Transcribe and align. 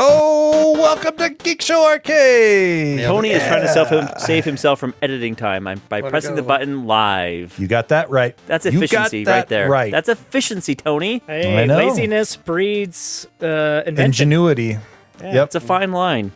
Oh, 0.00 0.74
welcome 0.78 1.16
to 1.16 1.28
Geek 1.28 1.60
Show 1.60 1.84
Arcade. 1.84 3.00
Tony 3.00 3.30
is 3.30 3.42
trying 3.42 3.62
to 3.62 3.68
self 3.68 3.88
him, 3.88 4.06
save 4.18 4.44
himself 4.44 4.78
from 4.78 4.94
editing 5.02 5.34
time 5.34 5.66
I'm, 5.66 5.80
by 5.88 5.98
Let 5.98 6.06
it 6.06 6.10
pressing 6.10 6.34
the 6.36 6.42
button 6.42 6.86
live. 6.86 7.58
You 7.58 7.66
got 7.66 7.88
that 7.88 8.08
right. 8.08 8.36
That's 8.46 8.64
You 8.64 8.70
got 8.72 8.76
efficiency 8.84 9.24
that 9.24 9.32
right 9.32 9.48
there. 9.48 9.68
Right. 9.68 9.90
That's 9.90 10.08
efficiency, 10.08 10.76
Tony. 10.76 11.20
Hey, 11.26 11.62
I 11.62 11.64
know. 11.64 11.78
laziness 11.78 12.36
breeds 12.36 13.26
uh, 13.42 13.82
invention. 13.86 14.04
ingenuity. 14.28 14.78
Yep, 15.20 15.46
It's 15.46 15.54
a 15.56 15.60
fine 15.60 15.90
line. 15.90 16.30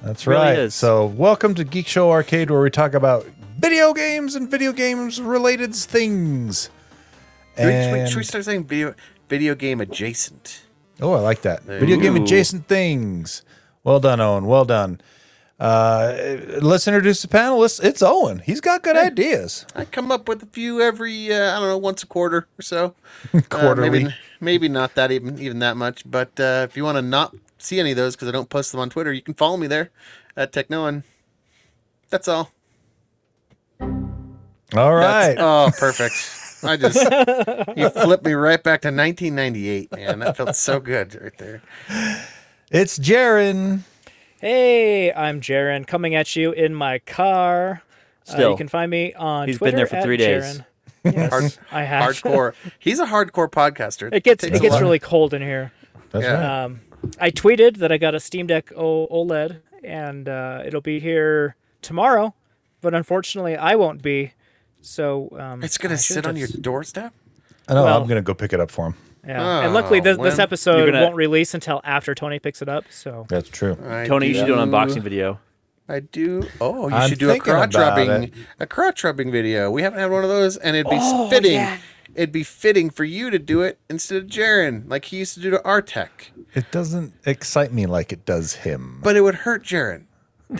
that's 0.00 0.24
really 0.28 0.40
right. 0.40 0.58
is. 0.60 0.74
So, 0.76 1.06
welcome 1.06 1.56
to 1.56 1.64
Geek 1.64 1.88
Show 1.88 2.08
Arcade, 2.12 2.52
where 2.52 2.60
we 2.62 2.70
talk 2.70 2.94
about 2.94 3.24
video 3.58 3.92
games 3.94 4.36
and 4.36 4.48
video 4.48 4.72
games 4.72 5.20
related 5.20 5.74
things. 5.74 6.70
Should 7.56 7.66
we, 7.66 7.72
should, 7.72 7.92
we, 7.92 7.98
And- 7.98 8.08
should 8.08 8.18
we 8.18 8.22
start 8.24 8.44
saying 8.44 8.62
video 8.66 8.94
video 9.28 9.56
game 9.56 9.80
adjacent? 9.80 10.61
Oh, 11.02 11.14
I 11.14 11.18
like 11.18 11.42
that. 11.42 11.64
Video 11.64 11.96
game 11.96 12.14
adjacent 12.14 12.68
things. 12.68 13.42
Well 13.82 13.98
done, 13.98 14.20
Owen. 14.20 14.46
Well 14.46 14.64
done. 14.64 15.00
Uh, 15.58 16.38
let's 16.60 16.86
introduce 16.86 17.22
the 17.22 17.28
panelists. 17.28 17.82
It's 17.82 18.02
Owen. 18.02 18.38
He's 18.38 18.60
got 18.60 18.82
good 18.82 18.96
ideas. 18.96 19.66
I 19.74 19.84
come 19.84 20.12
up 20.12 20.28
with 20.28 20.42
a 20.44 20.46
few 20.46 20.80
every 20.80 21.32
uh, 21.32 21.56
I 21.56 21.58
don't 21.58 21.68
know 21.68 21.78
once 21.78 22.04
a 22.04 22.06
quarter 22.06 22.46
or 22.58 22.62
so. 22.62 22.94
Uh, 23.34 23.40
Quarterly. 23.48 23.90
maybe, 23.90 24.14
maybe 24.40 24.68
not 24.68 24.94
that 24.94 25.10
even 25.10 25.38
even 25.40 25.58
that 25.58 25.76
much. 25.76 26.08
But 26.08 26.38
uh, 26.38 26.66
if 26.68 26.76
you 26.76 26.84
want 26.84 26.98
to 26.98 27.02
not 27.02 27.34
see 27.58 27.80
any 27.80 27.90
of 27.90 27.96
those 27.96 28.14
because 28.14 28.28
I 28.28 28.32
don't 28.32 28.48
post 28.48 28.70
them 28.70 28.80
on 28.80 28.88
Twitter, 28.88 29.12
you 29.12 29.22
can 29.22 29.34
follow 29.34 29.56
me 29.56 29.66
there 29.66 29.90
at 30.36 30.52
Technoan. 30.52 31.02
That's 32.10 32.28
all. 32.28 32.50
All 33.80 34.94
right. 34.94 35.34
That's, 35.34 35.40
oh, 35.40 35.70
perfect. 35.76 36.38
I 36.64 36.76
just 36.76 37.76
you 37.76 37.90
flipped 37.90 38.24
me 38.24 38.32
right 38.32 38.62
back 38.62 38.82
to 38.82 38.88
1998, 38.88 39.92
man. 39.92 40.18
That 40.20 40.36
felt 40.36 40.56
so 40.56 40.80
good 40.80 41.20
right 41.20 41.36
there. 41.38 41.62
It's 42.70 42.98
Jaron. 42.98 43.80
Hey, 44.40 45.12
I'm 45.12 45.40
Jaron, 45.40 45.86
coming 45.86 46.14
at 46.14 46.34
you 46.36 46.52
in 46.52 46.74
my 46.74 46.98
car. 47.00 47.82
Uh, 48.28 48.32
Still. 48.32 48.50
you 48.52 48.56
can 48.56 48.68
find 48.68 48.90
me 48.90 49.12
on 49.14 49.48
He's 49.48 49.58
been 49.58 49.74
there 49.76 49.86
for 49.86 49.96
at 49.96 50.04
three 50.04 50.16
days. 50.16 50.58
Jaron. 50.58 50.64
Yes, 51.04 51.30
Hard, 51.30 51.58
I 51.72 51.82
have. 51.82 52.04
hardcore. 52.14 52.54
He's 52.78 53.00
a 53.00 53.06
hardcore 53.06 53.50
podcaster. 53.50 54.08
It 54.14 54.22
gets 54.22 54.44
Takes 54.44 54.54
it 54.54 54.58
a 54.58 54.62
gets 54.62 54.74
lot. 54.74 54.82
really 54.82 55.00
cold 55.00 55.34
in 55.34 55.42
here. 55.42 55.72
That's 56.12 56.24
Yeah. 56.24 56.34
right. 56.34 56.64
Um, 56.64 56.80
I 57.20 57.32
tweeted 57.32 57.78
that 57.78 57.90
I 57.90 57.98
got 57.98 58.14
a 58.14 58.20
Steam 58.20 58.46
Deck 58.46 58.70
o- 58.76 59.08
OLED, 59.08 59.62
and 59.82 60.28
uh, 60.28 60.62
it'll 60.64 60.80
be 60.80 61.00
here 61.00 61.56
tomorrow, 61.82 62.34
but 62.80 62.94
unfortunately, 62.94 63.56
I 63.56 63.74
won't 63.74 64.00
be. 64.00 64.34
So 64.82 65.28
um, 65.38 65.62
It's 65.62 65.78
gonna 65.78 65.94
I 65.94 65.96
sit 65.96 66.14
should've 66.16 66.28
on 66.28 66.36
your 66.36 66.48
doorstep. 66.48 67.12
I 67.68 67.74
know. 67.74 67.84
well- 67.84 68.00
I'm 68.02 68.08
gonna 68.08 68.22
go 68.22 68.34
pick 68.34 68.52
it 68.52 68.60
up 68.60 68.70
for 68.70 68.88
him. 68.88 68.94
Yeah. 69.26 69.60
and 69.60 69.72
luckily, 69.72 70.00
this, 70.00 70.16
this 70.18 70.32
when- 70.36 70.40
episode 70.40 70.86
gonna- 70.86 71.02
won't 71.04 71.14
release 71.14 71.54
until 71.54 71.80
after 71.84 72.14
Tony 72.14 72.38
picks 72.40 72.60
it 72.60 72.68
up. 72.68 72.84
So 72.90 73.24
That's 73.28 73.48
true. 73.48 73.78
I 73.88 74.04
Tony, 74.06 74.26
you 74.28 74.34
should 74.34 74.46
do 74.46 74.58
an 74.58 74.68
unboxing 74.68 75.02
video. 75.02 75.38
I 75.88 76.00
do. 76.00 76.42
Oh, 76.60 76.88
you 76.88 76.94
I'm 76.94 77.08
should 77.08 77.18
do 77.18 77.28
a 77.28 77.32
thinking 77.34 77.52
crotch 77.52 77.74
about 77.74 77.96
rubbing, 77.98 78.22
it. 78.24 78.32
a 78.58 78.66
crotch 78.66 79.04
rubbing 79.04 79.30
video. 79.30 79.70
We 79.70 79.82
haven't 79.82 79.98
had 80.00 80.10
one 80.10 80.24
of 80.24 80.30
those, 80.30 80.56
and 80.56 80.76
it'd 80.76 80.90
be 80.90 80.98
Oh, 81.00 81.28
fitting. 81.30 81.52
yeah. 81.52 81.78
It'd 82.14 82.32
be 82.32 82.42
fitting 82.44 82.90
for 82.90 83.04
you 83.04 83.30
to 83.30 83.38
do 83.38 83.62
it 83.62 83.78
instead 83.88 84.18
of 84.22 84.28
Jaron, 84.28 84.88
like 84.88 85.06
he 85.06 85.18
used 85.18 85.34
to 85.34 85.40
do 85.40 85.50
to 85.50 85.58
Artec. 85.58 86.08
It 86.54 86.70
doesn't 86.70 87.14
excite 87.24 87.72
me 87.72 87.86
like 87.86 88.12
it 88.12 88.24
does 88.26 88.54
him. 88.56 89.00
But 89.02 89.16
it 89.16 89.22
would 89.22 89.34
hurt 89.36 89.64
Jaron. 89.64 90.04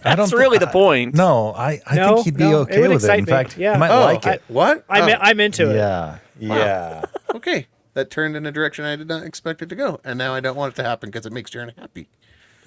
I 0.04 0.10
don't 0.14 0.16
That's 0.18 0.30
thi- 0.30 0.36
really 0.36 0.58
the 0.58 0.68
I- 0.68 0.72
point. 0.72 1.14
No, 1.14 1.52
I, 1.54 1.80
I 1.86 1.96
No, 1.96 2.14
think 2.16 2.24
he'd 2.26 2.36
be 2.36 2.44
no, 2.50 2.58
okay 2.60 2.80
would 2.80 2.90
with 2.90 3.04
it. 3.04 3.10
In 3.18 3.24
me. 3.24 3.30
fact, 3.30 3.56
Yeah. 3.58 3.72
he 3.74 3.78
might 3.78 3.90
Oh, 3.90 4.00
like 4.04 4.26
I- 4.26 4.32
it. 4.34 4.42
what? 4.48 4.84
I'm 4.88 5.08
Oh, 5.08 5.16
I'm 5.20 5.40
into 5.40 5.70
it. 5.70 5.76
yeah. 5.76 6.18
Yeah. 6.38 7.02
okay. 7.34 7.66
That 7.94 8.10
turned 8.10 8.36
in 8.36 8.46
a 8.46 8.52
direction 8.52 8.84
I 8.86 8.96
did 8.96 9.06
not 9.08 9.22
expect 9.24 9.60
it 9.62 9.68
to 9.68 9.74
go, 9.76 10.00
and 10.04 10.16
now 10.18 10.34
I 10.34 10.40
don't 10.40 10.56
want 10.56 10.72
it 10.72 10.76
to 10.76 10.82
happen 10.88 11.10
because 11.10 11.26
it 11.26 11.32
makes 11.32 11.50
Jaron 11.50 11.78
happy. 11.78 12.08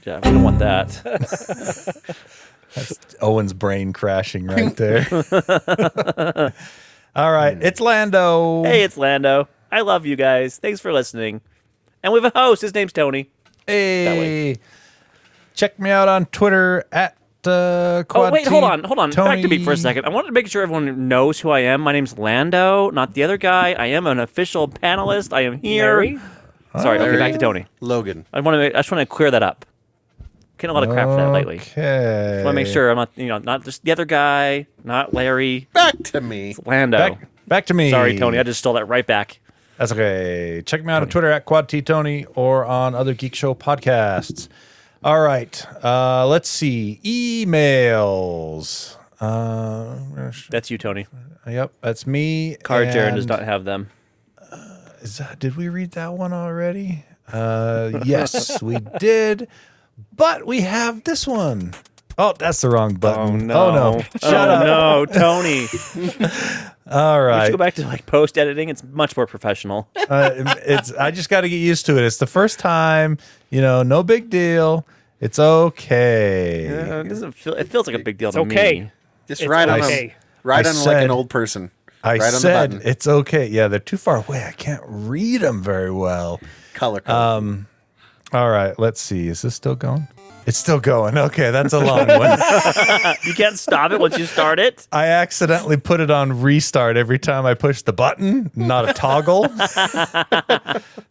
Yeah, 0.05 0.17
we 0.17 0.21
don't 0.31 0.43
want 0.43 0.59
that. 0.59 1.01
Owen's 3.21 3.53
brain 3.53 3.91
crashing 3.91 4.45
right 4.45 4.75
there. 4.77 5.07
All 7.15 7.31
right, 7.31 7.57
it's 7.61 7.79
Lando. 7.79 8.63
hey, 8.63 8.83
it's 8.83 8.97
Lando. 8.97 9.47
I 9.71 9.81
love 9.81 10.05
you 10.05 10.15
guys. 10.15 10.57
Thanks 10.57 10.79
for 10.79 10.93
listening. 10.93 11.41
And 12.03 12.13
we 12.13 12.21
have 12.21 12.31
a 12.35 12.37
host. 12.39 12.61
His 12.61 12.73
name's 12.73 12.93
Tony. 12.93 13.29
Hey. 13.65 14.57
Check 15.55 15.79
me 15.79 15.89
out 15.89 16.07
on 16.07 16.25
Twitter 16.27 16.85
at 16.91 17.17
uh, 17.47 18.03
Oh 18.09 18.31
wait, 18.31 18.43
T- 18.43 18.49
hold 18.49 18.63
on, 18.63 18.83
hold 18.83 18.99
on. 18.99 19.09
Back 19.11 19.41
to 19.41 19.47
me 19.47 19.63
for 19.63 19.71
a 19.73 19.77
second. 19.77 20.05
I 20.05 20.09
wanted 20.09 20.27
to 20.27 20.33
make 20.33 20.47
sure 20.47 20.61
everyone 20.63 21.07
knows 21.07 21.39
who 21.39 21.49
I 21.49 21.59
am. 21.61 21.81
My 21.81 21.91
name's 21.91 22.17
Lando, 22.17 22.89
not 22.91 23.13
the 23.13 23.23
other 23.23 23.37
guy. 23.37 23.73
I 23.73 23.87
am 23.87 24.07
an 24.07 24.19
official 24.19 24.67
panelist. 24.67 25.33
I 25.33 25.41
am 25.41 25.57
here. 25.59 25.83
Larry? 25.95 26.19
Sorry. 26.81 26.97
Okay, 26.97 27.05
Larry. 27.05 27.17
back 27.19 27.33
to 27.33 27.37
Tony. 27.39 27.65
Logan. 27.79 28.25
I 28.33 28.41
want 28.41 28.55
to. 28.55 28.67
I 28.77 28.79
just 28.79 28.91
want 28.91 29.01
to 29.01 29.05
clear 29.05 29.31
that 29.31 29.43
up. 29.43 29.65
Getting 30.57 30.71
a 30.71 30.73
lot 30.79 30.83
of 30.87 30.89
crap 30.93 31.07
for 31.07 31.17
that 31.17 31.31
lately. 31.31 31.57
Okay. 31.57 32.39
I 32.39 32.43
want 32.45 32.55
to 32.55 32.63
make 32.63 32.67
sure 32.67 32.89
I'm 32.89 32.95
not, 32.95 33.11
you 33.15 33.27
know, 33.27 33.39
not 33.39 33.65
just 33.65 33.83
the 33.83 33.91
other 33.91 34.05
guy, 34.05 34.67
not 34.85 35.13
Larry, 35.13 35.67
Back 35.73 35.95
to 36.05 36.21
me. 36.21 36.55
Lando. 36.65 36.97
Back, 36.97 37.27
back 37.45 37.65
to 37.67 37.73
me. 37.73 37.91
Sorry, 37.91 38.17
Tony. 38.17 38.39
I 38.39 38.43
just 38.43 38.59
stole 38.59 38.73
that 38.73 38.85
right 38.85 39.05
back. 39.05 39.39
That's 39.77 39.91
okay. 39.91 40.63
Check 40.65 40.85
me 40.85 40.93
out 40.93 41.01
on 41.01 41.09
Twitter 41.09 41.29
at 41.29 41.43
Quad 41.43 41.67
T 41.67 41.81
Tony 41.81 42.25
or 42.35 42.63
on 42.63 42.95
other 42.95 43.13
Geek 43.13 43.35
Show 43.35 43.53
podcasts. 43.53 44.47
All 45.03 45.19
right. 45.19 45.65
Uh, 45.83 46.25
let's 46.27 46.49
see. 46.49 46.99
Emails. 47.03 48.97
Uh, 49.19 49.97
That's 50.49 50.69
you, 50.69 50.77
Tony. 50.77 51.07
yep, 51.47 51.71
that's 51.81 52.05
me. 52.05 52.57
Card 52.63 52.89
Jaron 52.89 53.15
does 53.15 53.27
not 53.27 53.43
have 53.43 53.63
them. 53.63 53.89
Is 55.01 55.19
that, 55.19 55.37
did 55.37 55.55
we 55.55 55.69
read 55.69 55.91
that 55.91 56.13
one 56.13 56.33
already? 56.33 57.05
Uh, 57.31 58.01
yes, 58.05 58.61
we 58.63 58.77
did. 58.99 59.47
But 60.11 60.47
we 60.47 60.61
have 60.61 61.03
this 61.03 61.27
one. 61.27 61.75
Oh, 62.17 62.33
that's 62.37 62.61
the 62.61 62.69
wrong 62.69 62.95
button. 62.95 63.51
Oh 63.51 63.71
no! 63.71 64.01
Shut 64.19 64.49
oh, 64.49 64.51
up. 64.51 64.65
no, 64.65 65.05
Tony. 65.05 65.67
All 66.89 67.19
We 67.19 67.25
right. 67.25 67.45
should 67.45 67.51
go 67.53 67.57
back 67.57 67.73
to 67.75 67.83
like 67.87 68.05
post 68.05 68.37
editing. 68.37 68.69
It's 68.69 68.83
much 68.83 69.17
more 69.17 69.25
professional. 69.25 69.87
uh, 70.09 70.31
it's 70.65 70.91
I 70.93 71.11
just 71.11 71.29
got 71.29 71.41
to 71.41 71.49
get 71.49 71.57
used 71.57 71.85
to 71.87 71.97
it. 71.97 72.03
It's 72.03 72.17
the 72.17 72.27
first 72.27 72.59
time, 72.59 73.17
you 73.49 73.61
know, 73.61 73.81
no 73.83 74.03
big 74.03 74.29
deal. 74.29 74.85
It's 75.19 75.39
okay. 75.39 76.67
Uh, 76.67 76.99
it 77.01 77.09
doesn't 77.09 77.31
feel. 77.31 77.53
It 77.53 77.69
feels 77.69 77.87
like 77.87 77.95
a 77.95 77.99
big 78.03 78.17
deal 78.17 78.29
It's 78.29 78.35
to 78.35 78.41
okay. 78.41 78.81
me. 78.81 78.91
Just 79.27 79.41
It's 79.41 79.49
ride 79.49 79.69
on 79.69 79.81
okay. 79.81 80.07
him. 80.09 80.11
Ride 80.43 80.67
I 80.67 80.69
on 80.69 80.85
like 80.85 81.03
an 81.03 81.11
old 81.11 81.29
person. 81.29 81.71
I 82.03 82.17
right 82.17 82.21
on 82.27 82.33
the 82.33 82.39
said 82.39 82.71
button. 82.71 82.87
it's 82.87 83.07
okay. 83.07 83.47
Yeah, 83.47 83.67
they're 83.67 83.79
too 83.79 83.97
far 83.97 84.17
away. 84.17 84.45
I 84.45 84.51
can't 84.51 84.83
read 84.85 85.41
them 85.41 85.63
very 85.63 85.91
well. 85.91 86.39
Color 86.75 86.99
code. 86.99 87.15
Um, 87.15 87.67
all 88.31 88.51
right, 88.51 88.77
let's 88.77 89.01
see. 89.01 89.27
Is 89.27 89.41
this 89.41 89.55
still 89.55 89.73
going? 89.75 90.07
It's 90.45 90.57
still 90.57 90.79
going. 90.79 91.17
Okay, 91.17 91.49
that's 91.49 91.73
a 91.73 91.79
long 91.79 92.07
one. 92.07 92.39
You 93.25 93.33
can't 93.33 93.57
stop 93.57 93.91
it 93.91 93.99
once 93.99 94.17
you 94.17 94.25
start 94.25 94.59
it. 94.59 94.87
I 94.91 95.07
accidentally 95.07 95.77
put 95.77 95.99
it 95.99 96.11
on 96.11 96.41
restart 96.41 96.95
every 96.95 97.17
time 97.17 97.45
I 97.45 97.55
push 97.55 97.81
the 97.81 97.93
button, 97.93 98.51
not 98.55 98.87
a 98.87 98.93
toggle. 98.93 99.49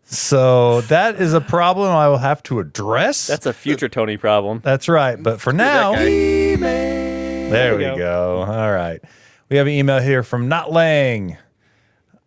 so 0.04 0.82
that 0.82 1.20
is 1.20 1.32
a 1.32 1.40
problem 1.40 1.90
I 1.90 2.08
will 2.08 2.18
have 2.18 2.42
to 2.44 2.60
address. 2.60 3.26
That's 3.26 3.46
a 3.46 3.52
future 3.52 3.88
Tony 3.88 4.16
problem. 4.16 4.60
That's 4.62 4.88
right. 4.88 5.20
But 5.20 5.40
for 5.40 5.52
now, 5.52 5.94
guy. 5.94 6.04
there 6.04 7.76
we 7.76 7.90
we 7.90 7.96
go. 7.96 8.44
All 8.46 8.72
right. 8.72 9.00
We 9.48 9.56
have 9.56 9.66
an 9.66 9.72
email 9.72 10.00
here 10.00 10.22
from 10.22 10.48
Not 10.48 10.70
Lang. 10.70 11.36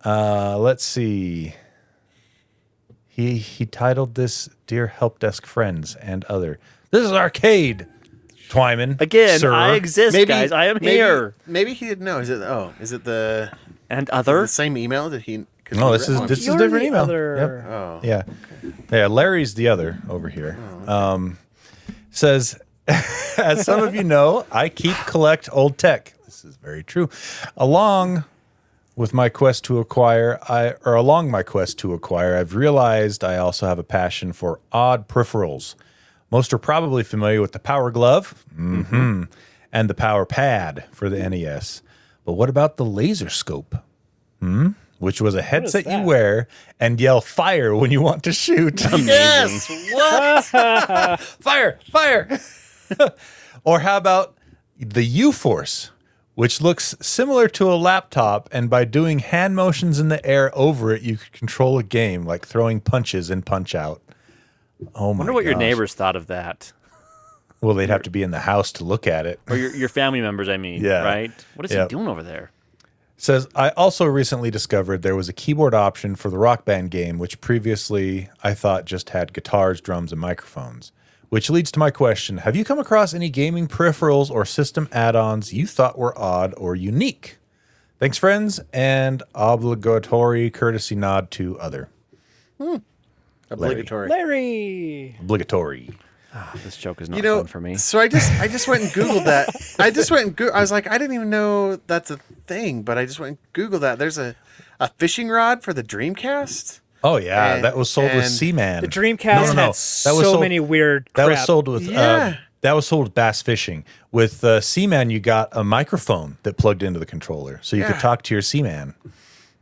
Uh, 0.06 0.58
let's 0.58 0.84
see. 0.84 1.54
He 3.08 3.38
he 3.38 3.66
titled 3.66 4.16
this 4.16 4.50
"Dear 4.68 4.88
Help 4.88 5.20
Desk 5.20 5.46
Friends 5.46 5.96
and 5.96 6.26
Other." 6.26 6.60
This 6.92 7.04
is 7.06 7.12
arcade. 7.12 7.88
Twyman 8.50 9.00
Again, 9.02 9.40
sir. 9.40 9.54
I 9.54 9.76
exist, 9.76 10.16
guys. 10.26 10.54
I 10.54 10.68
am 10.68 10.76
maybe, 10.76 10.92
here. 10.92 11.36
Maybe 11.46 11.74
he 11.74 11.86
didn't 11.88 12.06
know. 12.06 12.20
Is 12.20 12.30
it? 12.30 12.42
Oh, 12.42 12.74
is 12.80 12.94
it 12.94 13.04
the, 13.04 13.52
And 13.90 14.10
other 14.10 14.32
the 14.32 14.38
other. 14.40 14.48
same 14.48 14.78
email 14.78 15.10
that 15.10 15.24
he? 15.24 15.46
'cause 15.66 15.78
No, 15.78 15.92
this 15.92 16.08
is 16.08 16.22
this 16.28 16.40
is 16.40 16.46
You're 16.48 16.56
a 16.56 16.60
different 16.60 16.84
the 16.84 16.88
email. 16.88 17.02
other- 17.02 17.36
Yep. 17.38 17.66
Oh, 17.74 18.00
Yeah. 18.04 18.24
Yeah, 18.90 19.08
Larry's 19.08 19.56
the 19.56 19.68
other 19.68 19.98
over 20.10 20.30
here. 20.30 20.58
Um, 20.88 21.38
says, 22.10 22.58
as 22.88 23.66
some 23.66 23.84
of 23.84 23.94
you 23.94 24.06
know, 24.06 24.46
I 24.50 24.70
keep 24.70 24.96
collect 25.06 25.50
old 25.52 25.78
tech. 25.78 26.14
This 26.26 26.46
is 26.46 26.56
very 26.56 26.84
true. 26.84 27.10
Along 27.58 28.24
with 28.96 29.14
my 29.14 29.28
quest 29.28 29.66
to 29.66 29.80
acquire, 29.80 30.40
I 30.48 30.76
or 30.86 30.96
along 30.96 31.30
my 31.32 31.44
quest 31.44 31.78
to 31.80 31.94
acquire, 31.94 32.38
I've 32.38 32.56
realized 32.56 33.26
I 33.26 33.36
also 33.38 33.68
have 33.68 33.78
a 33.78 33.84
passion 33.84 34.32
for 34.32 34.62
odd 34.72 35.10
peripherals. 35.10 35.76
Most 36.32 36.52
are 36.54 36.58
probably 36.58 37.04
familiar 37.04 37.42
with 37.42 37.54
the 37.54 37.60
Power 37.60 37.92
Glove 37.92 38.46
hmm 38.56 39.24
and 39.74 39.90
the 39.90 39.94
Power 39.94 40.26
Pad 40.26 40.86
for 40.92 41.10
the 41.10 41.28
NES. 41.30 41.82
But 42.26 42.34
what 42.34 42.50
about 42.50 42.78
the 42.78 42.86
Laser 42.86 43.30
Scope? 43.30 43.76
Hmm? 44.40 44.70
Which 45.00 45.22
was 45.22 45.36
a 45.36 45.42
headset 45.42 45.86
you 45.86 46.02
wear 46.02 46.48
and 46.80 47.00
yell 47.00 47.22
fire 47.22 47.76
when 47.76 47.92
you 47.92 48.02
want 48.02 48.24
to 48.24 48.32
shoot. 48.32 48.82
Yes. 48.98 49.70
What? 49.92 50.46
fire, 51.20 51.80
fire. 51.92 52.40
or 53.64 53.82
how 53.82 53.98
about 53.98 54.36
the 54.80 55.04
U 55.04 55.32
Force, 55.32 55.92
which 56.36 56.62
looks 56.62 56.96
similar 57.02 57.48
to 57.50 57.72
a 57.72 57.76
laptop, 57.76 58.50
and 58.52 58.70
by 58.70 58.86
doing 58.86 59.20
hand 59.20 59.56
motions 59.56 60.00
in 60.00 60.10
the 60.10 60.26
air 60.26 60.52
over 60.58 60.94
it, 60.94 61.02
you 61.04 61.18
could 61.18 61.32
control 61.32 61.78
a 61.78 61.84
game 61.84 62.24
like 62.24 62.46
throwing 62.48 62.80
punches 62.80 63.30
in 63.30 63.42
Punch 63.44 63.76
Out. 63.76 64.02
Oh 64.96 65.14
my 65.14 65.20
Wonder 65.20 65.34
what 65.34 65.46
your 65.46 65.56
neighbors 65.56 65.94
thought 65.94 66.16
of 66.16 66.28
that, 66.28 66.72
Well, 67.62 67.74
they'd 67.74 67.90
have 67.90 68.04
to 68.04 68.12
be 68.12 68.22
in 68.22 68.30
the 68.32 68.40
house 68.42 68.72
to 68.74 68.84
look 68.84 69.08
at 69.08 69.26
it. 69.26 69.40
or 69.50 69.56
your 69.58 69.76
your 69.76 69.90
family 69.90 70.22
members. 70.22 70.48
I 70.50 70.58
mean, 70.58 70.84
Yeah. 70.84 71.04
right? 71.04 71.32
What 71.56 71.66
is 71.66 71.72
Yep. 71.72 71.90
he 71.90 71.96
doing 71.96 72.08
over 72.08 72.22
there? 72.24 72.52
Says 73.20 73.48
I 73.56 73.70
also 73.70 74.06
recently 74.06 74.52
discovered 74.52 75.02
there 75.02 75.16
was 75.16 75.28
a 75.28 75.34
keyboard 75.34 75.74
option 75.74 76.16
for 76.16 76.30
the 76.30 76.38
Rock 76.38 76.66
Band 76.66 76.92
game, 76.92 77.18
which 77.18 77.42
previously 77.42 78.30
I 78.44 78.54
thought 78.54 78.86
just 78.86 79.10
had 79.10 79.34
guitars, 79.34 79.82
drums, 79.82 80.12
and 80.12 80.22
microphones. 80.22 80.92
Which 81.30 81.50
leads 81.50 81.72
to 81.72 81.80
my 81.80 81.90
question: 81.90 82.38
Have 82.38 82.56
you 82.56 82.64
come 82.64 82.78
across 82.78 83.16
any 83.16 83.30
gaming 83.30 83.68
peripherals 83.68 84.30
or 84.30 84.46
system 84.46 84.88
add-ons 84.92 85.52
you 85.52 85.66
thought 85.66 85.98
were 85.98 86.18
odd 86.18 86.54
or 86.58 86.76
unique? 86.76 87.40
Thanks, 88.00 88.20
friends, 88.20 88.60
and 88.72 89.24
obligatory 89.34 90.52
courtesy 90.52 90.96
nod 90.96 91.32
to 91.32 91.60
other. 91.60 91.90
Hmm. 92.62 92.76
Obligatory. 93.50 94.10
Larry. 94.10 95.16
Obligatory. 95.20 95.92
This 96.64 96.78
joke 96.78 97.02
is 97.02 97.10
not 97.10 97.18
You 97.18 97.24
know, 97.24 97.38
fun 97.40 97.48
for 97.48 97.60
me. 97.62 97.78
so 97.78 97.98
I 98.00 98.08
just 98.08 98.32
I 98.40 98.48
just 98.48 98.68
went 98.68 98.84
and 98.84 98.92
googled 98.92 99.26
that. 99.26 99.50
I 99.80 99.90
just 99.90 100.12
went 100.12 100.28
and 100.28 100.36
go- 100.36 100.50
I 100.50 100.60
was 100.62 100.72
like, 100.72 100.88
I 100.88 100.98
didn't 101.00 101.16
even 101.16 101.30
know 101.32 101.78
that's 101.88 102.12
a 102.12 102.18
thing, 102.46 102.84
but 102.84 102.98
I 102.98 103.06
just 103.06 103.20
went 103.20 103.40
and 103.40 103.54
googled 103.54 103.80
that. 103.82 103.98
There's 103.98 104.18
a 104.20 104.36
a 104.80 104.90
fishing 105.00 105.30
rod 105.30 105.64
for 105.64 105.74
the 105.74 105.84
Dreamcast. 105.84 106.82
Oh 107.04 107.18
yeah, 107.18 107.56
And- 107.56 107.64
that 107.64 107.76
was 107.76 107.90
sold 107.90 108.12
with 108.14 108.26
and 108.26 108.32
Seaman. 108.32 108.82
The 108.82 108.88
Dreamcast 108.88 109.24
No, 109.36 109.42
no, 109.48 109.54
no. 109.54 109.62
had 109.62 109.70
That 109.70 109.76
so 109.76 110.16
was 110.16 110.26
sold- 110.26 110.42
many 110.42 110.60
weird. 110.60 111.10
That 111.16 111.28
was 111.28 111.44
sold 111.44 111.68
with 111.68 111.84
Yeah. 111.84 112.02
uh, 112.02 112.34
that 112.62 112.74
was 112.74 112.86
sold 112.88 113.06
with 113.06 113.16
bass 113.16 113.42
fishing. 113.42 113.84
With 114.12 114.44
uh, 114.44 114.62
Seaman, 114.62 115.10
you 115.10 115.20
got 115.20 115.50
a 115.54 115.64
microphone 115.64 116.38
that 116.44 116.58
plugged 116.58 116.84
into 116.84 117.00
the 117.00 117.06
controller, 117.08 117.60
so 117.64 117.76
you 117.76 117.84
Yeah. 117.84 117.94
could 117.94 118.02
talk 118.02 118.22
to 118.24 118.36
your 118.36 118.42
Seaman. 118.44 118.94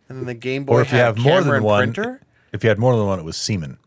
And 0.10 0.18
then 0.20 0.26
the 0.26 0.34
Game 0.34 0.66
Boy 0.66 0.74
Or 0.74 0.82
if 0.82 0.92
you 0.92 0.98
have 0.98 1.18
more 1.18 1.42
than 1.42 1.64
one, 1.64 1.94
printer. 1.94 2.22
If 2.56 2.64
you 2.64 2.70
had 2.70 2.80
more 2.80 2.96
than 2.98 3.06
one, 3.06 3.20
it 3.20 3.26
was 3.26 3.38
Seaman. 3.38 3.78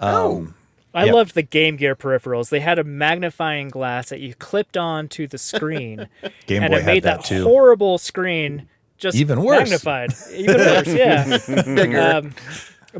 oh, 0.00 0.52
I 0.96 1.06
Yep. 1.06 1.14
loved 1.14 1.34
the 1.34 1.42
Game 1.42 1.76
Gear 1.76 1.96
peripherals. 1.96 2.50
They 2.50 2.60
had 2.60 2.78
a 2.78 2.84
magnifying 2.84 3.68
glass 3.68 4.10
that 4.10 4.20
you 4.20 4.32
clipped 4.34 4.76
onto 4.76 5.26
the 5.26 5.38
screen, 5.38 6.08
Game 6.46 6.62
and 6.62 6.70
Boy 6.70 6.76
it 6.78 6.82
had 6.82 6.86
made 6.86 7.02
that, 7.02 7.18
that, 7.22 7.24
too. 7.26 7.42
horrible 7.42 7.98
screen 7.98 8.68
just 8.96 9.16
Even 9.16 9.42
worse. 9.42 9.58
magnified. 9.58 10.12
Even 10.32 10.56
worse, 10.58 10.86
yeah. 10.86 11.38
bigger. 11.74 12.00
Um, 12.00 12.34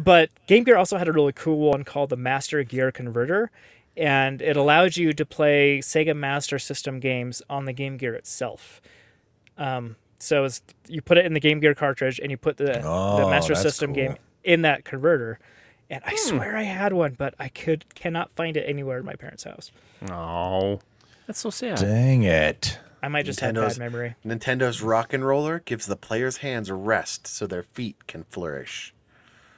but 0.02 0.28
Game 0.48 0.64
Gear 0.64 0.76
also 0.76 0.96
had 0.98 1.06
a 1.06 1.12
really 1.12 1.32
cool 1.32 1.58
one 1.70 1.84
called 1.84 2.10
the 2.10 2.16
Master 2.16 2.64
Gear 2.64 2.90
Converter, 2.90 3.52
and 3.96 4.42
it 4.42 4.56
allowed 4.56 4.96
you 4.96 5.12
to 5.12 5.24
play 5.24 5.78
Sega 5.78 6.16
Master 6.16 6.58
System 6.58 6.98
games 6.98 7.42
on 7.48 7.64
the 7.64 7.72
Game 7.72 7.96
Gear 7.96 8.12
itself. 8.14 8.82
Um, 9.56 9.94
so 10.18 10.42
it's, 10.44 10.62
you 10.88 11.00
put 11.00 11.16
it 11.16 11.26
in 11.26 11.32
the 11.32 11.38
Game 11.40 11.60
Gear 11.60 11.76
cartridge, 11.76 12.18
and 12.18 12.28
you 12.32 12.36
put 12.36 12.56
the, 12.56 12.64
the 12.64 12.82
Oh, 12.84 13.30
Master 13.30 13.54
System 13.54 13.94
cool. 13.94 14.04
game 14.04 14.16
in 14.44 14.62
that 14.62 14.84
converter. 14.84 15.38
And 15.90 16.02
I 16.06 16.10
Hmm. 16.10 16.16
swear 16.36 16.56
I 16.56 16.62
had 16.62 16.92
one, 16.92 17.14
but 17.18 17.34
I 17.38 17.48
could 17.48 17.84
cannot 17.94 18.30
find 18.30 18.56
it 18.56 18.64
anywhere 18.68 18.98
in 18.98 19.04
my 19.04 19.14
parents' 19.14 19.44
house. 19.44 19.70
Oh, 20.10 20.80
that's 21.26 21.40
so 21.40 21.50
sad. 21.50 21.78
Dang 21.78 22.22
it! 22.22 22.78
I 23.02 23.08
might 23.08 23.26
just 23.26 23.40
have 23.40 23.54
Nintendo's- 23.54 23.74
bad 23.78 23.92
memory. 23.92 24.14
Nintendo's 24.24 24.80
Rock 24.80 25.12
and 25.12 25.26
Roller 25.26 25.58
gives 25.58 25.84
the 25.86 25.96
player's 25.96 26.38
hands 26.38 26.70
a 26.70 26.74
rest 26.74 27.26
so 27.26 27.46
their 27.46 27.62
feet 27.64 28.06
can 28.06 28.24
flourish. 28.24 28.94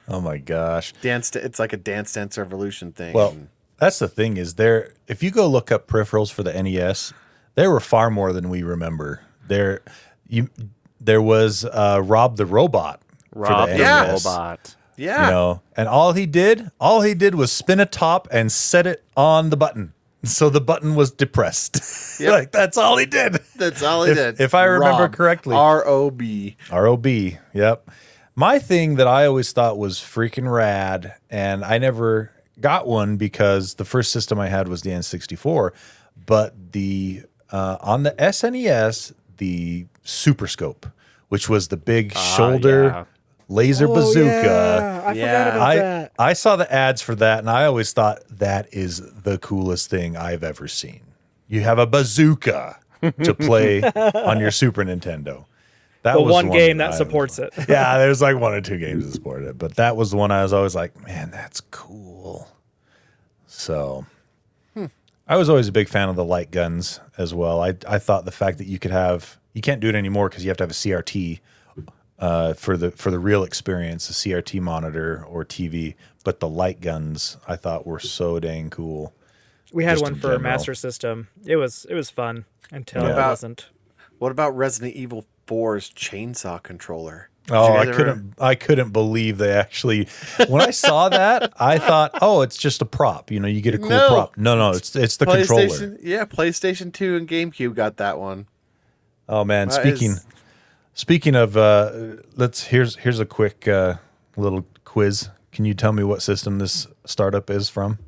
Oh 0.09 0.19
my 0.21 0.37
gosh. 0.37 0.93
Dance, 1.01 1.33
it's 1.35 1.59
like 1.59 1.71
a 1.73 1.77
Dance 1.77 2.11
Dance 2.13 2.37
Revolution 2.37 2.91
thing. 2.91 3.13
Well, 3.13 3.35
that's 3.77 3.99
the 3.99 4.07
thing 4.07 4.35
is 4.37 4.55
there. 4.55 4.91
If 5.07 5.21
you 5.23 5.31
go 5.31 5.47
look 5.47 5.71
up 5.71 5.87
peripherals 5.87 6.31
for 6.31 6.43
the 6.43 6.51
NES, 6.61 7.13
there 7.55 7.69
were 7.71 7.79
far 7.79 8.09
more 8.09 8.31
than 8.33 8.49
we 8.49 8.63
remember. 8.63 9.21
There, 9.47 9.81
you 10.27 10.49
there 10.99 11.21
was 11.21 11.63
uh, 11.65 12.01
Rob 12.03 12.35
the 12.37 12.45
robot. 12.45 13.01
Rob 13.33 13.67
for 13.69 13.71
the 13.73 13.77
the 13.77 13.83
NES. 13.83 14.25
robot. 14.25 14.75
Yeah, 14.97 15.25
You 15.25 15.31
know, 15.31 15.61
and 15.77 15.87
all 15.87 16.11
he 16.13 16.25
did, 16.25 16.69
all 16.79 17.01
he 17.01 17.13
did 17.13 17.35
was 17.35 17.51
spin 17.51 17.79
a 17.79 17.85
top 17.85 18.27
and 18.31 18.51
set 18.51 18.85
it 18.87 19.03
on 19.15 19.49
the 19.51 19.57
button. 19.57 19.93
So 20.23 20.49
the 20.49 20.59
button 20.61 20.95
was 20.95 21.11
depressed. 21.11 21.79
Yep. 22.19 22.31
like 22.31 22.51
that's 22.51 22.77
all 22.77 22.97
he 22.97 23.05
did. 23.05 23.33
that's 23.55 23.83
all 23.83 24.03
he 24.03 24.09
If- 24.11 24.17
did. 24.17 24.41
if 24.41 24.55
I 24.55 24.63
remember 24.63 25.03
Rob, 25.03 25.13
correctly. 25.13 25.55
R 25.55 25.85
O 25.87 26.09
B. 26.09 26.57
ROB. 26.73 27.05
Yep. 27.05 27.91
My 28.33 28.57
thing 28.57 28.95
that 28.95 29.05
I 29.07 29.27
always 29.27 29.51
thought 29.51 29.77
was 29.77 29.99
freaking 29.99 30.51
rad, 30.51 31.13
and 31.29 31.63
I 31.63 31.77
never 31.77 32.31
got 32.59 32.87
one 32.87 33.17
because 33.17 33.75
the 33.75 33.85
first 33.85 34.11
system 34.11 34.39
I 34.39 34.47
had 34.47 34.67
was 34.67 34.81
the 34.81 34.89
N64. 34.89 35.71
But 36.25 36.71
the 36.71 37.21
uh, 37.51 37.77
on 37.81 38.01
the 38.01 38.11
SNES, 38.13 39.13
the 39.37 39.85
Super 40.03 40.47
Scope, 40.47 40.87
which 41.29 41.47
was 41.47 41.67
the 41.67 41.77
big 41.77 42.15
shoulder 42.17 42.83
yeah. 42.85 43.05
Laser 43.47 43.87
oh, 43.87 43.93
bazooka. 43.93 45.01
Oh, 45.03 45.07
I 45.09 45.13
Yeah. 45.13 45.43
forgot 45.43 45.47
about 45.55 45.61
I, 45.69 45.75
that. 45.77 46.11
I 46.19 46.33
saw 46.33 46.55
the 46.55 46.71
ads 46.73 47.01
for 47.01 47.15
that, 47.15 47.39
and 47.39 47.49
I 47.49 47.65
always 47.65 47.93
thought 47.93 48.19
that 48.29 48.67
is 48.73 49.01
the 49.23 49.37
coolest 49.37 49.89
thing 49.89 50.15
I've 50.17 50.43
ever 50.43 50.67
seen. 50.67 51.01
You 51.47 51.61
have 51.61 51.79
a 51.79 51.87
bazooka 51.87 52.79
to 53.23 53.33
play 53.33 53.81
on 54.15 54.39
your 54.39 54.51
Super 54.51 54.83
Nintendo. 54.83 55.45
That 56.03 56.13
The 56.13 56.21
was 56.21 56.33
one 56.33 56.49
game 56.49 56.79
I 56.81 56.87
that 56.89 56.93
supports 56.95 57.39
it. 57.39 57.53
yeah, 57.69 57.97
there's 57.99 58.21
like 58.21 58.37
one 58.37 58.53
or 58.53 58.61
two 58.61 58.77
games 58.77 59.05
that 59.05 59.11
support 59.13 59.43
it, 59.43 59.57
but 59.57 59.75
that 59.75 59.95
was 59.97 60.11
the 60.11 60.17
one 60.17 60.31
I 60.31 60.43
was 60.43 60.53
always 60.53 60.75
like, 60.75 61.05
man, 61.05 61.31
that's 61.31 61.61
cool. 61.61 62.47
So, 63.45 64.05
I 65.29 65.35
was 65.35 65.49
always 65.49 65.67
a 65.67 65.71
big 65.73 65.89
fan 65.89 66.07
of 66.09 66.15
the 66.15 66.23
light 66.23 66.51
guns 66.51 67.01
as 67.17 67.33
well. 67.33 67.61
I 67.61 67.73
I 67.87 67.99
thought 67.99 68.23
the 68.25 68.31
fact 68.31 68.57
that 68.59 68.67
you 68.67 68.79
could 68.79 68.91
have 68.91 69.37
you 69.53 69.61
can't 69.61 69.81
do 69.81 69.89
it 69.89 69.95
anymore 69.95 70.29
because 70.29 70.45
you 70.45 70.49
have 70.49 70.57
to 70.57 70.63
have 70.63 70.71
a 70.71 70.73
CRT 70.73 71.39
uh, 72.19 72.53
for 72.53 72.77
the 72.77 72.91
for 72.91 73.11
the 73.11 73.19
real 73.19 73.43
experience, 73.43 74.09
a 74.09 74.13
CRT 74.13 74.59
monitor 74.61 75.23
or 75.27 75.45
TV. 75.45 75.95
But 76.23 76.39
the 76.39 76.49
light 76.49 76.81
guns 76.81 77.37
I 77.47 77.55
thought 77.55 77.85
were 77.87 77.99
so 77.99 78.39
dang 78.39 78.69
cool. 78.69 79.13
We 79.71 79.83
had 79.83 79.99
one 79.99 80.15
for 80.15 80.21
general. 80.21 80.39
Master 80.41 80.73
System. 80.75 81.27
It 81.45 81.55
was 81.57 81.85
it 81.89 81.93
was 81.95 82.09
fun 82.09 82.45
until 82.71 83.03
Yeah. 83.03 83.09
it 83.09 83.11
About- 83.13 83.29
wasn't. 83.31 83.69
What 84.17 84.31
about 84.31 84.57
Resident 84.57 84.95
Evil 84.95 85.25
4's 85.47 85.91
chainsaw 85.91 86.61
controller? 86.63 87.29
Did 87.45 87.53
Oh, 87.55 87.77
I 87.77 87.85
couldn't 87.85 88.33
I 88.39 88.55
couldn't 88.55 88.89
believe 88.91 89.37
they 89.37 89.51
actually 89.53 90.07
when 90.49 90.61
I 90.61 90.71
saw 90.71 91.07
that, 91.21 91.53
I 91.57 91.77
thought, 91.77 92.11
"Oh, 92.21 92.41
it's 92.41 92.57
just 92.57 92.81
a 92.81 92.85
prop. 92.85 93.31
You 93.31 93.39
know, 93.39 93.47
you 93.47 93.61
get 93.61 93.73
a 93.75 93.77
cool 93.77 93.89
No. 93.89 94.07
prop." 94.09 94.37
No, 94.37 94.57
no, 94.57 94.71
it's 94.71 94.93
it's 94.97 95.15
the 95.17 95.25
controller. 95.27 95.97
Yeah, 96.01 96.25
PlayStation 96.25 96.91
2 96.91 97.15
and 97.15 97.27
GameCube 97.27 97.73
got 97.75 97.97
that 97.97 98.17
one. 98.19 98.47
Oh 99.29 99.45
man, 99.45 99.69
That 99.69 99.75
speaking 99.81 100.11
is- 100.11 100.25
speaking 100.97 101.35
of 101.35 101.55
uh 101.55 101.91
let's 102.35 102.63
here's 102.63 102.95
here's 102.97 103.19
a 103.19 103.25
quick 103.25 103.67
uh 103.67 103.93
little 104.35 104.65
quiz. 104.83 105.29
Can 105.51 105.63
you 105.63 105.75
tell 105.75 105.91
me 105.93 106.03
what 106.03 106.21
system 106.23 106.57
this 106.57 106.87
startup 107.05 107.49
is 107.51 107.69
from? 107.69 107.99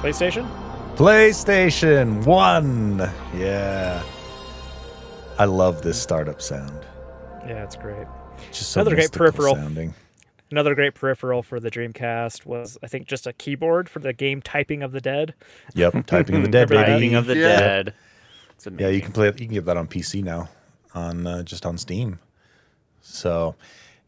PlayStation? 0.00 0.48
PlayStation 0.96 2.24
1. 2.24 2.98
Yeah. 3.36 4.02
I 5.38 5.44
love 5.44 5.82
this 5.82 6.00
startup 6.00 6.40
sound. 6.42 6.84
Yeah, 7.46 7.62
it's 7.64 7.76
great. 7.76 8.06
Just 8.50 8.70
so 8.70 8.80
Another 8.80 8.96
great 8.96 9.12
peripheral. 9.12 9.54
sounding. 9.54 9.94
Another 10.50 10.74
great 10.74 10.94
peripheral 10.94 11.42
for 11.42 11.60
the 11.60 11.70
Dreamcast 11.70 12.44
was, 12.44 12.76
I 12.82 12.88
think, 12.88 13.06
just 13.06 13.26
a 13.26 13.32
keyboard 13.32 13.88
for 13.88 14.00
the 14.00 14.12
game 14.12 14.42
Typing 14.42 14.82
of 14.82 14.92
the 14.92 15.00
Dead. 15.00 15.34
Yep, 15.74 16.06
typing 16.06 16.34
in 16.34 16.42
the 16.42 16.48
dead 16.58 16.68
baby. 16.68 16.82
Typing 16.84 17.14
of 17.14 17.26
the 17.26 17.36
Yeah. 17.36 17.56
dead. 17.58 17.94
It's 18.66 18.80
Yeah, 18.80 18.88
you 18.88 19.00
can 19.00 19.12
play 19.12 19.28
it. 19.28 19.40
You 19.40 19.46
can 19.46 19.54
get 19.54 19.64
that 19.66 19.76
on 19.76 19.86
PC 19.88 20.22
now, 20.22 20.48
on 20.94 21.26
uh, 21.26 21.42
just 21.42 21.66
on 21.66 21.78
Steam. 21.78 22.18
So, 23.00 23.56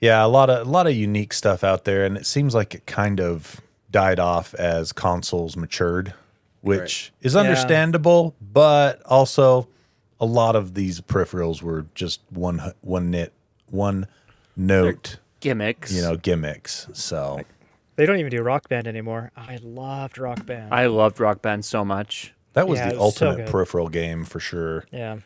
yeah, 0.01 0.25
a 0.25 0.29
lot 0.29 0.51
of 0.51 0.67
a 0.67 0.71
lot 0.71 0.87
of 0.87 0.95
unique 0.95 1.33
stuff 1.33 1.65
out 1.65 1.85
there, 1.85 2.05
and 2.05 2.17
it 2.17 2.27
seems 2.27 2.55
like 2.55 2.75
it 2.75 2.87
kind 2.87 3.21
of 3.21 3.61
died 3.91 4.21
off 4.21 4.55
as 4.55 4.93
consoles 4.93 5.57
matured, 5.57 6.15
which 6.61 7.13
is 7.21 7.35
Yeah. 7.35 7.41
understandable, 7.41 8.35
but 8.41 9.03
also 9.05 9.69
a 10.21 10.27
lot 10.27 10.57
of 10.57 10.75
these 10.75 11.01
peripherals 11.01 11.63
were 11.63 11.87
just 11.95 12.21
one 12.31 12.73
one 12.81 13.11
nit 13.11 13.33
one 13.71 14.07
note, 14.57 15.19
gimmicks. 15.41 15.93
you 15.93 16.03
know, 16.03 16.17
gimmicks. 16.17 16.89
So 16.93 17.41
They 17.97 18.07
don't 18.07 18.19
even 18.19 18.31
do 18.31 18.43
Rock 18.43 18.69
Band 18.69 18.87
anymore. 18.89 19.31
I 19.37 19.59
loved 19.63 20.19
Rock 20.19 20.47
Band. 20.47 20.75
I 20.75 20.87
loved 20.87 21.21
Rock 21.21 21.43
Band 21.43 21.65
so 21.65 21.85
much. 21.85 22.33
That 22.55 22.67
was 22.67 22.79
Yeah, 22.79 22.89
the 22.91 22.95
was 22.95 23.03
ultimate 23.03 23.37
good. 23.37 23.47
peripheral 23.49 23.89
game 23.89 24.25
for 24.25 24.41
sure. 24.41 24.85
yeah. 24.91 25.19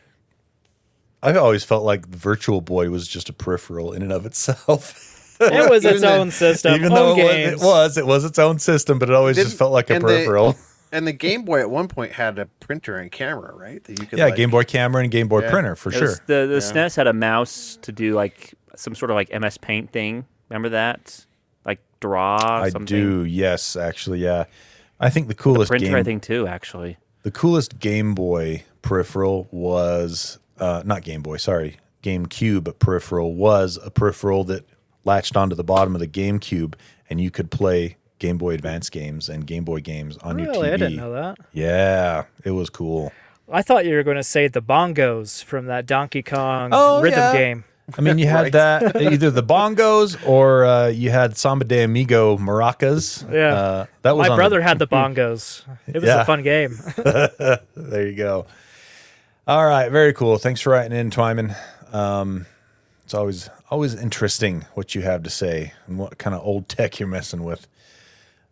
I've 1.22 1.36
always 1.36 1.64
felt 1.64 1.82
like 1.84 2.06
Virtual 2.06 2.60
Boy 2.60 2.90
was 2.90 3.08
just 3.08 3.28
a 3.28 3.32
peripheral 3.32 3.92
in 3.92 4.02
and 4.02 4.12
of 4.12 4.24
itself. 4.24 5.36
It 5.40 5.68
was 5.70 5.84
its 5.84 5.96
Even 5.96 6.00
the- 6.02 6.14
own 6.16 6.30
system. 6.30 6.74
Even 6.74 6.92
own 6.92 6.94
though 6.94 7.16
it 7.16 7.24
was, 7.24 7.32
games. 7.32 7.62
it 7.62 7.66
was, 7.66 7.98
it 7.98 8.06
was 8.06 8.24
its 8.24 8.38
own 8.38 8.58
system, 8.60 8.98
but 9.00 9.08
it 9.08 9.14
always 9.16 9.36
just 9.36 9.48
Didn't- 9.50 9.58
felt 9.58 9.72
like 9.72 9.90
a 9.90 9.94
and 9.94 10.02
the- 10.04 10.08
peripheral. 10.08 10.56
And 10.90 11.06
the 11.06 11.12
Game 11.12 11.42
Boy 11.44 11.60
at 11.60 11.68
one 11.68 11.86
point 11.86 12.12
had 12.12 12.38
a 12.38 12.46
printer 12.60 12.96
and 12.96 13.12
camera, 13.12 13.54
right? 13.54 13.84
That 13.84 14.00
you 14.00 14.06
could 14.06 14.18
yeah, 14.18 14.24
like, 14.24 14.36
Game 14.36 14.48
Boy 14.48 14.64
camera 14.64 15.02
and 15.02 15.10
Game 15.10 15.28
Boy 15.28 15.42
Yeah. 15.42 15.50
printer 15.50 15.76
for 15.76 15.90
was- 15.90 15.98
sure. 15.98 16.14
The 16.26 16.46
the 16.46 16.54
Yeah. 16.54 16.60
SNES 16.86 16.96
had 16.96 17.06
a 17.06 17.12
mouse 17.12 17.76
to 17.82 17.92
do 17.92 18.14
like 18.14 18.54
some 18.74 18.94
sort 18.94 19.10
of 19.10 19.14
like 19.14 19.30
MS 19.30 19.58
Paint 19.58 19.92
thing. 19.92 20.24
Remember 20.48 20.70
that? 20.70 21.26
Like 21.66 21.80
draw 22.00 22.38
I 22.62 22.70
something. 22.70 22.86
do, 22.86 23.24
yes, 23.26 23.76
actually, 23.76 24.20
yeah. 24.20 24.44
I 24.98 25.10
think 25.10 25.28
the 25.28 25.34
The 25.34 25.42
coolest 25.42 25.68
printer, 25.68 25.86
game, 25.88 25.94
I 25.94 26.02
think 26.02 26.22
too. 26.22 26.46
Actually, 26.46 26.96
the 27.22 27.30
coolest 27.30 27.78
Game 27.78 28.14
Boy 28.14 28.64
peripheral 28.82 29.48
was 29.50 30.38
uh, 30.58 30.82
not 30.84 31.02
Game 31.02 31.22
Boy, 31.22 31.36
sorry, 31.36 31.76
GameCube 32.02 32.78
peripheral 32.78 33.34
was 33.34 33.78
a 33.84 33.90
peripheral 33.90 34.44
that 34.44 34.64
latched 35.04 35.36
onto 35.36 35.54
the 35.56 35.64
bottom 35.64 35.94
of 35.94 36.00
the 36.00 36.08
GameCube, 36.08 36.74
and 37.10 37.20
you 37.20 37.30
could 37.30 37.50
play 37.50 37.96
Game 38.18 38.38
Boy 38.38 38.54
Advance 38.54 38.90
games 38.90 39.28
and 39.28 39.46
Game 39.46 39.64
Boy 39.64 39.80
games 39.80 40.16
on 40.18 40.38
your 40.38 40.48
TV. 40.48 40.52
Really, 40.54 40.68
I 40.72 40.76
didn't 40.76 40.96
know 40.96 41.12
that. 41.12 41.38
Yeah, 41.52 42.24
it 42.44 42.50
was 42.52 42.70
cool. 42.70 43.12
I 43.50 43.62
thought 43.62 43.86
you 43.86 43.94
were 43.94 44.02
going 44.02 44.16
to 44.18 44.22
say 44.24 44.46
the 44.48 44.60
bongos 44.60 45.42
from 45.42 45.66
that 45.66 45.86
Donkey 45.86 46.22
Kong 46.22 46.70
Oh, 46.72 47.00
rhythm 47.00 47.18
yeah. 47.20 47.32
game. 47.32 47.64
I 47.96 48.00
mean, 48.02 48.18
you 48.18 48.26
had 48.26 48.52
that 48.52 48.96
either 49.00 49.30
the 49.30 49.42
bongos 49.42 50.16
or 50.26 50.64
uh, 50.66 50.86
you 50.88 51.10
had 51.10 51.38
Samba 51.38 51.64
de 51.64 51.82
Amigo 51.84 52.36
maracas. 52.36 53.24
Yeah. 53.32 53.54
uh, 53.54 53.86
that 54.02 54.16
was 54.16 54.28
My 54.28 54.36
brother 54.36 54.60
had 54.60 54.78
the 54.78 54.86
bongos. 54.96 55.62
It 55.86 55.94
was 55.94 56.04
Yeah. 56.04 56.22
a 56.22 56.24
fun 56.24 56.42
game. 56.42 56.78
There 57.76 58.06
you 58.06 58.14
go. 58.14 58.46
All 59.46 59.64
right, 59.66 59.90
very 59.90 60.12
cool. 60.12 60.36
Thanks 60.36 60.60
for 60.60 60.70
writing 60.70 60.96
in, 60.96 61.10
Twyman. 61.10 61.56
Um, 61.94 62.44
it's 63.04 63.14
always 63.14 63.48
always 63.70 63.94
interesting 63.94 64.66
what 64.74 64.94
you 64.94 65.00
have 65.02 65.22
to 65.22 65.30
say 65.30 65.72
and 65.86 65.98
what 65.98 66.18
kind 66.18 66.34
of 66.36 66.42
old 66.42 66.68
tech 66.68 66.98
you're 67.00 67.08
messing 67.08 67.42
with. 67.44 67.66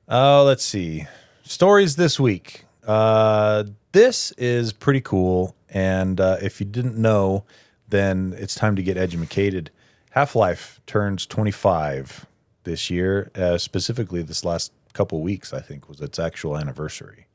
Oh, 0.09 0.45
let's 0.47 0.65
see. 0.65 1.07
Stories 1.45 1.97
this 1.97 2.19
week. 2.19 2.65
Uh, 2.87 3.65
this 3.93 4.33
is 4.33 4.73
pretty 4.73 5.01
cool, 5.03 5.55
and 5.69 6.21
uh, 6.21 6.37
if 6.41 6.61
you 6.61 6.67
didn't 6.67 6.97
know, 6.97 7.45
then 7.89 8.35
it's 8.39 8.55
time 8.55 8.77
to 8.77 8.83
get 8.83 8.97
educated. 8.97 9.71
Half 10.11 10.35
Life 10.35 10.81
turns 10.87 11.27
25 11.27 12.27
this 12.65 12.91
year, 12.91 13.31
uh, 13.35 13.59
specifically 13.59 14.23
this 14.23 14.45
last 14.45 14.73
couple 14.93 15.21
weeks. 15.21 15.53
I 15.53 15.61
think 15.61 15.89
was 15.89 16.01
its 16.01 16.19
actual 16.19 16.57
anniversary. 16.57 17.27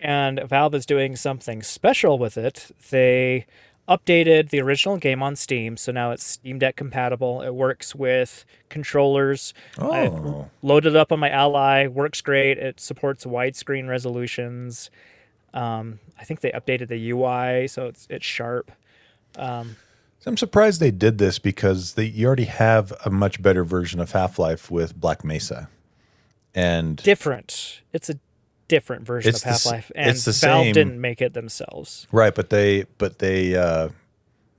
and 0.00 0.40
Valve 0.40 0.74
is 0.74 0.84
doing 0.86 1.14
something 1.14 1.62
special 1.62 2.18
with 2.18 2.36
it. 2.36 2.70
They 2.90 3.46
updated 3.88 4.48
the 4.50 4.60
original 4.60 4.96
game 4.96 5.22
on 5.22 5.36
Steam, 5.36 5.76
so 5.76 5.92
now 5.92 6.10
it's 6.10 6.24
Steam 6.24 6.58
Deck 6.58 6.74
compatible. 6.76 7.42
It 7.42 7.54
works 7.54 7.94
with 7.94 8.44
controllers. 8.68 9.52
I 9.78 10.06
Oh. 10.08 10.50
loaded 10.62 10.96
up 10.96 11.12
on 11.12 11.20
my 11.20 11.30
Ally, 11.30 11.86
works 11.86 12.20
great. 12.20 12.58
It 12.58 12.80
supports 12.80 13.24
widescreen 13.24 13.88
resolutions. 13.88 14.90
Um, 15.54 16.00
I 16.18 16.24
think 16.24 16.40
they 16.40 16.50
updated 16.52 16.88
the 16.88 17.10
UI, 17.10 17.68
so 17.68 17.86
it's 17.86 18.06
it's 18.10 18.24
sharp. 18.26 18.72
I'm 20.26 20.36
surprised 20.36 20.80
they 20.80 20.90
did 20.90 21.18
this 21.18 21.38
because 21.38 21.94
they 21.94 22.04
you 22.04 22.26
already 22.26 22.44
have 22.44 22.92
a 23.04 23.10
much 23.10 23.42
better 23.42 23.64
version 23.64 24.00
of 24.00 24.12
Half 24.12 24.38
Life 24.38 24.70
with 24.70 24.94
Black 24.98 25.24
Mesa, 25.24 25.68
and 26.54 26.96
Different. 26.96 27.80
It's 27.92 28.08
a 28.08 28.18
different 28.68 29.04
version 29.04 29.30
It's 29.30 29.42
of 29.44 29.50
Half 29.50 29.66
Life, 29.66 29.92
and 29.96 30.10
it's 30.10 30.24
the 30.24 30.32
Valve 30.32 30.64
same- 30.64 30.72
didn't 30.74 31.00
make 31.00 31.20
it 31.20 31.34
themselves. 31.34 32.06
right, 32.12 32.34
but 32.34 32.50
they 32.50 32.84
but 32.98 33.18
they 33.18 33.56
uh, 33.56 33.88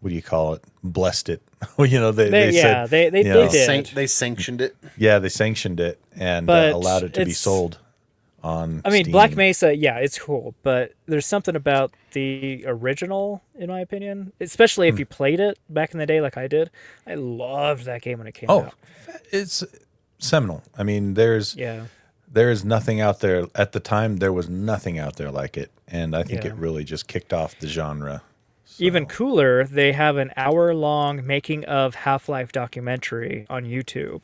what 0.01 0.09
do 0.09 0.15
you 0.15 0.21
call 0.21 0.53
it? 0.55 0.63
Blessed 0.83 1.29
it. 1.29 1.41
well, 1.77 1.87
you 1.93 1.99
know 1.99 2.11
they, 2.11 2.25
They, 2.29 2.51
they 2.51 2.55
yeah, 2.57 2.61
said 2.61 2.89
they 2.89 3.09
they, 3.09 3.23
they 3.23 3.29
know, 3.29 3.49
did. 3.49 3.65
San- 3.85 3.95
they 3.95 4.07
sanctioned 4.07 4.59
it. 4.61 4.75
yeah 4.97 5.19
they 5.19 5.29
sanctioned 5.29 5.79
it 5.79 5.97
and 6.15 6.49
uh, 6.49 6.71
allowed 6.73 7.03
it 7.03 7.13
to 7.13 7.23
be 7.25 7.31
sold 7.31 7.79
on. 8.43 8.81
I 8.85 8.89
mean, 8.89 9.05
Steam. 9.05 9.11
Black 9.11 9.35
Mesa, 9.35 9.75
yeah, 9.75 9.97
it's 9.99 10.19
cool, 10.19 10.53
but 10.63 10.93
there's 11.05 11.25
something 11.25 11.55
about 11.55 11.91
the 12.11 12.63
original, 12.67 13.41
in 13.55 13.69
my 13.69 13.79
opinion, 13.79 14.33
especially 14.41 14.89
Hmm. 14.89 14.93
if 14.95 14.99
you 14.99 15.05
played 15.05 15.39
it 15.39 15.57
back 15.69 15.93
in 15.93 15.99
the 15.99 16.05
day, 16.05 16.19
like 16.21 16.37
I 16.37 16.47
did. 16.47 16.69
I 17.07 17.15
loved 17.15 17.85
that 17.85 18.01
game 18.01 18.17
when 18.19 18.27
it 18.27 18.33
came 18.33 18.49
Oh, 18.49 18.63
out. 18.63 18.73
it's 19.31 19.63
seminal. 20.19 20.63
I 20.77 20.83
mean, 20.83 21.13
there's 21.15 21.55
Yeah, 21.55 21.85
there 22.31 22.49
is 22.51 22.65
nothing 22.65 22.99
out 22.99 23.19
there 23.21 23.45
at 23.55 23.71
the 23.71 23.79
time. 23.79 24.17
There 24.17 24.33
was 24.33 24.49
nothing 24.49 24.99
out 24.99 25.15
there 25.15 25.31
like 25.31 25.55
it, 25.57 25.71
and 25.87 26.15
I 26.15 26.23
think 26.23 26.43
Yeah. 26.43 26.49
it 26.51 26.55
really 26.55 26.83
just 26.83 27.07
kicked 27.07 27.31
off 27.33 27.57
the 27.59 27.67
genre. 27.67 28.21
even 28.79 29.05
cooler, 29.05 29.65
they 29.65 29.91
have 29.91 30.17
an 30.17 30.31
hour-long 30.35 31.23
making 31.27 31.63
of 31.65 31.93
Half-Life 31.93 32.51
documentary 32.51 33.45
on 33.47 33.65
YouTube. 33.65 34.23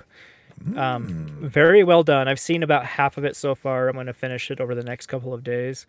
Um, 0.76 1.06
Hmm. 1.08 1.48
very 1.48 1.84
well 1.84 2.04
done. 2.04 2.28
I've 2.28 2.40
seen 2.40 2.64
about 2.64 2.86
half 2.86 3.18
of 3.18 3.24
it 3.26 3.36
so 3.36 3.56
far. 3.56 3.88
I'm 3.88 3.96
going 3.96 4.08
to 4.08 4.14
finish 4.14 4.50
it 4.52 4.60
over 4.60 4.76
the 4.76 4.84
next 4.84 5.08
couple 5.08 5.34
of 5.34 5.44
days. 5.44 5.86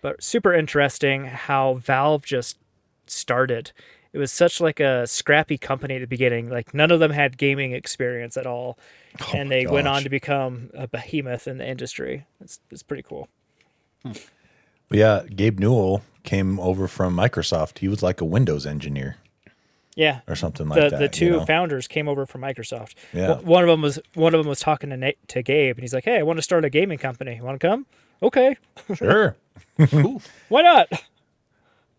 But 0.00 0.22
super 0.22 0.52
interesting 0.54 1.24
how 1.24 1.74
Valve 1.74 2.24
just 2.24 2.58
started. 3.06 3.72
It 4.12 4.18
was 4.18 4.30
such 4.32 4.60
like 4.60 4.80
a 4.80 5.06
scrappy 5.06 5.58
company 5.58 5.96
at 5.96 6.00
the 6.00 6.06
beginning. 6.06 6.48
Like 6.48 6.72
none 6.72 6.90
of 6.90 7.00
them 7.00 7.10
had 7.10 7.36
gaming 7.36 7.72
experience 7.72 8.36
at 8.36 8.46
all, 8.46 8.78
and 9.34 9.50
they 9.50 9.66
went 9.66 9.86
on 9.88 10.02
to 10.04 10.08
become 10.08 10.70
a 10.74 10.86
behemoth 10.88 11.46
in 11.48 11.58
the 11.58 11.68
industry. 11.68 12.26
It's 12.40 12.60
it's 12.70 12.82
pretty 12.82 13.02
cool. 13.02 13.28
But 14.04 14.16
yeah, 14.98 15.22
Gabe 15.34 15.58
Newell 15.58 16.02
came 16.22 16.58
over 16.60 16.88
from 16.88 17.14
Microsoft. 17.16 17.78
He 17.78 17.88
was 17.88 18.02
like 18.02 18.20
a 18.20 18.24
Windows 18.24 18.64
engineer 18.66 19.16
Yeah, 19.98 20.20
or 20.28 20.36
something 20.36 20.68
like 20.68 20.80
the 20.80 20.90
that. 20.90 20.98
the 21.00 21.08
two 21.08 21.24
you 21.24 21.30
know? 21.32 21.44
founders 21.44 21.88
came 21.88 22.08
over 22.08 22.24
from 22.24 22.42
Microsoft. 22.42 22.94
Yeah. 23.12 23.32
One- 23.38 23.44
One 23.44 23.62
of 23.64 23.68
them 23.68 23.82
was 23.82 23.98
one 24.14 24.32
of 24.32 24.38
them 24.38 24.46
was 24.48 24.60
talking 24.60 24.90
to 24.90 24.96
Nate, 24.96 25.18
to 25.28 25.42
Gabe, 25.42 25.76
and 25.76 25.82
he's 25.82 25.92
like, 25.92 26.04
"Hey, 26.04 26.18
I 26.18 26.22
want 26.22 26.38
to 26.38 26.42
start 26.42 26.64
a 26.64 26.70
gaming 26.70 26.98
company. 26.98 27.40
Want 27.42 27.60
to 27.60 27.66
come? 27.66 27.84
Okay, 28.22 28.56
Sure. 28.94 29.34
why 30.48 30.62
not?" 30.62 30.88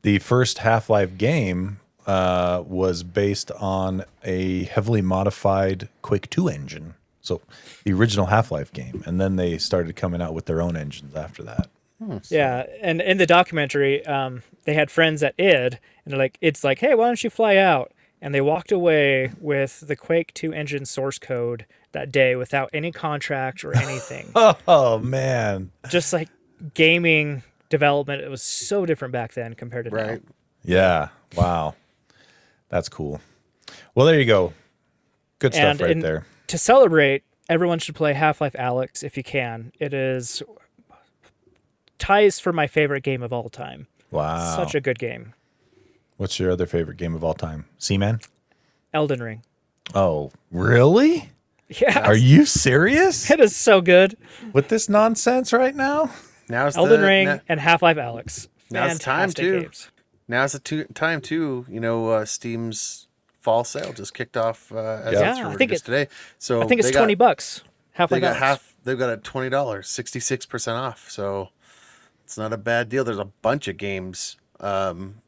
The 0.02 0.20
first 0.20 0.60
Half 0.60 0.90
Life 0.90 1.18
game 1.18 1.82
uh, 2.08 2.64
was 2.66 3.04
based 3.04 3.52
on 3.52 4.06
a 4.24 4.64
heavily 4.64 5.02
modified 5.02 5.90
Quake 6.02 6.30
2 6.30 6.48
engine. 6.48 6.94
So 7.22 7.42
the 7.84 7.92
original 7.92 8.28
Half 8.28 8.50
Life 8.50 8.72
game. 8.72 9.04
And 9.06 9.20
then 9.20 9.36
they 9.36 9.58
started 9.58 9.96
coming 9.98 10.22
out 10.22 10.34
with 10.34 10.46
their 10.46 10.62
own 10.62 10.78
engines 10.78 11.16
after 11.16 11.44
that. 11.44 11.70
Yeah, 12.30 12.66
and 12.82 13.02
in 13.02 13.18
the 13.18 13.26
documentary, 13.26 14.06
um, 14.06 14.44
they 14.64 14.74
had 14.74 14.90
friends 14.90 15.22
at 15.22 15.34
id, 15.38 15.80
and 16.10 16.14
they're 16.14 16.24
like, 16.26 16.38
"It's 16.42 16.64
like, 16.64 16.80
hey, 16.80 16.96
why 16.96 17.06
don't 17.06 17.24
you 17.24 17.30
fly 17.30 17.56
out?" 17.58 17.92
And 18.22 18.34
they 18.34 18.42
walked 18.42 18.72
away 18.72 19.32
with 19.40 19.82
the 19.88 19.96
Quake 19.96 20.34
Two 20.34 20.52
engine 20.52 20.86
source 20.86 21.20
code 21.20 21.66
that 21.92 22.12
day 22.12 22.36
without 22.36 22.70
any 22.74 22.92
contract 22.92 23.64
or 23.64 23.76
anything. 23.78 24.32
Oh, 24.68 24.98
man. 25.00 25.72
Just 25.90 26.12
like 26.14 26.30
gaming 26.74 27.44
development, 27.70 28.22
it 28.24 28.30
was 28.30 28.42
so 28.42 28.86
different 28.86 29.12
back 29.12 29.34
then 29.34 29.54
compared 29.54 29.86
to 29.86 29.92
Right. 29.92 30.22
now. 30.26 30.34
Yeah. 30.64 31.08
Wow. 31.36 31.76
That's 32.70 32.90
cool. 32.90 33.22
Well, 33.96 34.06
there 34.08 34.20
you 34.20 34.26
go. 34.26 34.54
Good 35.40 35.54
stuff 35.54 35.64
And 35.64 35.82
right 35.82 35.92
in- 35.92 36.00
there. 36.00 36.26
To 36.48 36.58
celebrate, 36.58 37.24
everyone 37.48 37.78
should 37.80 37.96
play 37.96 38.14
Half 38.14 38.42
Life 38.42 38.54
Alyx 38.54 39.04
if 39.04 39.16
you 39.16 39.24
can. 39.24 39.72
It 39.80 39.94
is 39.94 40.42
ties 41.98 42.40
for 42.40 42.52
my 42.54 42.68
favorite 42.68 43.04
game 43.04 43.22
of 43.24 43.32
all 43.34 43.50
time. 43.50 43.88
Wow. 44.12 44.56
Such 44.56 44.76
a 44.76 44.82
good 44.82 45.00
game. 45.00 45.34
What's 46.20 46.38
your 46.38 46.52
other 46.52 46.66
favorite 46.66 46.98
game 46.98 47.16
of 47.16 47.24
all 47.24 47.34
time? 47.34 47.64
Seaman? 47.78 48.20
Elden 48.94 49.24
Ring. 49.24 49.42
Oh, 49.96 50.32
really? 50.52 51.30
Yeah, 51.70 52.00
Are 52.00 52.16
you 52.16 52.46
serious 52.46 53.32
it 53.32 53.40
is 53.40 53.56
so 53.56 53.80
good. 53.80 54.18
with 54.54 54.68
this 54.68 54.90
nonsense 54.90 55.54
right 55.54 55.74
now? 55.74 56.10
Now's 56.50 56.76
Elden 56.76 57.00
the, 57.00 57.08
Ring 57.08 57.26
na- 57.28 57.38
and 57.48 57.60
Half 57.60 57.82
Life 57.84 57.96
Alyx. 57.98 58.48
Now's 58.70 58.98
the 58.98 59.04
time, 59.04 59.30
Fantastic 59.30 59.36
too. 59.46 59.62
games. 59.62 59.92
now's 60.28 60.52
the 60.52 60.60
two, 60.60 60.84
time 60.96 61.22
too. 61.22 61.66
You 61.70 61.80
know, 61.80 62.10
uh, 62.10 62.26
Steam's 62.26 63.08
fall 63.40 63.64
sale 63.64 63.94
just 63.94 64.14
kicked 64.14 64.36
off 64.36 64.72
uh, 64.74 65.02
as 65.06 65.14
Yeah. 65.14 65.36
Yeah, 65.38 65.48
I 65.48 65.56
think 65.56 65.72
this 65.72 65.82
it- 65.82 65.86
today. 65.86 66.08
So 66.38 66.62
I 66.62 66.66
think 66.66 66.80
it's 66.80 66.90
they 66.90 66.94
got- 66.94 67.00
twenty 67.00 67.16
bucks. 67.16 67.62
Half 67.94 68.10
They 68.10 68.16
Life 68.18 68.22
got 68.24 68.36
Alyx. 68.36 68.40
half. 68.40 68.76
They've 68.84 69.00
got 69.00 69.10
a 69.12 69.18
twenty 69.18 69.50
dollars, 69.50 69.88
sixty 69.90 70.20
six 70.20 70.46
percent 70.46 70.76
off. 70.78 71.10
So 71.10 71.50
it's 72.26 72.38
not 72.38 72.52
a 72.52 72.58
bad 72.58 72.90
deal. 72.90 73.04
There's 73.06 73.18
a 73.20 73.26
bunch 73.26 73.68
of 73.70 73.78
games 73.78 74.38
um, 74.60 75.22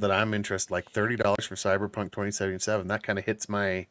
that 0.00 0.10
I'm 0.10 0.34
interested. 0.34 0.70
Like 0.72 0.90
thirty 0.90 1.16
dollars 1.16 1.46
for 1.46 1.54
Cyberpunk 1.54 2.12
2077. 2.12 2.86
That 2.88 3.02
kind 3.02 3.18
of 3.18 3.24
hits 3.24 3.48
my 3.48 3.86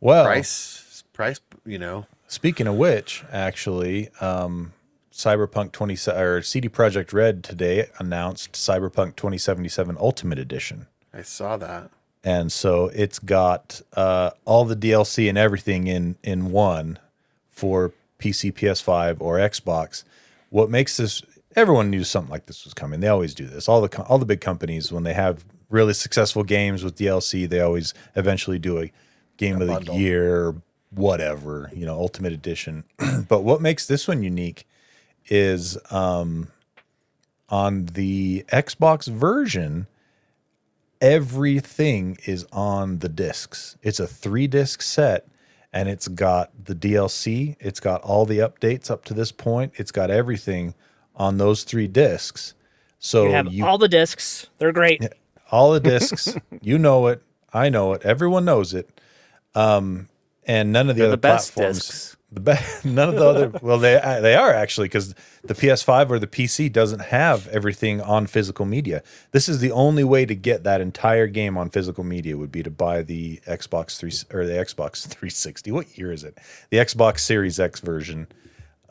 Well, 0.00 0.24
price. 0.24 1.04
Price. 1.12 1.40
You 1.64 1.78
know. 1.78 2.06
Speaking 2.28 2.66
of 2.66 2.76
which, 2.76 3.24
actually, 3.32 4.08
um, 4.20 4.72
Cyberpunk 5.12 5.72
20 5.72 5.96
or 6.12 6.42
CD 6.42 6.68
Projekt 6.68 7.12
Red 7.12 7.42
today 7.42 7.88
announced 7.98 8.52
Cyberpunk 8.52 9.16
2077 9.16 9.96
Ultimate 9.98 10.38
Edition. 10.38 10.86
I 11.12 11.22
saw 11.22 11.56
that. 11.56 11.90
And 12.22 12.52
so 12.52 12.86
it's 12.94 13.18
got 13.18 13.80
uh, 13.94 14.30
all 14.44 14.64
the 14.64 14.76
DLC 14.76 15.28
and 15.28 15.36
everything 15.36 15.86
in 15.86 16.16
in 16.22 16.50
one 16.52 16.98
for 17.50 17.92
PC, 18.18 18.52
PS5, 18.52 19.16
or 19.20 19.38
Xbox. 19.38 20.04
What 20.50 20.70
makes 20.70 20.96
this 20.98 21.22
everyone 21.56 21.90
knew 21.90 22.04
something 22.04 22.30
like 22.30 22.46
this 22.46 22.64
was 22.64 22.74
coming. 22.74 23.00
They 23.00 23.08
always 23.08 23.34
do 23.34 23.46
this. 23.46 23.68
All 23.68 23.80
the 23.80 24.02
all 24.04 24.18
the 24.18 24.26
big 24.26 24.40
companies 24.40 24.92
when 24.92 25.04
they 25.04 25.14
have 25.14 25.44
really 25.68 25.94
successful 25.94 26.42
games 26.42 26.82
with 26.82 26.96
DLC, 26.96 27.48
they 27.48 27.60
always 27.60 27.94
eventually 28.16 28.58
do 28.58 28.78
a 28.78 28.92
game 29.36 29.60
of 29.62 29.68
the 29.68 29.92
year, 29.94 30.44
or 30.44 30.62
whatever, 30.90 31.70
you 31.74 31.86
know, 31.86 31.98
Ultimate 31.98 32.32
Edition. 32.32 32.84
but 33.28 33.42
what 33.42 33.60
makes 33.60 33.86
this 33.86 34.08
one 34.08 34.22
unique 34.22 34.66
is 35.28 35.78
um, 35.90 36.48
on 37.48 37.86
the 37.86 38.44
Xbox 38.48 39.06
version 39.06 39.86
everything 41.00 42.18
is 42.26 42.46
on 42.52 42.98
the 42.98 43.08
discs. 43.08 43.76
It's 43.82 44.00
a 44.00 44.06
three 44.06 44.46
disc 44.46 44.82
set 44.82 45.26
and 45.72 45.88
it's 45.88 46.08
got 46.08 46.50
the 46.64 46.74
DLC, 46.74 47.56
it's 47.60 47.80
got 47.80 48.02
all 48.02 48.26
the 48.26 48.38
updates 48.38 48.90
up 48.90 49.04
to 49.06 49.14
this 49.14 49.32
point, 49.32 49.72
it's 49.76 49.92
got 49.92 50.10
everything 50.10 50.74
on 51.20 51.36
those 51.36 51.64
three 51.64 51.86
discs. 51.86 52.54
So 52.98 53.24
You 53.26 53.32
have 53.32 53.52
you 53.52 53.66
all 53.66 53.76
the 53.78 53.88
discs. 53.88 54.46
They're 54.58 54.72
great. 54.72 55.04
all 55.52 55.70
the 55.72 55.80
discs, 55.80 56.34
you 56.62 56.78
know 56.78 57.06
it, 57.08 57.22
I 57.52 57.68
know 57.68 57.92
it, 57.92 58.02
everyone 58.02 58.44
knows 58.46 58.72
it. 58.74 58.88
Um, 59.54 60.08
and 60.46 60.72
none 60.72 60.88
of 60.88 60.96
the 60.96 61.00
They're 61.02 61.08
other 61.08 61.16
the 61.16 61.20
best 61.20 61.54
platforms. 61.54 61.78
discs. 61.86 62.16
The 62.32 62.40
be- 62.40 62.88
none 62.88 63.08
of 63.08 63.16
the 63.16 63.26
other 63.26 63.48
well 63.60 63.78
they 63.80 64.00
uh, 64.00 64.20
they 64.20 64.36
are 64.36 64.54
actually 64.54 64.84
because 64.86 65.16
the 65.42 65.52
PS5 65.52 66.10
or 66.10 66.20
the 66.20 66.28
PC 66.28 66.72
doesn't 66.72 67.00
have 67.00 67.48
everything 67.48 68.00
on 68.00 68.28
physical 68.28 68.64
media. 68.64 69.02
This 69.32 69.48
is 69.48 69.58
the 69.58 69.72
only 69.72 70.04
way 70.04 70.24
to 70.26 70.36
get 70.36 70.62
that 70.62 70.80
entire 70.80 71.26
game 71.26 71.58
on 71.58 71.70
physical 71.70 72.04
media 72.04 72.36
would 72.36 72.52
be 72.52 72.62
to 72.62 72.70
buy 72.70 73.02
the 73.02 73.40
Xbox 73.48 73.98
three 73.98 74.12
or 74.32 74.46
the 74.46 74.52
Xbox 74.52 75.04
360. 75.08 75.72
What 75.72 75.98
year 75.98 76.12
is 76.12 76.22
it? 76.22 76.38
The 76.70 76.76
Xbox 76.76 77.18
Series 77.18 77.58
X 77.58 77.80
version, 77.80 78.28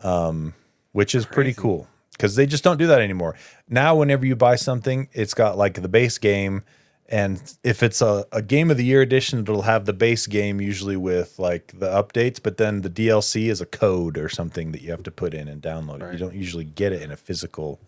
um, 0.03 0.53
which 0.91 1.15
is 1.15 1.25
pretty 1.25 1.53
cool 1.53 1.87
because 2.19 2.35
they 2.35 2.45
just 2.45 2.65
don't 2.65 2.75
do 2.77 2.85
that 2.87 2.99
anymore. 2.99 3.33
Now, 3.69 3.95
whenever 3.95 4.25
you 4.25 4.35
buy 4.35 4.57
something, 4.57 5.07
it's 5.13 5.33
got 5.33 5.57
like 5.57 5.81
the 5.81 5.87
base 5.87 6.17
game. 6.17 6.63
And 7.07 7.41
if 7.63 7.81
it's 7.81 8.01
a, 8.01 8.25
a 8.33 8.41
game 8.41 8.69
of 8.69 8.75
the 8.75 8.83
year 8.83 9.01
edition, 9.01 9.39
it'll 9.39 9.61
have 9.63 9.85
the 9.85 9.93
base 9.93 10.27
game 10.27 10.59
usually 10.59 10.97
with 10.97 11.39
like 11.39 11.71
the 11.79 11.87
updates, 11.87 12.39
but 12.43 12.57
then 12.57 12.81
the 12.81 12.89
DLC 12.89 13.49
is 13.49 13.61
a 13.61 13.65
code 13.65 14.17
or 14.17 14.27
something 14.27 14.73
that 14.73 14.81
you 14.81 14.91
have 14.91 15.01
to 15.03 15.11
put 15.11 15.33
in 15.33 15.47
and 15.47 15.61
download 15.61 16.03
it. 16.03 16.11
You 16.11 16.19
don't 16.19 16.35
usually 16.35 16.65
get 16.65 16.91
it 16.91 17.01
in 17.01 17.09
a 17.09 17.15
physical 17.17 17.79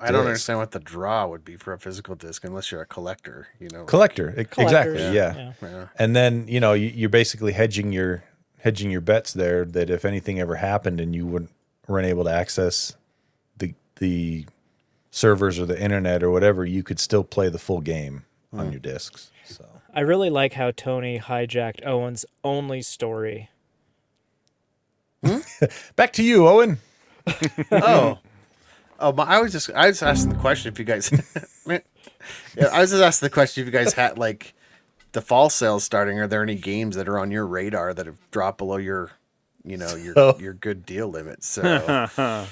I 0.00 0.10
don't 0.10 0.24
understand 0.26 0.58
what 0.58 0.70
the 0.72 0.80
draw 0.80 1.26
would 1.28 1.44
be 1.44 1.56
for 1.56 1.72
a 1.72 1.78
physical 1.78 2.14
disc 2.16 2.42
unless 2.44 2.72
you're 2.72 2.80
a 2.80 2.86
collector. 2.86 3.48
You 3.60 3.68
know, 3.72 3.80
like- 3.80 3.86
collector. 3.88 4.30
E- 4.30 4.40
Exactly. 4.40 4.64
Collectors, 4.66 5.14
Yeah. 5.14 5.52
Yeah. 5.62 5.86
And 5.98 6.16
then, 6.16 6.46
you 6.48 6.58
know, 6.60 6.72
you, 6.72 6.88
you're 6.88 7.08
basically 7.10 7.52
hedging 7.52 7.92
your 7.92 8.24
hedging 8.60 8.90
your 8.90 9.00
bets 9.00 9.32
there 9.32 9.64
that 9.64 9.88
if 9.90 10.04
anything 10.04 10.40
ever 10.40 10.56
happened 10.56 11.00
and 11.00 11.14
you 11.14 11.26
wouldn't 11.26 11.50
weren't 11.86 12.06
able 12.06 12.24
to 12.24 12.30
access 12.30 12.96
the 13.98 14.18
the 14.38 14.46
servers 15.10 15.58
or 15.58 15.66
the 15.66 15.80
internet 15.80 16.22
or 16.22 16.30
whatever, 16.30 16.64
you 16.64 16.82
could 16.82 17.00
still 17.00 17.24
play 17.24 17.48
the 17.48 17.58
full 17.58 17.80
game 17.80 18.24
on 18.52 18.66
hmm. 18.66 18.72
your 18.72 18.80
discs. 18.80 19.30
So 19.44 19.66
I 19.94 20.00
really 20.00 20.30
like 20.30 20.54
how 20.54 20.70
Tony 20.70 21.18
hijacked 21.18 21.84
Owen's 21.86 22.24
only 22.44 22.82
story. 22.82 23.50
Hmm? 25.24 25.38
back 25.96 26.12
to 26.14 26.22
you, 26.22 26.46
Owen. 26.46 26.78
oh, 27.72 28.18
oh, 29.00 29.12
my, 29.12 29.24
I 29.24 29.40
was 29.40 29.52
just 29.52 29.70
I 29.72 29.88
was 29.88 30.02
asking 30.02 30.30
the 30.30 30.38
question 30.38 30.72
if 30.72 30.78
you 30.78 30.84
guys. 30.84 31.10
yeah, 31.66 32.66
I 32.72 32.80
was 32.80 32.90
just 32.90 33.02
asking 33.02 33.26
the 33.26 33.30
question 33.30 33.62
if 33.62 33.66
you 33.66 33.72
guys 33.72 33.92
had 33.92 34.18
like 34.18 34.54
the 35.12 35.20
fall 35.20 35.50
sales 35.50 35.84
starting. 35.84 36.18
Are 36.20 36.26
there 36.26 36.42
any 36.42 36.54
games 36.54 36.96
that 36.96 37.08
are 37.08 37.18
on 37.18 37.30
your 37.30 37.46
radar 37.46 37.92
that 37.92 38.06
have 38.06 38.18
dropped 38.30 38.58
below 38.58 38.76
your, 38.76 39.10
you 39.64 39.76
know, 39.76 39.94
your 39.96 40.14
So- 40.14 40.38
your 40.38 40.54
good 40.54 40.86
deal 40.86 41.08
limit? 41.08 41.42
So 41.42 42.46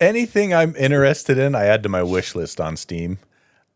Anything 0.00 0.54
I'm 0.54 0.74
interested 0.76 1.36
in, 1.36 1.54
I 1.54 1.66
add 1.66 1.82
to 1.82 1.88
my 1.88 2.02
wish 2.02 2.34
list 2.34 2.60
on 2.60 2.76
Steam. 2.76 3.18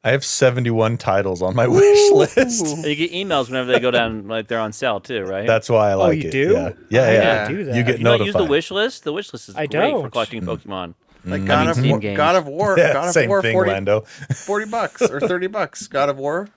I 0.03 0.11
have 0.11 0.25
71 0.25 0.99
titles 0.99 1.43
on 1.43 1.55
my 1.55 1.67
wish 1.69 2.13
list. 2.13 2.77
You 2.87 2.95
get 2.95 3.13
emails 3.13 3.49
whenever 3.49 3.73
they 3.73 3.81
go 3.81 3.91
down, 3.91 4.29
like 4.29 4.49
they're 4.49 4.61
on 4.61 4.73
sale 4.73 5.01
too, 5.01 5.23
right? 5.25 5.47
That's 5.47 5.71
why 5.71 5.91
I 5.91 5.95
oh, 5.95 5.99
like 5.99 6.09
oh, 6.09 6.11
you 6.13 6.29
it. 6.29 6.33
do? 6.33 6.53
Yeah, 6.53 6.71
yeah, 6.91 7.03
I 7.03 7.13
yeah. 7.13 7.49
didn't 7.49 7.57
do 7.57 7.65
that. 7.65 7.77
You 7.77 7.83
get 7.83 7.99
you 7.99 8.05
don't 8.05 8.19
notified. 8.19 8.27
use 8.27 8.35
the 8.35 8.45
wish 8.45 8.71
list. 8.71 9.05
The 9.05 9.13
wish 9.13 9.33
list 9.33 9.49
is 9.49 9.57
I 9.57 9.67
great 9.67 9.93
for 9.93 10.03
don't. 10.03 10.11
collecting 10.11 10.43
mm. 10.43 10.47
Pokemon. 10.47 10.95
like 11.25 11.43
mm. 11.43 11.47
God 11.47 11.69
of 11.69 11.77
Steam 11.77 11.91
War, 11.91 11.99
games. 12.01 12.17
God 12.17 12.37
of 12.37 12.47
War, 12.47 12.75
Yeah, 12.79 12.93
God 12.93 13.09
of 13.09 13.15
same 13.15 13.29
War, 13.31 13.41
thing, 13.43 13.55
40, 13.55 13.71
Lando. 13.71 14.01
40 14.01 14.71
bucks 14.71 15.03
or 15.03 15.21
30 15.21 15.47
bucks. 15.47 15.87
God 15.89 16.11
of 16.11 16.19
War, 16.19 16.49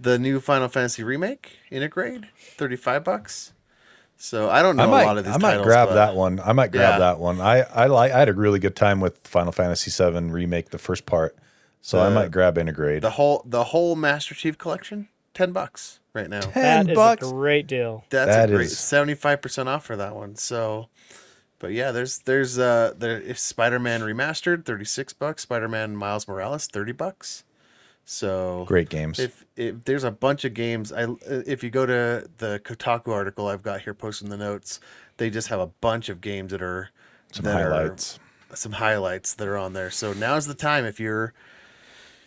the 0.00 0.18
new 0.18 0.40
Final 0.40 0.68
Fantasy 0.68 1.02
remake, 1.02 1.58
Intergrade, 1.70 2.26
35 2.56 3.04
bucks. 3.04 3.52
So 4.18 4.48
I 4.48 4.62
don't 4.62 4.76
know 4.76 4.84
I 4.84 4.86
might, 4.86 5.02
a 5.02 5.06
lot 5.06 5.18
of 5.18 5.24
these 5.24 5.34
I 5.34 5.38
might 5.38 5.50
titles, 5.52 5.66
grab 5.66 5.88
but- 5.88 5.94
that 5.96 6.14
one. 6.16 6.40
I 6.40 6.52
might 6.52 6.72
grab 6.72 6.94
Yeah. 6.94 6.98
that 7.00 7.18
one. 7.18 7.40
I 7.40 7.60
I 7.62 7.86
like. 7.86 8.12
I 8.12 8.18
had 8.18 8.28
a 8.28 8.32
really 8.32 8.58
good 8.58 8.74
time 8.76 9.00
with 9.00 9.18
Final 9.26 9.52
Fantasy 9.52 9.90
VII 9.90 10.30
remake, 10.30 10.70
the 10.70 10.78
first 10.78 11.04
part. 11.06 11.36
So 11.82 12.00
I 12.00 12.08
might 12.08 12.30
grab 12.32 12.56
Intergrade. 12.56 13.02
The 13.02 13.10
whole 13.10 13.42
the 13.46 13.64
whole 13.64 13.94
Master 13.94 14.34
Chief 14.34 14.58
collection, 14.58 15.08
10 15.34 15.52
bucks 15.52 16.00
right 16.14 16.28
now. 16.28 16.40
Ten 16.40 16.86
That 16.86 16.90
is 16.90 16.96
bucks. 16.96 17.28
a 17.28 17.30
great 17.30 17.66
deal. 17.68 18.04
That's 18.10 18.28
that 18.34 18.50
a 18.50 18.54
great 18.56 18.70
seventy 18.70 19.14
five 19.14 19.40
percent 19.40 19.68
off 19.68 19.84
for 19.84 19.94
that 19.96 20.16
one. 20.16 20.34
So, 20.34 20.88
but 21.60 21.72
yeah, 21.72 21.92
there's 21.92 22.18
there's 22.20 22.58
uh 22.58 22.94
there 22.98 23.20
if 23.20 23.38
Spider 23.38 23.78
Man 23.78 24.00
remastered 24.00 24.64
thirty 24.64 24.84
six 24.86 25.12
bucks, 25.12 25.42
Spider 25.42 25.68
Man 25.68 25.94
Miles 25.96 26.26
Morales 26.26 26.66
thirty 26.66 26.92
bucks. 26.92 27.44
So 28.08 28.64
Great 28.68 28.88
games. 28.88 29.18
If 29.18 29.44
if 29.56 29.84
there's 29.84 30.04
a 30.04 30.12
bunch 30.12 30.44
of 30.44 30.54
games, 30.54 30.92
I 30.92 31.06
if 31.26 31.64
you 31.64 31.70
go 31.70 31.84
to 31.84 32.28
the 32.38 32.60
Kotaku 32.64 33.08
article 33.12 33.48
I've 33.48 33.62
got 33.64 33.80
here 33.82 33.94
posting 33.94 34.28
the 34.30 34.36
notes, 34.36 34.78
they 35.16 35.28
just 35.28 35.48
have 35.48 35.58
a 35.58 35.66
bunch 35.66 36.08
of 36.08 36.20
games 36.20 36.52
that 36.52 36.62
are 36.62 36.90
Some 37.32 37.44
that 37.46 37.60
are- 37.60 37.70
highlights. 37.70 38.18
some 38.54 38.72
highlights 38.72 39.34
that 39.34 39.48
are 39.48 39.56
on 39.56 39.72
there. 39.72 39.90
So 39.90 40.12
now's 40.12 40.46
the 40.46 40.54
time 40.54 40.84
if 40.84 41.00
you're 41.00 41.34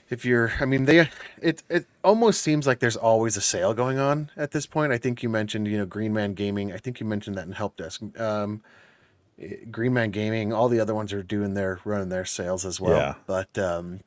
if 0.10 0.26
you're 0.26 0.52
I 0.60 0.66
mean 0.66 0.84
they 0.84 1.08
it 1.42 1.64
it 1.70 1.86
almost 2.04 2.42
seems 2.42 2.68
like 2.68 2.80
there's 2.80 2.98
always 2.98 3.38
a 3.38 3.42
sale 3.42 3.74
going 3.74 4.00
on 4.00 4.32
at 4.36 4.52
this 4.52 4.66
point. 4.66 4.92
I 4.92 4.98
think 4.98 5.24
you 5.24 5.30
mentioned, 5.30 5.66
you 5.70 5.78
know, 5.78 5.86
Green 5.86 6.12
Man 6.12 6.34
Gaming. 6.34 6.74
I 6.74 6.78
think 6.78 7.00
you 7.00 7.06
mentioned 7.06 7.38
that 7.38 7.48
in 7.48 7.54
Help 7.54 7.78
Desk. 7.78 8.02
Um 8.20 8.62
eh, 9.42 9.56
Green 9.72 9.94
Man 9.94 10.12
Gaming, 10.12 10.52
all 10.52 10.68
the 10.68 10.82
other 10.82 10.94
ones 10.94 11.14
are 11.14 11.24
doing 11.24 11.54
their 11.54 11.80
running 11.86 12.10
their 12.10 12.26
sales 12.26 12.66
as 12.66 12.82
well. 12.82 12.98
Yeah. 12.98 13.14
But 13.26 13.58
um 13.58 14.02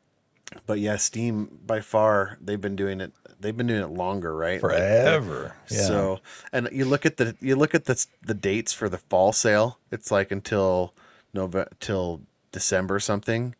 but 0.66 0.78
yeah, 0.78 0.96
Steam 0.96 1.58
by 1.66 1.80
far 1.80 2.38
they've 2.40 2.60
been 2.60 2.76
doing 2.76 3.00
it 3.00 3.12
they've 3.40 3.56
been 3.56 3.66
doing 3.66 3.82
it 3.82 3.90
longer, 3.90 4.34
right? 4.34 4.62
Like, 4.62 4.72
Forever. 4.72 5.56
Yeah. 5.70 5.82
so, 5.82 6.20
and 6.52 6.68
you 6.72 6.84
look 6.84 7.04
at 7.04 7.16
the 7.16 7.36
you 7.40 7.56
look 7.56 7.74
at 7.74 7.84
the 7.84 8.04
the 8.22 8.34
dates 8.34 8.72
for 8.72 8.88
the 8.88 8.98
fall 8.98 9.32
sale. 9.32 9.78
It's 9.90 10.10
like 10.10 10.30
until 10.30 10.94
November 11.34 11.68
till 11.80 12.22
December 12.52 13.00
something, 13.00 13.54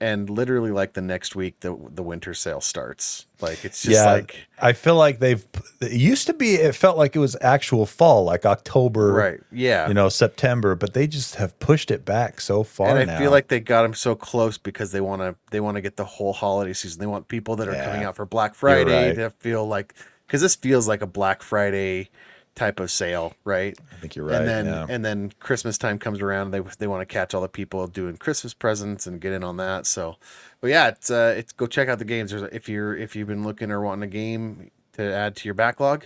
and 0.00 0.28
literally 0.28 0.70
like 0.70 0.92
the 0.92 1.00
next 1.00 1.34
week 1.34 1.60
the 1.60 1.76
the 1.90 2.02
winter 2.02 2.34
sale 2.34 2.60
starts. 2.60 3.26
Like 3.40 3.64
it's 3.64 3.82
just 3.82 3.94
yeah, 3.94 4.12
like 4.12 4.46
I 4.60 4.72
feel 4.72 4.96
like 4.96 5.18
they've. 5.18 5.46
It 5.80 5.92
used 5.92 6.26
to 6.26 6.34
be. 6.34 6.54
It 6.54 6.74
felt 6.74 6.98
like 6.98 7.16
it 7.16 7.18
was 7.18 7.36
actual 7.40 7.86
fall, 7.86 8.24
like 8.24 8.44
October, 8.44 9.12
right, 9.12 9.40
yeah. 9.50 9.88
You 9.88 9.94
know, 9.94 10.08
September, 10.08 10.74
but 10.74 10.94
they 10.94 11.06
just 11.06 11.36
have 11.36 11.58
pushed 11.58 11.90
it 11.90 12.04
back 12.04 12.40
so 12.40 12.62
far 12.62 12.88
and 12.88 12.98
I 12.98 13.04
now. 13.04 13.18
feel 13.18 13.30
like 13.30 13.48
they 13.48 13.60
got 13.60 13.82
them 13.82 13.94
so 13.94 14.14
close 14.14 14.58
because 14.58 14.92
they 14.92 15.00
want 15.00 15.22
to 15.22 15.34
they 15.50 15.60
want 15.60 15.76
to 15.76 15.80
get 15.80 15.96
the 15.96 16.04
whole 16.04 16.32
holiday 16.32 16.72
season. 16.72 17.00
They 17.00 17.06
want 17.06 17.28
people 17.28 17.56
that 17.56 17.68
are 17.68 17.74
coming 17.74 18.04
out 18.04 18.16
for 18.16 18.26
Black 18.26 18.54
Friday 18.54 19.08
right. 19.08 19.14
to 19.16 19.30
feel 19.30 19.66
like 19.66 19.94
because 20.26 20.42
this 20.42 20.56
feels 20.56 20.88
like 20.88 21.02
a 21.02 21.06
Black 21.06 21.42
Friday 21.42 22.10
type 22.56 22.80
of 22.80 22.90
sale, 22.90 23.34
right? 23.44 23.78
I 23.92 23.96
think 24.00 24.16
you're 24.16 24.24
right. 24.24 24.36
and 24.40 24.48
then 24.48 24.66
yeah. 24.66 24.86
and 24.88 25.04
then 25.04 25.30
Christmas 25.38 25.78
time 25.78 25.98
comes 25.98 26.20
around. 26.20 26.50
They 26.50 26.60
they 26.78 26.86
want 26.88 27.02
to 27.02 27.06
catch 27.06 27.34
all 27.34 27.40
the 27.42 27.48
people 27.48 27.86
doing 27.86 28.16
Christmas 28.16 28.52
presents 28.54 29.06
and 29.06 29.20
get 29.20 29.32
in 29.32 29.44
on 29.44 29.58
that. 29.58 29.86
So, 29.86 30.16
but 30.60 30.68
yeah, 30.70 30.88
it's 30.88 31.10
uh, 31.10 31.34
it's 31.36 31.52
go 31.52 31.66
check 31.66 31.88
out 31.88 31.98
the 32.00 32.04
games. 32.04 32.30
There's 32.32 32.42
if 32.52 32.68
you're 32.68 32.96
if 32.96 33.14
you've 33.14 33.28
been 33.28 33.44
looking 33.44 33.70
or 33.70 33.80
wanting 33.82 34.02
a 34.02 34.10
game 34.12 34.70
to 34.94 35.02
add 35.14 35.36
to 35.36 35.44
your 35.44 35.54
backlog, 35.54 36.04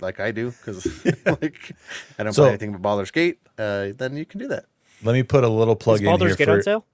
like 0.00 0.20
I 0.20 0.30
do, 0.30 0.52
because 0.52 0.86
like 1.26 1.74
I 2.18 2.22
don't 2.22 2.32
So- 2.32 2.42
play 2.44 2.50
anything 2.50 2.72
but 2.72 2.80
Baldur's 2.80 3.10
Gate. 3.10 3.40
Uh, 3.58 3.88
then 3.96 4.16
you 4.16 4.24
can 4.24 4.40
do 4.40 4.48
that. 4.48 4.64
Let 5.04 5.12
me 5.14 5.22
put 5.24 5.42
a 5.44 5.48
little 5.48 5.74
plug 5.76 5.96
Is 5.96 6.00
in 6.02 6.06
Baldur's 6.06 6.36
here 6.36 6.46
Gate 6.46 6.46
for. 6.46 6.56
on 6.58 6.62
sale? 6.62 6.84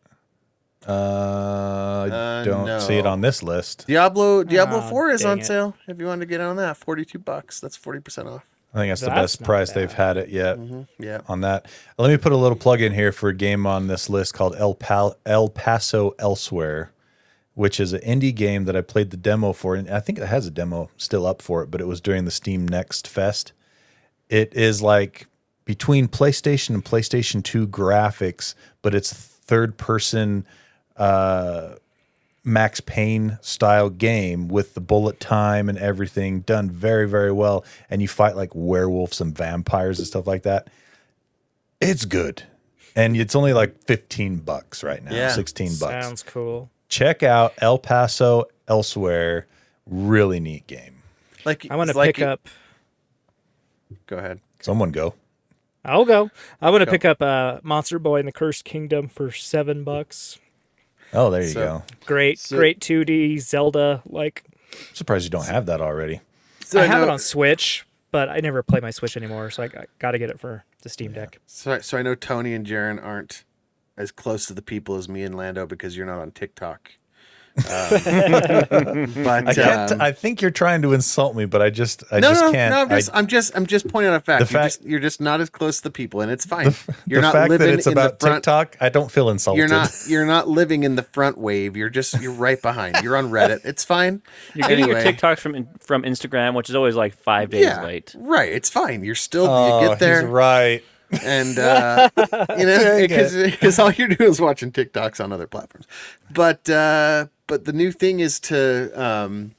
Uh, 0.87 0.92
I 0.92 2.09
Uh, 2.11 2.44
don't 2.44 2.81
see 2.81 2.94
it 2.94 3.05
on 3.07 3.20
this 3.20 3.42
list. 3.42 3.87
Diablo 3.87 4.44
Diablo 4.44 4.79
Ah, 4.79 4.88
Four 4.88 5.11
is 5.11 5.24
on 5.24 5.40
it. 5.40 5.44
sale. 5.44 5.74
If 5.87 5.98
you 5.98 6.07
want 6.07 6.20
to 6.22 6.27
get 6.27 6.40
on 6.40 6.57
that, 6.57 6.77
forty 6.79 7.05
two 7.05 7.18
bucks. 7.18 7.61
That's 7.61 7.77
forty 7.77 8.01
percent 8.01 8.29
off. 8.29 8.44
I 8.74 8.78
think 8.78 8.90
that's 8.90 9.00
the 9.00 9.07
That's 9.07 9.33
best 9.37 9.40
not 9.40 9.46
price 9.46 9.72
they've 9.72 9.92
had 9.92 10.16
it 10.18 10.28
yet 10.28 10.59
Yeah. 10.98 11.20
on 11.26 11.40
that. 11.40 11.66
Let 11.96 12.11
me 12.11 12.16
put 12.18 12.33
a 12.33 12.37
little 12.37 12.57
plug 12.57 12.81
in 12.83 12.92
here 12.92 13.12
for 13.12 13.31
a 13.31 13.35
game 13.35 13.66
on 13.66 13.87
this 13.87 14.11
list 14.11 14.35
called 14.35 14.54
El, 14.57 14.74
Pal- 14.74 15.16
El 15.24 15.48
Paso 15.48 16.14
Elsewhere, 16.18 16.92
which 17.54 17.81
is 17.81 17.92
an 17.94 18.00
indie 18.02 18.35
game 18.35 18.66
that 18.66 18.76
I 18.76 18.83
played 18.83 19.11
the 19.11 19.16
demo 19.16 19.52
for, 19.54 19.74
and 19.74 19.88
I 19.90 20.00
think 20.00 20.18
it 20.18 20.26
has 20.26 20.46
a 20.46 20.50
demo 20.50 20.90
still 20.98 21.26
up 21.26 21.40
for 21.40 21.62
it, 21.62 21.70
but 21.70 21.81
it 21.81 21.87
was 21.87 22.00
during 22.00 22.24
the 22.26 22.31
Steam 22.31 22.68
Next 22.68 23.09
Fest. 23.09 23.52
It 24.28 24.52
is 24.54 24.83
like 24.83 25.26
between 25.64 26.07
PlayStation 26.07 26.70
and 26.74 26.85
PlayStation 26.85 27.42
2 27.42 27.66
graphics, 27.68 28.54
but 28.83 28.94
it's 28.94 29.12
third 29.12 29.78
person 29.78 30.46
uh, 30.96 31.76
Max 32.48 32.80
Payne 32.80 33.38
style 33.42 33.90
game 33.90 34.48
with 34.48 34.74
the 34.74 34.80
bullet 34.80 35.20
time 35.20 35.68
and 35.68 35.78
everything 35.78 36.40
done 36.40 36.70
very, 36.70 37.08
very 37.08 37.30
well. 37.32 37.64
And 37.90 38.02
you 38.02 38.08
fight 38.08 38.34
like 38.37 38.50
werewolves 38.54 39.20
and 39.20 39.37
vampires 39.37 39.98
and 39.98 40.06
stuff 40.08 40.26
like 40.26 40.42
that. 40.42 40.68
It's 41.80 42.04
good. 42.04 42.42
And 42.96 43.16
it's 43.16 43.37
only 43.37 43.52
like 43.52 43.80
15 43.84 44.38
bucks 44.38 44.82
right 44.82 45.02
now, 45.04 45.12
Yeah. 45.14 45.28
16 45.30 45.76
bucks. 45.78 46.04
Sounds 46.06 46.22
cool. 46.24 46.70
Check 46.88 47.22
out 47.22 47.54
El 47.58 47.78
Paso 47.78 48.46
Elsewhere. 48.66 49.46
Really 49.87 50.40
neat 50.40 50.66
game. 50.66 51.02
Like 51.44 51.66
I 51.70 51.76
want 51.76 51.88
to 51.88 51.92
it's 51.92 51.96
like 51.96 52.16
pick 52.16 52.18
you- 52.18 52.26
up. 52.26 52.48
Go 54.06 54.16
ahead. 54.18 54.40
Someone 54.61 54.90
go. 54.90 55.14
I'll 55.84 56.04
go. 56.04 56.30
I 56.61 56.70
want 56.70 56.82
to 56.84 56.90
pick 56.90 57.04
up 57.04 57.22
uh, 57.22 57.61
Monster 57.62 57.98
Boy 57.98 58.18
and 58.18 58.28
the 58.28 58.32
Cursed 58.32 58.64
Kingdom 58.64 59.08
for 59.08 59.30
seven 59.30 59.84
bucks. 59.84 60.38
Oh, 61.12 61.30
there 61.30 61.42
you 61.42 61.48
So- 61.48 61.60
go. 61.60 61.82
Great, 62.06 62.38
So- 62.38 62.56
great 62.56 62.80
2D 62.80 63.38
Zelda. 63.38 64.02
Like 64.06 64.44
surprised 64.92 65.24
you 65.24 65.30
don't 65.30 65.46
have 65.46 65.66
that 65.66 65.80
already. 65.80 66.20
So 66.64 66.80
I 66.80 66.84
have 66.86 67.02
it 67.02 67.06
know- 67.06 67.12
on 67.12 67.18
Switch, 67.18 67.86
but 68.10 68.28
I 68.28 68.40
never 68.40 68.62
play 68.62 68.80
my 68.80 68.90
Switch 68.90 69.16
anymore, 69.16 69.50
so 69.50 69.62
I 69.62 69.68
got 69.98 70.10
to 70.12 70.18
get 70.18 70.28
it 70.30 70.38
for 70.38 70.64
the 70.82 70.88
Steam 70.90 71.12
Deck. 71.12 71.38
So, 71.46 71.78
so 71.80 71.96
I 71.98 72.02
know 72.02 72.14
Tony 72.14 72.52
and 72.54 72.66
Jaron 72.66 73.02
aren't 73.02 73.44
as 73.96 74.12
close 74.12 74.46
to 74.46 74.54
the 74.54 74.62
people 74.62 74.96
as 74.96 75.08
me 75.08 75.22
and 75.24 75.34
Lando 75.34 75.66
because 75.66 75.96
you're 75.96 76.06
not 76.06 76.18
on 76.20 76.30
TikTok. 76.30 76.92
But 77.58 79.28
I 79.48 79.54
can't. 79.54 79.92
um, 79.92 80.00
I 80.00 80.12
think 80.12 80.40
you're 80.40 80.50
trying 80.50 80.82
to 80.82 80.92
insult 80.92 81.34
me, 81.36 81.44
but 81.44 81.62
I 81.62 81.70
just, 81.70 82.04
I 82.10 82.20
no, 82.20 82.30
just 82.30 82.42
no, 82.44 82.52
can't. 82.52 82.72
no. 82.74 82.82
I'm 82.82 82.88
just, 82.88 83.14
I, 83.14 83.18
am 83.18 83.26
just, 83.26 83.56
I'm 83.56 83.66
just 83.66 83.88
pointing 83.88 84.10
out 84.12 84.16
a 84.16 84.20
fact. 84.20 84.46
The 84.46 84.52
You're, 84.52 84.62
fact- 84.62 84.74
just, 84.78 84.84
you're 84.88 85.00
just 85.00 85.20
not 85.20 85.40
as 85.40 85.50
close 85.50 85.78
to 85.78 85.82
the 85.84 85.90
people, 85.90 86.20
and 86.20 86.30
it's 86.30 86.44
fine. 86.44 86.74
You're 87.06 87.20
the 87.20 87.26
not 87.26 87.32
fact 87.34 87.50
living 87.50 87.66
that 87.68 87.74
it's 87.74 87.86
in 87.86 87.92
about 87.92 88.18
the 88.18 88.26
front. 88.26 88.44
TikTok, 88.44 88.76
I 88.80 88.88
don't 88.88 89.10
feel 89.10 89.30
insulted. 89.30 89.58
You're 89.58 89.68
not, 89.68 89.92
you're 90.08 90.26
not 90.26 90.48
living 90.48 90.84
in 90.84 90.96
the 90.96 91.02
front 91.02 91.38
wave. 91.38 91.76
You're 91.76 91.90
just, 91.90 92.20
you're 92.20 92.32
right 92.32 92.60
behind. 92.60 92.96
You're 93.02 93.16
on 93.16 93.30
Reddit. 93.30 93.64
It's 93.64 93.84
fine. 93.84 94.22
You're 94.54 94.68
getting 94.68 94.84
Anyway. 94.84 95.02
your 95.04 95.12
TikToks 95.12 95.38
from 95.40 95.68
from 95.80 96.02
Instagram, 96.02 96.54
which 96.54 96.68
is 96.68 96.74
always 96.76 96.94
like 96.94 97.14
five 97.16 97.50
days 97.50 97.64
Yeah, 97.64 97.82
late. 97.82 98.14
right. 98.18 98.50
It's 98.52 98.68
fine. 98.70 99.04
You're 99.04 99.14
still, 99.14 99.46
Oh, 99.48 99.82
you 99.82 99.88
get 99.88 99.98
there. 99.98 100.20
He's 100.22 100.30
right. 100.30 100.84
and 101.22 101.58
uh, 101.58 102.10
you 102.58 102.66
know 102.66 102.98
because 103.00 103.34
because 103.34 103.78
all 103.78 103.90
you're 103.90 104.08
doing 104.08 104.28
is 104.30 104.40
watching 104.40 104.70
TikToks 104.70 105.24
on 105.24 105.32
other 105.32 105.46
platforms. 105.46 105.86
But 106.30 106.68
uh, 106.68 107.26
but 107.48 107.64
the 107.64 107.72
new 107.72 107.90
thing 107.90 108.20
is 108.20 108.38
to 108.40 108.90
um, 108.94 109.52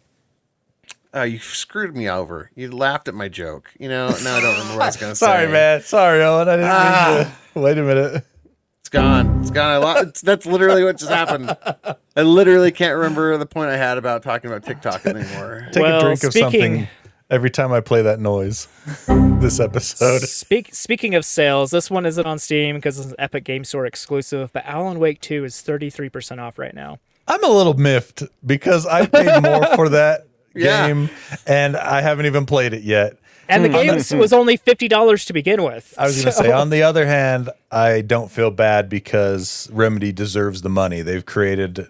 uh, 1.13 1.23
you 1.23 1.39
screwed 1.39 1.95
me 1.97 2.07
over. 2.09 2.51
You 2.55 2.71
laughed 2.71 3.07
at 3.09 3.13
my 3.13 3.27
joke. 3.27 3.71
You 3.77 3.89
know 3.89 4.07
now 4.23 4.35
I 4.37 4.41
don't 4.41 4.51
remember 4.53 4.73
what 4.75 4.83
I 4.83 4.85
was 4.85 4.95
going 4.97 5.11
to 5.11 5.15
say. 5.17 5.25
Sorry, 5.25 5.47
man. 5.47 5.81
Sorry, 5.81 6.23
Owen. 6.23 6.47
I 6.47 6.55
didn't 6.55 6.69
Ah. 6.71 7.15
mean 7.17 7.25
to. 7.55 7.59
Wait 7.59 7.77
a 7.77 7.83
minute. 7.83 8.25
It's 8.81 8.89
gone. 8.89 9.41
It's 9.41 9.51
gone. 9.51 9.69
I 9.71 9.77
lo- 9.77 10.01
it's, 10.01 10.21
that's 10.21 10.45
literally 10.45 10.83
what 10.83 10.97
just 10.97 11.11
happened. 11.11 11.55
I 12.15 12.21
literally 12.21 12.71
can't 12.71 12.95
remember 12.95 13.37
the 13.37 13.45
point 13.45 13.69
I 13.69 13.77
had 13.77 13.97
about 13.97 14.23
talking 14.23 14.49
about 14.49 14.63
TikTok 14.65 15.05
anymore. 15.05 15.67
Take 15.71 15.83
Well, 15.83 15.99
a 15.99 16.01
drink 16.03 16.23
of 16.23 16.31
speaking- 16.31 16.49
something 16.51 16.87
every 17.29 17.49
time 17.51 17.71
I 17.71 17.81
play 17.81 18.01
that 18.01 18.19
noise. 18.19 18.67
this 19.07 19.59
episode. 19.59 20.21
Speak, 20.21 20.73
speaking 20.73 21.13
of 21.13 21.23
sales, 21.25 21.69
this 21.71 21.91
one 21.91 22.05
isn't 22.07 22.25
on 22.25 22.39
Steam 22.39 22.75
because 22.77 22.97
it's 22.99 23.09
an 23.09 23.15
Epic 23.19 23.43
Game 23.43 23.63
Store 23.63 23.85
exclusive, 23.85 24.51
but 24.53 24.65
Alan 24.65 24.97
Wake 24.99 25.21
2 25.21 25.43
is 25.43 25.55
33% 25.55 26.39
off 26.39 26.57
right 26.57 26.73
now. 26.73 26.97
I'm 27.29 27.43
a 27.43 27.47
little 27.47 27.75
miffed 27.75 28.23
because 28.45 28.85
I 28.85 29.05
paid 29.05 29.41
more 29.41 29.65
for 29.75 29.89
that 29.89 30.27
Yeah. 30.53 30.87
game 30.87 31.09
and 31.47 31.77
I 31.77 32.01
haven't 32.01 32.25
even 32.25 32.45
played 32.45 32.73
it 32.73 32.83
yet. 32.83 33.17
And 33.47 33.63
the 33.63 33.69
hmm. 33.69 33.75
game 33.75 33.95
was, 33.95 34.11
was 34.25 34.33
only 34.33 34.57
$50 34.57 35.25
to 35.27 35.33
begin 35.33 35.63
with. 35.63 35.93
I 35.97 36.05
was 36.05 36.15
going 36.15 36.25
to 36.25 36.31
say, 36.31 36.51
on 36.51 36.69
the 36.71 36.83
other 36.83 37.05
hand, 37.05 37.49
I 37.71 38.01
don't 38.01 38.29
feel 38.31 38.51
bad 38.51 38.89
because 38.89 39.69
Remedy 39.71 40.11
deserves 40.11 40.61
the 40.61 40.69
money. 40.69 41.01
They've 41.01 41.25
created 41.25 41.87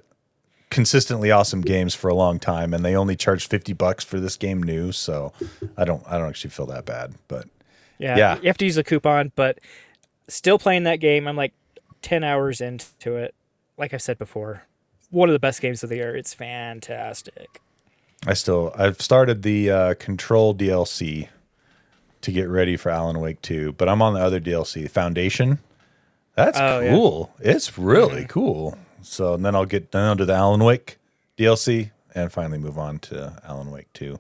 consistently 0.70 1.32
awesome 1.32 1.62
games 1.62 1.96
for 1.96 2.10
a 2.10 2.14
long 2.14 2.40
time, 2.40 2.74
and 2.74 2.86
they 2.86 2.96
only 2.96 3.16
charge 3.16 3.48
fifty 3.48 3.74
bucks 3.74 4.04
for 4.04 4.20
this 4.20 4.38
game 4.38 4.62
new. 4.62 4.92
So 4.92 5.34
I 5.76 5.84
don't, 5.84 6.04
I 6.08 6.18
don't 6.18 6.30
actually 6.30 6.52
feel 6.52 6.68
that 6.68 6.86
bad. 6.86 7.16
But 7.28 7.48
Yeah, 7.98 8.16
Yeah. 8.16 8.36
You 8.40 8.48
have 8.48 8.58
to 8.60 8.66
use 8.66 8.78
a 8.78 8.84
coupon, 8.84 9.32
but 9.36 9.60
still 10.30 10.60
playing 10.60 10.84
that 10.84 10.98
game. 10.98 11.28
I'm 11.28 11.36
like 11.36 11.54
10 12.02 12.24
hours 12.24 12.62
into 12.62 13.16
it. 13.18 13.36
Like 13.78 13.94
I 13.94 13.98
said 13.98 14.18
before, 14.18 14.64
one 15.10 15.30
of 15.30 15.34
the 15.34 15.40
best 15.40 15.62
games 15.62 15.84
of 15.84 15.90
the 15.90 15.98
year. 15.98 16.16
It's 16.16 16.34
fantastic. 16.34 17.62
I 18.28 18.34
still, 18.34 18.74
I've 18.78 19.02
started 19.02 19.44
the 19.44 19.70
uh, 19.72 19.94
Control 19.96 20.54
DLC 20.54 21.30
to 22.22 22.32
get 22.32 22.50
ready 22.50 22.76
for 22.76 22.90
Alan 22.90 23.20
Wake 23.20 23.42
two, 23.42 23.72
but 23.74 23.88
I'm 23.88 24.02
on 24.02 24.14
the 24.14 24.20
other 24.20 24.40
DLC, 24.42 24.90
Foundation. 24.90 25.60
That's 26.36 26.58
Oh, 26.60 26.80
yeah. 26.80 26.92
cool. 26.92 27.34
It's 27.40 27.78
really 27.78 28.26
cool. 28.26 28.78
So 29.02 29.34
and 29.34 29.46
then 29.46 29.56
I'll 29.56 29.66
get 29.66 29.90
down 29.92 30.18
I'll 30.18 30.26
the 30.26 30.34
Alan 30.34 30.64
Wake 30.64 30.98
DLC 31.38 31.92
and 32.14 32.32
finally 32.32 32.58
move 32.58 32.78
on 32.78 33.00
to 33.00 33.42
Alan 33.48 33.72
Wake 33.72 33.92
2. 33.94 34.20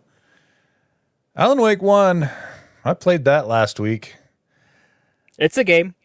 Alan 1.36 1.60
Wake 1.62 1.82
1, 1.82 2.30
I 2.86 2.94
played 2.94 3.26
that 3.26 3.48
last 3.48 3.80
week. 3.80 4.16
It's 5.38 5.58
a 5.58 5.64
game. 5.64 5.96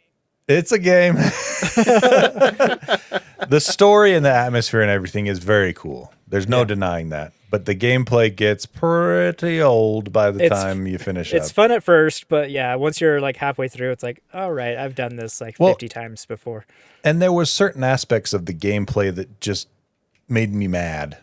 It's 0.46 0.72
a 0.72 0.78
game. 0.78 1.14
the 3.48 3.60
story 3.60 4.14
and 4.14 4.24
the 4.24 4.30
atmosphere 4.32 4.80
and 4.82 4.90
everything 4.90 5.26
is 5.26 5.38
very 5.38 5.72
cool. 5.72 6.12
There's 6.28 6.48
no 6.48 6.64
denying 6.64 7.10
that. 7.10 7.32
But 7.50 7.66
the 7.66 7.74
gameplay 7.76 8.34
gets 8.34 8.66
pretty 8.66 9.62
old 9.62 10.12
by 10.12 10.30
the 10.32 10.44
It's- 10.44 10.60
time 10.62 10.86
you 10.86 10.98
finish 10.98 11.32
it. 11.32 11.36
It's 11.36 11.50
up. 11.50 11.54
fun 11.54 11.70
at 11.70 11.84
first, 11.84 12.28
but 12.28 12.50
yeah, 12.50 12.74
once 12.74 13.00
you're 13.00 13.20
like 13.20 13.36
halfway 13.36 13.68
through, 13.68 13.92
it's 13.92 14.02
like, 14.02 14.22
all 14.34 14.52
right, 14.52 14.76
I've 14.76 14.94
done 14.96 15.16
this 15.16 15.40
like 15.40 15.56
Well- 15.58 15.70
50 15.72 15.88
times 15.88 16.26
before. 16.26 16.66
and 17.04 17.22
there 17.22 17.32
were 17.32 17.44
certain 17.46 17.84
aspects 17.84 18.32
of 18.32 18.46
the 18.46 18.54
gameplay 18.54 19.14
that 19.14 19.40
just 19.40 19.68
made 20.28 20.52
me 20.52 20.66
mad. 20.66 21.18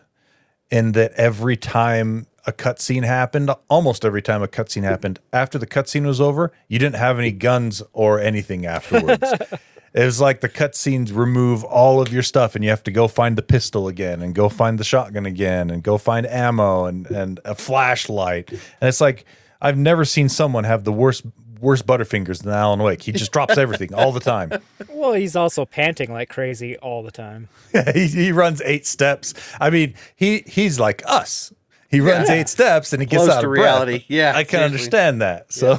In 0.70 0.92
that 0.92 1.12
every 1.12 1.58
time 1.58 2.26
a 2.46 2.52
cutscene 2.52 3.04
happened, 3.04 3.50
almost 3.68 4.04
every 4.04 4.22
time 4.22 4.42
a 4.42 4.48
cutscene 4.48 4.82
happened, 4.82 5.20
after 5.32 5.58
the 5.58 5.66
cutscene 5.66 6.06
was 6.06 6.20
over, 6.20 6.52
you 6.68 6.78
didn't 6.78 6.96
have 6.96 7.18
any 7.18 7.30
guns 7.30 7.82
or 7.92 8.18
anything 8.18 8.66
afterwards. 8.66 9.22
it 9.94 10.04
was 10.04 10.20
like 10.20 10.40
the 10.40 10.48
cutscenes 10.48 11.14
remove 11.14 11.62
all 11.64 12.00
of 12.00 12.12
your 12.12 12.22
stuff, 12.22 12.54
and 12.54 12.64
you 12.64 12.70
have 12.70 12.82
to 12.84 12.90
go 12.90 13.06
find 13.06 13.36
the 13.36 13.42
pistol 13.42 13.86
again, 13.88 14.22
and 14.22 14.34
go 14.34 14.48
find 14.48 14.78
the 14.78 14.84
shotgun 14.84 15.26
again, 15.26 15.70
and 15.70 15.82
go 15.82 15.98
find 15.98 16.26
ammo 16.26 16.86
and 16.86 17.06
and 17.10 17.40
a 17.44 17.54
flashlight. 17.54 18.50
And 18.50 18.88
it's 18.88 19.00
like 19.00 19.24
I've 19.60 19.78
never 19.78 20.04
seen 20.04 20.28
someone 20.28 20.64
have 20.64 20.84
the 20.84 20.92
worst 20.92 21.24
worst 21.60 21.86
butterfingers 21.86 22.42
than 22.42 22.52
Alan 22.52 22.80
Wake. 22.80 23.02
He 23.02 23.12
just 23.12 23.30
drops 23.30 23.56
everything 23.56 23.94
all 23.94 24.12
the 24.12 24.20
time. 24.20 24.52
Well, 24.88 25.14
he's 25.14 25.34
also 25.34 25.64
panting 25.64 26.12
like 26.12 26.28
crazy 26.28 26.76
all 26.76 27.02
the 27.02 27.10
time. 27.10 27.48
he, 27.92 28.06
he 28.06 28.30
runs 28.30 28.62
eight 28.64 28.86
steps. 28.86 29.34
I 29.60 29.68
mean, 29.68 29.94
he 30.14 30.44
he's 30.46 30.78
like 30.78 31.02
us. 31.06 31.52
He 31.92 32.00
runs 32.00 32.30
eight 32.30 32.48
steps 32.48 32.92
and 32.92 33.02
he 33.02 33.06
gets 33.06 33.26
Close 33.26 33.36
out 33.36 33.42
to 33.42 33.48
of 33.48 33.54
breath. 33.54 33.86
reality. 33.86 34.04
Yeah, 34.08 34.32
I 34.34 34.44
can 34.44 34.60
seriously. 34.60 34.64
understand 34.64 35.22
that. 35.22 35.52
So, 35.52 35.78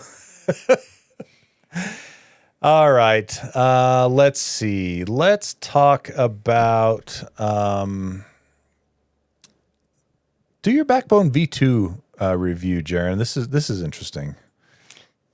all 2.62 2.92
right, 2.94 3.38
uh, 3.56 4.08
let's 4.10 4.40
see. 4.42 5.04
Let's 5.06 5.56
talk 5.56 6.10
about. 6.16 7.24
Um, 7.40 8.26
do 10.62 10.72
your 10.72 10.86
Backbone 10.86 11.32
V 11.32 11.48
two 11.48 12.02
uh, 12.22 12.38
review, 12.38 12.82
Jaron. 12.84 13.18
This 13.18 13.36
is 13.36 13.50
this 13.50 13.70
is 13.70 13.82
interesting. 13.82 14.36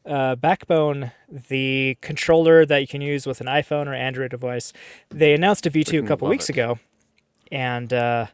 uh, 0.06 0.36
Backbone, 0.36 1.12
the 1.30 1.98
controller 2.02 2.65
that 2.65 2.80
you 2.82 2.88
can 2.88 3.02
use 3.02 3.28
with 3.28 3.42
an 3.42 3.48
iPhone 3.48 3.86
or 3.88 3.94
Android 3.94 4.32
device, 4.32 4.74
they 5.10 5.34
announced 5.34 5.65
a 5.68 5.72
V2 5.72 6.04
a 6.04 6.08
couple 6.08 6.28
weeks 6.28 6.50
it. 6.50 6.54
ago, 6.54 6.80
and 7.52 7.94
uh, 7.94 8.28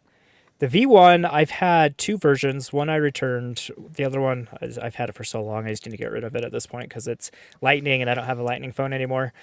the 0.59 0.67
V1 0.67 1.29
I've 1.29 1.49
had 1.49 1.97
two 1.97 2.17
versions. 2.17 2.71
One 2.71 2.89
I 2.89 2.95
returned, 2.95 3.69
the 3.95 4.03
other 4.05 4.21
one 4.21 4.47
I've 4.81 4.95
had 4.95 5.09
it 5.09 5.15
for 5.15 5.23
so 5.23 5.43
long 5.43 5.65
I 5.65 5.69
just 5.71 5.85
need 5.85 5.91
to 5.91 5.97
get 5.97 6.11
rid 6.11 6.23
of 6.23 6.35
it 6.35 6.43
at 6.45 6.51
this 6.51 6.65
point 6.65 6.89
because 6.89 7.07
it's 7.07 7.29
Lightning 7.61 8.01
and 8.01 8.09
I 8.09 8.13
don't 8.13 8.25
have 8.25 8.39
a 8.39 8.43
Lightning 8.43 8.71
phone 8.71 8.93
anymore. 8.93 9.33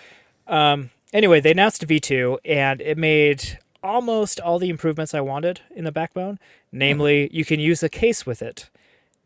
Um, 0.47 0.91
anyway, 1.13 1.41
they 1.41 1.51
announced 1.53 1.83
a 1.83 1.87
V2 1.87 2.39
and 2.45 2.81
it 2.81 2.97
made 2.99 3.59
almost 3.83 4.41
all 4.41 4.59
the 4.59 4.71
improvements 4.71 5.13
I 5.13 5.21
wanted 5.21 5.61
in 5.75 5.85
the 5.85 5.93
Backbone. 5.93 6.39
Namely, 6.73 7.29
you 7.33 7.45
can 7.45 7.61
use 7.61 7.83
a 7.83 7.89
case 7.89 8.25
with 8.25 8.41
it 8.43 8.71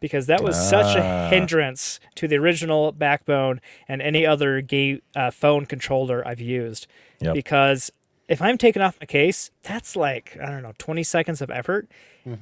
because 0.00 0.26
that 0.26 0.42
was 0.42 0.56
such 0.68 0.96
Ah. 0.96 1.26
a 1.26 1.28
hindrance 1.30 2.00
to 2.16 2.26
the 2.28 2.36
original 2.36 2.92
backbone 2.92 3.60
and 3.88 4.02
any 4.02 4.26
other 4.26 4.60
ga- 4.60 5.00
uh, 5.14 5.30
phone 5.30 5.64
controller 5.66 6.26
I've 6.26 6.40
used. 6.40 6.86
Yep. 7.20 7.34
Because 7.34 7.90
if 8.28 8.42
I'm 8.42 8.58
taking 8.58 8.82
off 8.82 8.96
my 9.00 9.06
case, 9.06 9.50
that's 9.62 9.94
like 9.96 10.36
I 10.42 10.46
don't 10.50 10.62
know, 10.62 10.72
20 10.78 11.02
seconds 11.02 11.40
of 11.40 11.50
effort, 11.50 11.88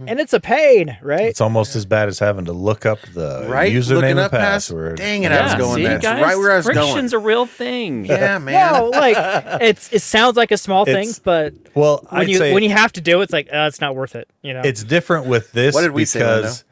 and 0.07 0.19
it's 0.19 0.33
a 0.33 0.41
pain, 0.41 0.97
right? 1.03 1.27
It's 1.27 1.43
almost 1.43 1.77
as 1.77 1.85
bad 1.85 2.09
as 2.09 2.19
having 2.19 2.47
to 2.47 2.55
look 2.55 2.87
up 2.87 3.01
the 3.03 3.45
Right? 3.47 3.71
username 3.71 3.95
Looking 3.97 4.11
and 4.13 4.19
up 4.21 4.31
pass- 4.31 4.69
password. 4.69 4.97
Dang 4.97 5.25
it, 5.25 5.31
I 5.33 5.43
was 5.43 5.53
Yeah, 5.53 5.59
going 5.59 5.77
see, 5.77 5.83
there. 5.83 5.99
Guys, 5.99 6.23
right 6.23 6.39
where 6.39 6.53
I 6.53 6.57
was 6.57 6.65
going. 6.67 6.77
friction's 6.77 7.13
a 7.13 7.19
real 7.19 7.45
thing. 7.45 8.07
Yeah, 8.07 8.39
man. 8.39 8.73
no, 8.73 8.87
like 8.89 9.17
it's 9.61 9.93
it 9.93 10.01
sounds 10.01 10.39
like 10.39 10.51
a 10.53 10.57
small 10.57 10.87
thing, 10.87 11.11
but 11.23 11.53
Well, 11.75 12.07
when 12.09 12.23
I'd 12.23 12.29
you 12.31 12.39
say 12.39 12.55
when 12.55 12.63
you 12.63 12.71
have 12.71 12.93
to 12.95 13.03
do 13.03 13.21
it, 13.21 13.25
it's 13.25 13.33
like 13.35 13.49
uh, 13.53 13.67
it's 13.69 13.81
not 13.83 13.95
worth 13.95 14.15
it. 14.15 14.27
You 14.43 14.55
know, 14.55 14.63
it's 14.65 14.83
different 14.85 15.27
with 15.27 15.53
this 15.53 15.75
What 15.75 15.83
did 15.83 15.91
we 15.93 16.07
say, 16.07 16.21
because 16.21 16.65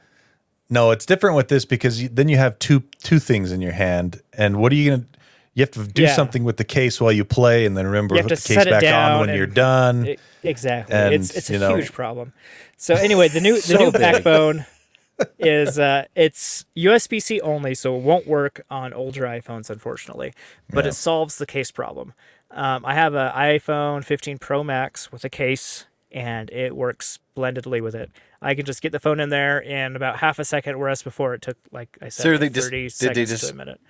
no, 0.70 0.90
it's 0.90 1.04
different 1.04 1.36
with 1.36 1.48
this 1.48 1.66
because 1.66 2.00
you, 2.00 2.08
then 2.08 2.28
you 2.30 2.38
have 2.38 2.58
two 2.58 2.82
two 3.02 3.18
things 3.18 3.52
in 3.52 3.60
your 3.60 3.72
hand, 3.72 4.22
and 4.32 4.56
what 4.56 4.72
are 4.72 4.76
you 4.76 4.90
gonna? 4.92 5.04
You 5.54 5.62
have 5.62 5.70
to 5.72 5.86
do 5.86 6.02
Yeah. 6.02 6.14
something 6.14 6.44
with 6.44 6.56
the 6.56 6.64
case 6.64 7.00
while 7.00 7.12
you 7.12 7.24
play, 7.24 7.66
and 7.66 7.76
then 7.76 7.86
remember 7.86 8.14
You 8.16 8.22
to 8.22 8.28
put 8.28 8.38
to 8.38 8.48
the 8.48 8.54
case 8.54 8.66
it 8.66 8.70
back 8.70 8.84
on 8.84 9.20
when 9.20 9.28
and- 9.28 9.36
you're 9.38 9.46
done. 9.46 10.06
E- 10.06 10.16
exactly. 10.42 10.94
And, 10.94 11.14
it's 11.14 11.30
it's 11.36 11.50
a 11.50 11.58
know- 11.58 11.76
huge 11.76 11.92
problem. 11.92 12.32
So 12.78 12.94
anyway, 12.94 13.28
the 13.28 13.40
new 13.40 13.60
the 13.60 13.78
new 13.78 13.92
big. 13.92 14.00
backbone 14.00 14.64
is 15.38 15.78
uh 15.78 16.04
it's 16.16 16.64
USB 16.76 17.20
C 17.22 17.40
only, 17.42 17.74
so 17.74 17.96
it 17.96 18.02
won't 18.02 18.26
work 18.26 18.64
on 18.70 18.92
older 18.94 19.22
iPhones, 19.22 19.68
unfortunately. 19.68 20.32
But 20.70 20.84
Yeah. 20.84 20.90
it 20.90 20.94
solves 20.94 21.36
the 21.36 21.46
case 21.46 21.70
problem. 21.70 22.14
Um, 22.50 22.84
I 22.84 22.94
have 22.94 23.14
an 23.14 23.30
iPhone 23.32 24.04
15 24.04 24.38
Pro 24.38 24.64
Max 24.64 25.12
with 25.12 25.24
a 25.24 25.30
case, 25.30 25.86
and 26.10 26.50
it 26.50 26.74
works 26.76 27.06
splendidly 27.08 27.80
with 27.80 27.94
it. 27.94 28.10
I 28.42 28.54
can 28.54 28.64
just 28.66 28.82
get 28.82 28.92
the 28.92 28.98
phone 29.00 29.20
in 29.20 29.28
there 29.28 29.58
in 29.58 29.96
about 29.96 30.16
half 30.18 30.38
a 30.38 30.44
second, 30.44 30.78
whereas 30.78 31.02
before 31.02 31.32
it 31.34 31.40
took, 31.42 31.56
like 31.70 31.96
I 32.02 32.08
said, 32.08 32.22
So 32.22 32.30
like 32.30 32.40
they 32.40 32.48
just- 32.48 32.66
30 32.68 32.76
did 32.76 32.84
they 32.84 32.88
seconds 32.88 33.30
just- 33.30 33.46
to 33.48 33.52
a 33.52 33.56
minute. 33.56 33.80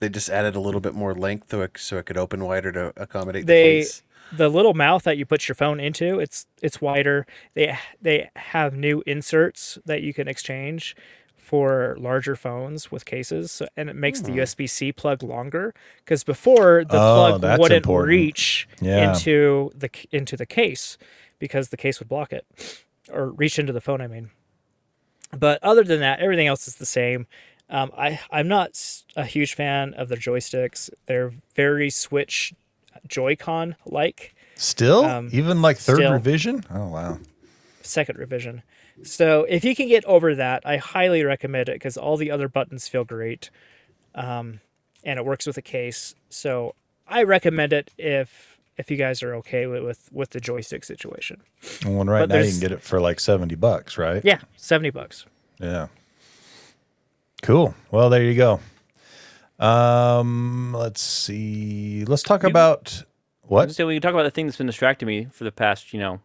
They 0.00 0.08
just 0.08 0.28
added 0.28 0.54
a 0.56 0.60
little 0.60 0.80
bit 0.80 0.94
more 0.94 1.14
length 1.14 1.50
so 1.50 1.62
it, 1.62 1.72
so 1.78 1.96
it 1.98 2.06
could 2.06 2.16
open 2.18 2.44
wider 2.44 2.72
to 2.72 2.92
accommodate 2.96 3.46
they 3.46 3.80
the 3.80 3.80
case. 3.84 4.02
the 4.36 4.48
little 4.48 4.74
mouth 4.74 5.02
that 5.04 5.16
you 5.16 5.24
put 5.24 5.48
your 5.48 5.54
phone 5.54 5.80
into 5.80 6.18
it's 6.20 6.46
it's 6.60 6.80
wider 6.80 7.26
they 7.54 7.78
they 8.02 8.28
have 8.36 8.74
new 8.74 9.02
inserts 9.06 9.78
that 9.86 10.02
you 10.02 10.12
can 10.12 10.28
exchange 10.28 10.94
for 11.36 11.94
larger 11.98 12.34
phones 12.36 12.90
with 12.90 13.04
cases 13.04 13.52
so- 13.52 13.68
and 13.76 13.88
it 13.88 13.96
makes 13.96 14.20
the 14.22 14.32
hmm. 14.32 14.38
USB-C 14.40 14.92
plug 14.92 15.22
longer 15.22 15.72
because 15.98 16.24
before 16.24 16.84
the 16.84 16.96
Oh, 16.98 17.38
plug 17.38 17.58
wouldn't 17.60 17.84
important. 17.84 18.08
reach 18.08 18.68
Yeah. 18.80 19.12
into 19.14 19.70
the 19.74 19.90
into 20.10 20.36
the 20.36 20.46
case 20.46 20.98
because 21.38 21.68
the 21.68 21.76
case 21.76 21.98
would 22.00 22.08
block 22.08 22.32
it 22.32 22.44
or 23.12 23.28
reach 23.30 23.58
into 23.58 23.72
the 23.72 23.80
phone. 23.82 24.00
I 24.00 24.06
mean, 24.06 24.30
but 25.36 25.62
other 25.62 25.82
than 25.84 26.00
that, 26.00 26.20
everything 26.20 26.46
else 26.46 26.66
is 26.68 26.76
the 26.76 26.86
same. 26.86 27.26
Um, 27.70 27.90
I 27.96 28.20
I'm 28.30 28.48
not 28.48 28.78
a 29.16 29.24
huge 29.24 29.54
fan 29.54 29.94
of 29.94 30.08
the 30.08 30.16
joysticks. 30.16 30.90
They're 31.06 31.32
very 31.56 31.90
Switch 31.90 32.52
Joy-Con 33.08 33.76
like 33.86 34.34
Still, 34.56 35.04
Um, 35.04 35.28
even 35.32 35.62
like 35.62 35.78
third 35.78 35.96
still. 35.96 36.12
revision. 36.12 36.64
Oh 36.70 36.88
wow. 36.88 37.18
second 37.82 38.18
revision. 38.18 38.62
So 39.02 39.44
if 39.48 39.64
you 39.64 39.74
can 39.74 39.88
get 39.88 40.04
over 40.04 40.34
that, 40.36 40.62
I 40.64 40.76
highly 40.76 41.24
recommend 41.24 41.68
it 41.68 41.74
because 41.74 41.96
all 41.96 42.16
the 42.16 42.30
other 42.30 42.48
buttons 42.48 42.86
feel 42.86 43.02
great, 43.04 43.50
um, 44.14 44.60
and 45.02 45.18
it 45.18 45.24
works 45.24 45.46
with 45.46 45.56
a 45.58 45.62
case. 45.62 46.14
So 46.28 46.76
I 47.08 47.24
recommend 47.24 47.72
it 47.72 47.90
if 47.98 48.60
if 48.76 48.90
you 48.90 48.96
guys 48.96 49.22
are 49.22 49.34
okay 49.36 49.66
with 49.66 49.82
with, 49.82 50.08
with 50.12 50.30
the 50.30 50.40
joystick 50.40 50.84
situation. 50.84 51.42
And 51.84 52.08
right 52.08 52.20
But 52.20 52.28
now 52.28 52.42
you 52.42 52.50
can 52.52 52.60
get 52.60 52.70
it 52.72 52.82
for 52.82 53.00
like 53.00 53.18
seventy 53.18 53.56
bucks, 53.56 53.98
right? 53.98 54.24
Yeah, 54.24 54.40
seventy 54.56 54.90
bucks. 54.90 55.26
Yeah. 55.58 55.88
Cool. 57.44 57.74
Well, 57.90 58.08
there 58.08 58.22
you 58.22 58.34
go. 58.34 58.60
Um, 59.58 60.72
let's 60.72 61.02
see. 61.02 62.04
Let's 62.06 62.22
talk 62.22 62.42
about 62.42 63.02
what? 63.42 63.70
So 63.72 63.86
we 63.86 63.96
can 63.96 64.02
talk 64.02 64.14
about 64.14 64.22
the 64.22 64.30
thing 64.30 64.46
that's 64.46 64.56
been 64.56 64.66
distracting 64.66 65.06
me 65.06 65.26
for 65.30 65.44
the 65.44 65.52
past, 65.52 65.92
you 65.92 66.00
know, 66.00 66.20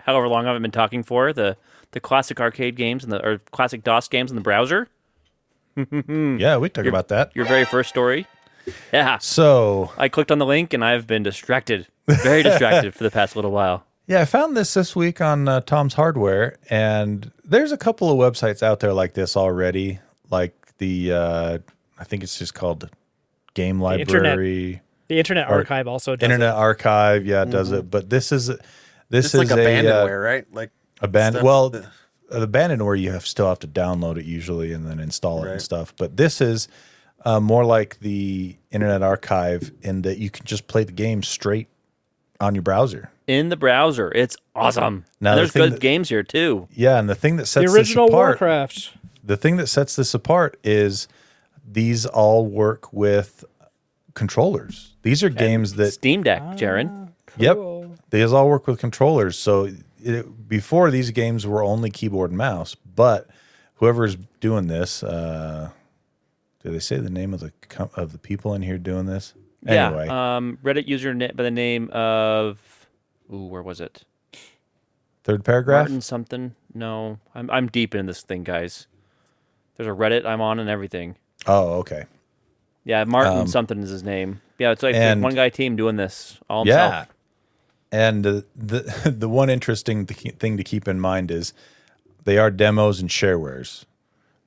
however 0.00 0.26
long 0.26 0.48
I've 0.48 0.60
been 0.60 0.72
talking 0.72 1.04
for 1.04 1.32
the 1.32 1.56
the 1.92 2.00
classic 2.00 2.40
arcade 2.40 2.74
games 2.74 3.04
and 3.04 3.12
the 3.12 3.24
or 3.24 3.38
classic 3.52 3.84
DOS 3.84 4.08
games 4.08 4.30
in 4.32 4.34
the 4.36 4.42
browser. 4.42 4.88
Yeah, 5.76 6.56
we 6.58 6.68
talk 6.68 6.86
about 6.86 7.08
that. 7.08 7.30
Your 7.34 7.46
very 7.46 7.64
first 7.64 7.88
story. 7.88 8.26
Yeah, 8.92 9.18
So, 9.18 9.90
I 9.96 10.08
clicked 10.08 10.30
on 10.30 10.38
the 10.38 10.44
link 10.46 10.74
and 10.74 10.84
I've 10.84 11.06
been 11.06 11.22
distracted, 11.22 11.86
very 12.06 12.42
distracted 12.50 12.94
for 12.94 13.04
the 13.04 13.10
past 13.10 13.36
little 13.36 13.52
while. 13.52 13.84
yeah, 14.06 14.20
I 14.20 14.24
found 14.24 14.56
this 14.56 14.74
this 14.74 14.94
week 14.96 15.20
on 15.20 15.48
uh, 15.48 15.60
Tom's 15.62 15.94
Hardware, 15.94 16.58
and 16.68 17.30
there's 17.44 17.72
a 17.72 17.78
couple 17.78 18.10
of 18.10 18.18
websites 18.18 18.62
out 18.62 18.80
there 18.80 18.92
like 18.92 19.14
this 19.14 19.36
already. 19.36 20.00
Like 20.32 20.76
the, 20.78 21.12
uh, 21.12 21.58
I 21.98 22.04
think 22.04 22.22
it's 22.24 22.38
just 22.38 22.54
called 22.54 22.88
Game 23.54 23.80
Library, 23.80 24.80
The 25.08 25.18
Internet 25.18 25.48
Or 25.50 25.56
Archive 25.56 25.86
also 25.86 26.16
does 26.16 26.24
Internet 26.24 26.54
Archive. 26.54 27.26
Yeah, 27.26 27.42
it 27.42 27.50
does 27.50 27.70
it. 27.70 27.90
But 27.90 28.08
this 28.10 28.32
is 28.32 28.46
this 29.10 29.26
It's 29.26 29.34
like 29.34 29.46
is 29.46 29.52
a 29.52 29.54
uh, 29.54 29.66
abandonware, 30.06 30.24
right? 30.24 30.46
Like 30.52 30.70
abandoned. 31.00 31.36
stuff 31.36 31.44
Well, 31.44 31.70
that- 31.70 31.84
the 32.30 32.48
abandonware 32.48 32.98
you 32.98 33.12
have 33.12 33.26
still 33.26 33.46
have 33.46 33.58
to 33.58 33.68
download 33.68 34.16
it 34.16 34.24
usually 34.24 34.72
and 34.72 34.86
then 34.86 34.98
install 34.98 35.44
it 35.44 35.50
and 35.50 35.60
stuff. 35.60 35.92
But 35.98 36.16
this 36.16 36.40
is 36.40 36.66
uh, 37.26 37.40
more 37.40 37.62
like 37.66 37.98
the 38.00 38.56
Internet 38.70 39.02
Archive 39.02 39.70
in 39.82 40.00
that 40.02 40.16
you 40.16 40.30
can 40.30 40.46
just 40.46 40.66
play 40.66 40.82
the 40.82 40.92
game 40.92 41.22
straight 41.22 41.68
on 42.40 42.54
your 42.54 42.62
browser. 42.62 43.10
In 43.26 43.50
the 43.50 43.56
browser, 43.58 44.10
it's 44.14 44.38
awesome. 44.56 45.04
Now, 45.20 45.32
And 45.32 45.36
the 45.36 45.40
there's 45.42 45.52
thing 45.52 45.62
good 45.64 45.72
that- 45.74 45.80
games 45.80 46.08
here 46.08 46.22
too. 46.22 46.68
Yeah, 46.72 46.98
and 46.98 47.06
the 47.06 47.14
thing 47.14 47.36
that 47.36 47.44
sets 47.46 47.70
The 47.70 47.78
original 47.78 48.06
this 48.06 48.14
apart, 48.14 48.40
Warcraft. 48.40 48.92
The 49.22 49.36
thing 49.36 49.56
that 49.56 49.66
sets 49.68 49.96
this 49.96 50.14
apart 50.14 50.58
is 50.64 51.08
these 51.66 52.06
all 52.06 52.46
work 52.46 52.92
with 52.92 53.44
controllers. 54.14 54.94
These 55.02 55.22
are 55.22 55.28
games 55.28 55.74
that 55.74 55.92
Steam 55.92 56.22
Deck, 56.22 56.42
Jaron. 56.56 57.10
Yep. 57.38 57.56
Cool. 57.56 57.94
These 58.10 58.32
all 58.32 58.48
work 58.48 58.66
with 58.66 58.78
controllers. 58.78 59.38
So 59.38 59.70
it, 60.02 60.48
before 60.48 60.90
these 60.90 61.10
games 61.10 61.46
were 61.46 61.62
only 61.62 61.90
keyboard 61.90 62.30
and 62.30 62.38
mouse, 62.38 62.74
but 62.74 63.28
whoever's 63.76 64.16
doing 64.40 64.66
this, 64.66 65.02
uh, 65.02 65.70
do 66.62 66.70
they 66.70 66.78
say 66.78 66.98
the 66.98 67.10
name 67.10 67.32
of 67.32 67.40
the 67.40 67.52
com- 67.68 67.90
of 67.96 68.12
the 68.12 68.18
people 68.18 68.54
in 68.54 68.62
here 68.62 68.78
doing 68.78 69.06
this? 69.06 69.34
Anyway, 69.66 70.06
Yeah. 70.06 70.36
Um, 70.36 70.58
Reddit 70.62 70.88
user 70.88 71.14
by 71.14 71.42
the 71.42 71.50
name 71.50 71.88
of, 71.92 72.58
ooh, 73.32 73.46
where 73.46 73.62
was 73.62 73.80
it? 73.80 74.04
third 75.24 75.44
paragraph. 75.44 75.82
Martin 75.84 76.00
something. 76.00 76.54
No, 76.74 77.18
I'm 77.34 77.48
I'm 77.50 77.68
deep 77.68 77.94
in 77.94 78.06
this 78.06 78.22
thing, 78.22 78.42
guys. 78.42 78.88
There's 79.82 79.96
a 79.96 79.98
Reddit 79.98 80.24
I'm 80.24 80.40
on 80.40 80.58
and 80.60 80.68
everything. 80.70 81.16
Oh, 81.46 81.78
okay. 81.80 82.04
Yeah, 82.84 83.02
Martin 83.04 83.38
Um, 83.38 83.46
something 83.48 83.80
is 83.82 83.90
his 83.90 84.02
name. 84.04 84.40
Yeah, 84.58 84.70
it's 84.70 84.82
like 84.82 84.94
and- 84.94 85.22
one 85.22 85.34
guy 85.34 85.48
team 85.48 85.74
doing 85.76 85.96
this 85.96 86.38
all 86.48 86.66
Yeah. 86.66 86.84
himself. 86.84 87.08
And 87.90 88.26
uh, 88.26 88.40
the 88.56 89.12
the 89.18 89.28
one 89.28 89.50
interesting 89.50 90.06
th- 90.06 90.36
thing 90.36 90.56
to 90.56 90.64
keep 90.64 90.86
in 90.88 91.00
mind 91.00 91.30
is 91.30 91.52
they 92.24 92.38
are 92.38 92.50
demos 92.50 93.00
and 93.00 93.10
sharewares. 93.10 93.84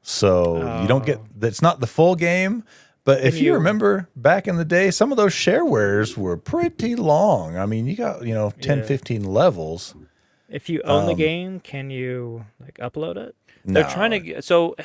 So 0.02 0.82
you 0.82 0.88
don't 0.88 1.06
get 1.06 1.19
that's 1.39 1.62
not 1.62 1.80
the 1.80 1.88
full 1.88 2.15
game, 2.15 2.63
but 3.04 3.21
if 3.24 3.36
you 3.38 3.48
you- 3.48 3.54
remember 3.54 4.08
back 4.15 4.48
in 4.48 4.56
the 4.58 4.65
day, 4.65 4.89
some 4.91 5.12
of 5.12 5.17
those 5.17 5.34
sharewares 5.34 6.15
were 6.17 6.38
pretty 6.38 6.95
long. 6.95 7.58
I 7.58 7.65
mean, 7.65 7.88
you 7.88 7.95
got, 7.95 8.26
you 8.26 8.34
know, 8.34 8.52
10, 8.62 8.80
Yeah. 8.80 8.86
15 8.86 9.24
levels. 9.24 9.95
If 10.50 10.69
you 10.69 10.82
own 10.84 11.06
the 11.06 11.12
Um, 11.13 11.17
game, 11.17 11.60
can 11.60 11.89
you 11.89 12.45
like 12.60 12.76
upload 12.76 13.17
it? 13.17 13.36
They're 13.65 13.84
trying 13.89 14.12
to 14.12 14.19
get 14.19 14.43
so 14.43 14.76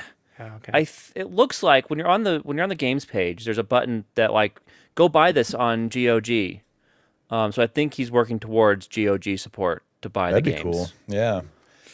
Oh, 0.41 0.45
okay. 0.57 0.71
I 0.73 0.79
th- 0.85 1.13
it 1.15 1.31
looks 1.31 1.63
like 1.63 1.91
when 1.91 1.99
you're 1.99 2.09
on 2.09 2.23
the 2.25 2.41
when 2.45 2.57
you're 2.57 2.65
on 2.65 2.71
the 2.71 2.75
games 2.75 3.05
page, 3.05 3.45
there's 3.45 3.59
a 3.59 3.63
button 3.63 4.05
that 4.15 4.33
like 4.33 4.61
go 4.95 5.09
buy 5.09 5.33
this 5.33 5.53
on 5.55 5.89
GOG. 5.89 6.61
Um, 7.31 7.53
so 7.53 7.63
I 7.63 7.67
think 7.67 7.95
he's 7.95 8.11
working 8.11 8.39
towards 8.41 8.89
GOG 8.89 9.39
support 9.39 9.83
to 10.03 10.09
buy 10.09 10.31
That'd 10.33 10.45
the 10.45 10.51
be 10.51 10.57
games. 10.63 10.63
cool. 10.77 10.89
Yeah. 11.07 11.43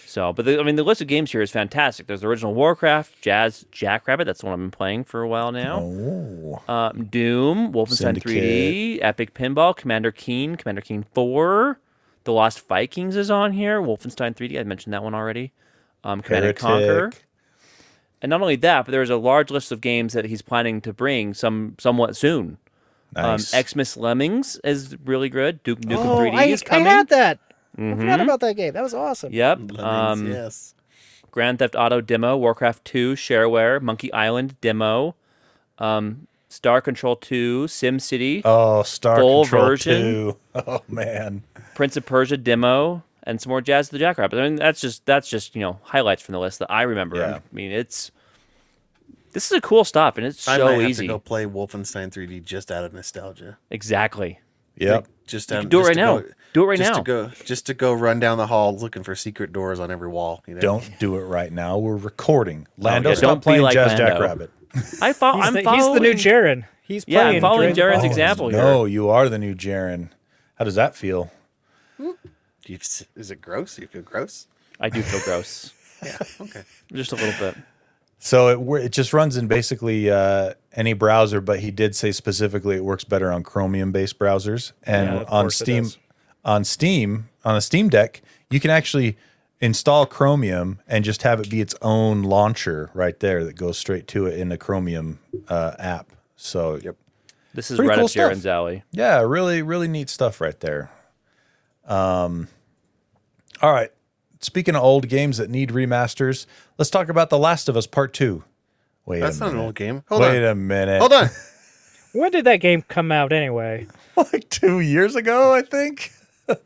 So, 0.07 0.33
but 0.33 0.47
the, 0.47 0.59
I 0.59 0.63
mean, 0.63 0.77
the 0.77 0.83
list 0.83 1.03
of 1.03 1.09
games 1.09 1.33
here 1.33 1.43
is 1.43 1.51
fantastic. 1.51 2.07
There's 2.07 2.23
the 2.23 2.29
original 2.29 2.55
Warcraft, 2.55 3.21
Jazz 3.21 3.67
Jackrabbit. 3.71 4.25
That's 4.27 4.41
the 4.41 4.47
one 4.47 4.55
I've 4.55 4.61
been 4.61 4.71
playing 4.71 5.05
for 5.05 5.21
a 5.21 5.29
while 5.29 5.53
now. 5.53 5.81
Oh. 5.81 6.63
Um, 6.69 7.05
Doom, 7.07 7.71
Wolfenstein 7.73 8.17
3D, 8.17 9.01
Epic 9.03 9.35
Pinball, 9.35 9.77
Commander 9.77 10.13
Keen, 10.13 10.57
Commander 10.57 10.81
Keen 10.81 11.05
4, 11.13 11.79
The 12.25 12.33
Lost 12.33 12.67
Vikings 12.67 13.15
is 13.15 13.31
on 13.31 13.53
here, 13.53 13.83
Wolfenstein 13.83 14.35
3D. 14.35 14.59
I 14.59 14.63
mentioned 14.63 14.95
that 14.95 15.03
one 15.03 15.13
already. 15.15 15.53
Um, 16.03 16.23
Command 16.23 16.47
and 16.47 16.57
Conquer. 16.57 17.13
Heretic. 18.17 18.23
And 18.23 18.31
not 18.31 18.41
only 18.43 18.57
that, 18.57 18.85
but 18.87 18.93
there's 18.93 19.11
a 19.11 19.17
large 19.17 19.51
list 19.51 19.73
of 19.73 19.81
games 19.81 20.13
that 20.15 20.25
he's 20.25 20.43
planning 20.43 20.81
to 20.83 20.93
bring 20.93 21.35
some 21.35 21.75
somewhat 21.79 22.17
soon. 22.17 22.59
Nice. 23.15 23.55
Um, 23.55 23.63
Xmas 23.63 23.97
Lemmings 23.97 24.59
is 24.65 24.97
really 25.05 25.29
good. 25.29 25.63
Duke 25.63 25.81
Nukem 25.81 26.05
oh, 26.05 26.19
3D 26.19 26.35
I, 26.35 26.45
is 26.45 26.63
coming. 26.63 26.87
I 26.87 26.91
coming. 26.91 26.97
had 26.99 27.09
that. 27.11 27.39
I 27.79 27.81
Mhm. 27.81 27.99
forgot 28.01 28.21
about 28.21 28.41
that 28.41 28.55
game. 28.57 28.73
That 28.73 28.83
was 28.83 28.95
awesome. 28.95 29.33
Yep. 29.33 29.59
Lemmings, 29.59 29.79
Um, 29.83 30.31
yes. 30.33 30.75
Grand 31.31 31.59
Theft 31.59 31.77
Auto 31.77 32.01
demo, 32.01 32.37
Warcraft 32.37 32.85
2 32.85 33.15
shareware, 33.15 33.81
Monkey 33.81 34.13
Island 34.13 34.59
demo, 34.63 35.15
um, 35.79 36.27
Star 36.49 36.81
Control 36.81 37.17
2, 37.17 37.69
Sim 37.69 37.99
City, 38.01 38.41
oh, 38.45 38.83
Star 38.83 39.19
full 39.19 39.43
Control 39.45 39.65
version. 39.67 40.01
2. 40.03 40.37
Oh, 40.67 40.81
man. 40.89 41.43
Prince 41.75 41.97
of 41.99 42.07
Persia 42.07 42.39
demo, 42.39 43.03
and 43.27 43.41
some 43.41 43.51
more 43.51 43.61
Jazz 43.61 43.91
the 43.91 43.99
Jackrabbit. 43.99 44.39
I 44.39 44.43
mean, 44.45 44.57
that's 44.57 44.81
just 44.81 45.05
that's 45.05 45.29
just 45.29 45.55
you 45.55 45.61
know 45.61 45.79
highlights 45.83 46.23
from 46.23 46.33
the 46.33 46.39
list 46.41 46.61
that 46.61 46.71
I 46.71 46.83
remember. 46.83 47.17
Yeah. 47.17 47.35
I 47.37 47.55
mean, 47.55 47.73
it's 47.73 48.11
this 49.33 49.51
is 49.51 49.59
a 49.59 49.61
cool 49.61 49.85
stuff, 49.85 50.17
and 50.17 50.27
it's 50.27 50.49
I 50.49 50.57
so 50.57 50.69
have 50.69 50.89
easy. 50.89 51.07
to 51.07 51.15
go 51.15 51.19
play 51.19 51.45
Wolfenstein 51.45 52.11
3D 52.11 52.43
just 52.43 52.71
out 52.73 52.85
of 52.85 52.95
nostalgia. 52.95 53.59
Exactly. 53.71 54.41
Yep. 54.77 55.09
Just 55.27 55.51
You 55.51 55.57
out, 55.57 55.61
can 55.63 55.69
do 55.69 55.79
it 55.79 55.81
just 55.81 55.89
right 55.89 55.97
now. 55.97 56.19
go- 56.19 56.29
Do 56.53 56.63
it 56.63 56.67
right 56.67 56.79
just 56.79 56.91
now. 56.93 56.97
To 56.99 57.03
go, 57.03 57.29
just 57.45 57.67
to 57.67 57.75
go 57.75 57.93
run 57.93 58.21
down 58.21 58.39
the 58.39 58.47
hall 58.47 58.77
looking 58.77 59.03
for 59.03 59.15
secret 59.15 59.53
doors 59.53 59.81
on 59.81 59.91
every 59.91 60.09
wall. 60.09 60.43
You 60.47 60.55
know? 60.55 60.61
Don't 60.61 60.99
do 60.99 61.17
it 61.17 61.23
right 61.23 61.53
now. 61.53 61.79
We're 61.79 61.97
recording. 61.97 62.67
Oh, 62.71 62.85
Lando, 62.85 63.09
yeah, 63.11 63.15
stop 63.15 63.29
don't 63.29 63.39
be 63.41 63.43
playing 63.43 63.63
like 63.63 63.75
Jazz 63.75 63.89
Lando. 63.89 64.07
Jackrabbit. 64.07 64.51
I 65.03 65.13
follow. 65.13 65.39
He's, 65.39 65.47
I'm 65.49 65.55
the, 65.55 65.63
following. 65.63 65.83
he's 65.83 65.95
the 65.95 66.01
new 66.01 66.15
Jaron. 66.15 66.65
He's 66.83 67.05
Yeah, 67.07 67.21
I'm 67.21 67.27
playing 67.27 67.41
following 67.41 67.75
during 67.75 67.95
Jaron's 67.95 68.03
ball. 68.03 68.11
example 68.11 68.47
oh, 68.47 68.51
here. 68.51 68.59
No, 68.61 68.85
you 68.85 69.09
are 69.11 69.29
the 69.29 69.39
new 69.39 69.55
Jaron. 69.55 70.11
How 70.55 70.65
does 70.65 70.77
that 70.77 70.95
feel? 70.95 71.31
Hmm? 71.97 72.11
Do 72.67 72.73
you, 72.73 72.79
is 73.15 73.31
it 73.31 73.41
gross? 73.41 73.77
Do 73.77 73.83
You 73.83 73.89
feel 73.89 74.03
gross? 74.03 74.49
I 74.81 74.89
do 74.89 75.01
feel 75.01 75.21
gross, 75.21 75.73
Yeah. 76.05 76.19
Okay. 76.41 76.63
just 76.93 77.13
a 77.13 77.15
little 77.15 77.33
bit. 77.39 77.57
So 78.19 78.49
it 78.49 78.85
it 78.87 78.89
just 78.91 79.13
runs 79.13 79.37
in 79.37 79.47
basically 79.47 80.11
uh, 80.11 80.55
any 80.75 80.93
browser, 80.93 81.41
but 81.41 81.61
he 81.61 81.71
did 81.71 81.95
say 81.95 82.11
specifically 82.11 82.75
it 82.75 82.85
works 82.85 83.05
better 83.05 83.31
on 83.31 83.45
Chromium 83.45 83.93
based 83.93 84.19
browsers 84.19 84.73
and 84.83 85.21
Yeah, 85.21 85.25
on 85.29 85.49
Steam. 85.51 85.87
On 86.45 86.65
Steam, 86.65 87.29
on 87.45 87.55
a 87.55 87.61
Steam 87.61 87.89
Deck, 87.89 88.21
you 88.51 88.59
can 88.59 88.71
actually 88.73 89.17
install 89.61 90.05
Chromium 90.05 90.81
and 90.89 91.05
just 91.05 91.23
have 91.23 91.39
it 91.39 91.49
be 91.49 91.61
its 91.61 91.75
own 91.83 92.23
launcher 92.25 92.91
right 92.95 93.19
there 93.21 93.45
that 93.45 93.55
goes 93.55 93.79
straight 93.79 94.09
to 94.09 94.27
it 94.27 94.39
in 94.41 94.49
the 94.49 94.59
Chromium 94.59 95.21
uh, 95.49 95.73
app. 95.79 96.11
So 96.35 96.81
Yep. 96.83 96.97
This 97.55 97.71
is 97.71 97.77
Pretty 97.79 97.89
right 97.91 97.97
cool 97.97 98.05
up 98.07 98.11
stuff. 98.11 98.33
Jaron's 98.33 98.47
alley. 98.47 98.83
Yeah, 98.91 99.21
really, 99.21 99.63
really 99.63 99.89
neat 99.89 100.11
stuff 100.11 100.41
right 100.41 100.59
there. 100.61 100.91
Um, 101.87 102.49
all 103.63 103.73
right. 103.73 103.91
Speaking 104.41 104.77
of 104.77 104.83
old 104.83 105.09
games 105.09 105.39
that 105.39 105.49
need 105.51 105.71
remasters, 105.71 106.47
let's 106.79 106.91
talk 106.91 107.09
about 107.09 107.31
The 107.31 107.39
Last 107.39 107.69
of 107.69 107.77
Us 107.77 107.87
Part 107.87 108.13
Two. 108.13 108.45
Wait 109.07 109.21
That's 109.21 109.39
a 109.39 109.45
not 109.45 109.53
an 109.53 109.59
old 109.59 109.75
game. 109.75 110.03
Hold 110.09 110.23
on. 110.23 110.31
Wait 110.31 110.45
on. 110.45 110.51
a 110.51 110.55
minute. 110.55 111.01
Hold 111.01 111.13
on. 111.13 111.29
When 112.13 112.31
did 112.31 112.47
that 112.47 112.57
game 112.63 112.81
come 112.81 113.13
out 113.13 113.31
anyway? 113.31 113.87
like 114.17 114.49
two 114.49 114.81
years 114.81 115.17
ago, 115.17 115.53
I 115.53 115.63
think. 115.63 116.13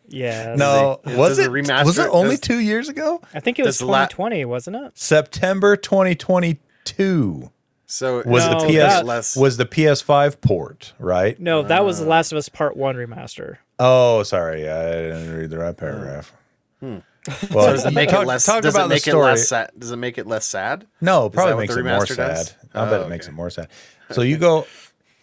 Yeah. 0.09 0.57
No, 0.59 1.00
Does 1.05 1.14
it- 1.14 1.18
was 1.18 1.29
does 1.31 1.38
it? 1.38 1.46
it 1.46 1.50
remaster 1.53 1.85
was 1.87 1.98
it 1.98 2.03
it? 2.05 2.11
only 2.11 2.31
Does- 2.37 2.40
two 2.40 2.59
years 2.59 2.88
ago? 2.90 3.22
I 3.33 3.40
think 3.40 3.59
it 3.59 3.64
was 3.64 3.79
Does 3.79 3.88
la- 3.88 4.05
2020, 4.07 4.44
wasn't 4.44 4.76
it? 4.76 4.92
September 4.94 5.74
2022 5.74 7.50
So 7.87 8.22
was 8.26 8.44
No, 8.46 8.61
the 8.61 8.66
PS 8.66 8.72
that- 8.74 9.07
less 9.07 9.37
was 9.37 9.57
the 9.57 9.64
PS5 9.64 10.40
port, 10.42 10.92
right? 10.98 11.40
No, 11.40 11.62
that 11.62 11.85
was 11.85 11.98
Uh. 12.00 12.05
The 12.05 12.11
Last 12.11 12.31
of 12.33 12.38
Us 12.38 12.48
Part 12.50 12.76
1 12.76 12.94
remaster. 12.96 13.57
Oh, 13.79 14.22
sorry, 14.22 14.68
I 14.68 14.92
didn't 14.92 15.35
read 15.35 15.50
the 15.50 15.59
right 15.59 15.76
paragraph. 15.76 16.33
Well, 16.83 17.03
So 17.51 17.73
does 17.73 17.87
it 17.87 17.93
make 17.93 18.09
talk, 18.09 18.23
it 18.23 18.27
less? 18.29 18.47
talk 18.47 18.62
does 18.62 18.75
about 18.75 18.87
it 18.87 18.88
make 18.88 19.03
the 19.05 19.11
it 19.11 19.12
story. 19.12 19.25
less 19.27 19.49
sad? 19.49 19.71
Does 19.79 19.90
it 19.90 19.97
make 19.97 20.16
it 20.19 20.27
less 20.27 20.47
sad? 20.47 20.87
No, 21.01 21.27
it 21.27 21.33
probably 21.33 21.55
makes 21.57 21.77
it 21.77 21.85
more 21.85 22.05
does? 22.07 22.16
sad. 22.16 22.53
I 22.75 22.85
bet 22.88 23.01
Oh, 23.01 23.05
it 23.05 23.09
makes 23.09 23.29
it 23.29 23.33
more 23.33 23.51
sad. 23.51 23.69
So 24.11 24.23
you 24.23 24.38
go, 24.38 24.66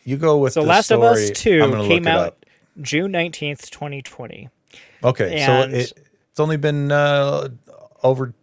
you 0.03 0.17
go 0.17 0.37
with 0.37 0.53
So 0.53 0.61
the 0.61 0.67
Last 0.67 0.91
of 0.91 0.99
story. 0.99 1.23
Us 1.23 1.29
I'm 1.29 1.33
2 1.35 1.59
gonna 1.59 1.77
look 1.81 1.87
came 1.87 2.07
it 2.07 2.11
out 2.11 2.27
up. 2.27 2.45
June 2.81 3.11
19th, 3.11 3.69
2020. 3.71 4.49
Okay, 5.03 5.45
so 5.45 5.61
it, 5.61 5.93
it's 6.31 6.39
only 6.39 6.57
been 6.57 6.91
uh, 6.91 7.49
over 8.03 8.33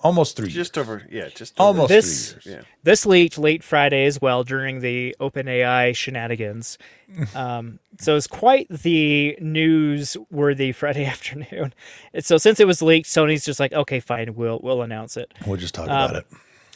almost 0.00 0.36
three. 0.36 0.46
years. 0.46 0.54
Just 0.54 0.78
over, 0.78 1.06
yeah, 1.10 1.28
just 1.28 1.58
over- 1.60 1.66
almost 1.66 1.88
This- 1.90 2.32
three 2.32 2.52
years. 2.52 2.64
Yeah. 2.64 2.66
This 2.82 3.06
leaked 3.06 3.38
late 3.38 3.62
Friday 3.62 4.04
as 4.06 4.20
well 4.20 4.42
during 4.44 4.80
the 4.80 5.14
OpenAI 5.20 5.94
shenanigans. 5.94 6.78
Um, 7.34 7.80
so 7.98 8.14
it's 8.16 8.28
quite 8.28 8.68
the 8.68 9.36
news-worthy 9.40 10.70
Friday 10.72 11.04
afternoon. 11.14 11.74
And 12.14 12.24
so 12.24 12.38
since 12.38 12.60
it 12.60 12.66
was 12.68 12.80
leaked, 12.82 13.08
Sony's 13.08 13.44
just 13.44 13.58
like, 13.60 13.72
okay, 13.72 13.98
fine, 14.00 14.34
we'll 14.36 14.60
we'll 14.62 14.82
announce 14.82 15.16
it. 15.16 15.32
We'll 15.46 15.56
just 15.56 15.74
talk 15.74 15.88
Um, 15.88 16.10
about 16.10 16.16
it. 16.16 16.26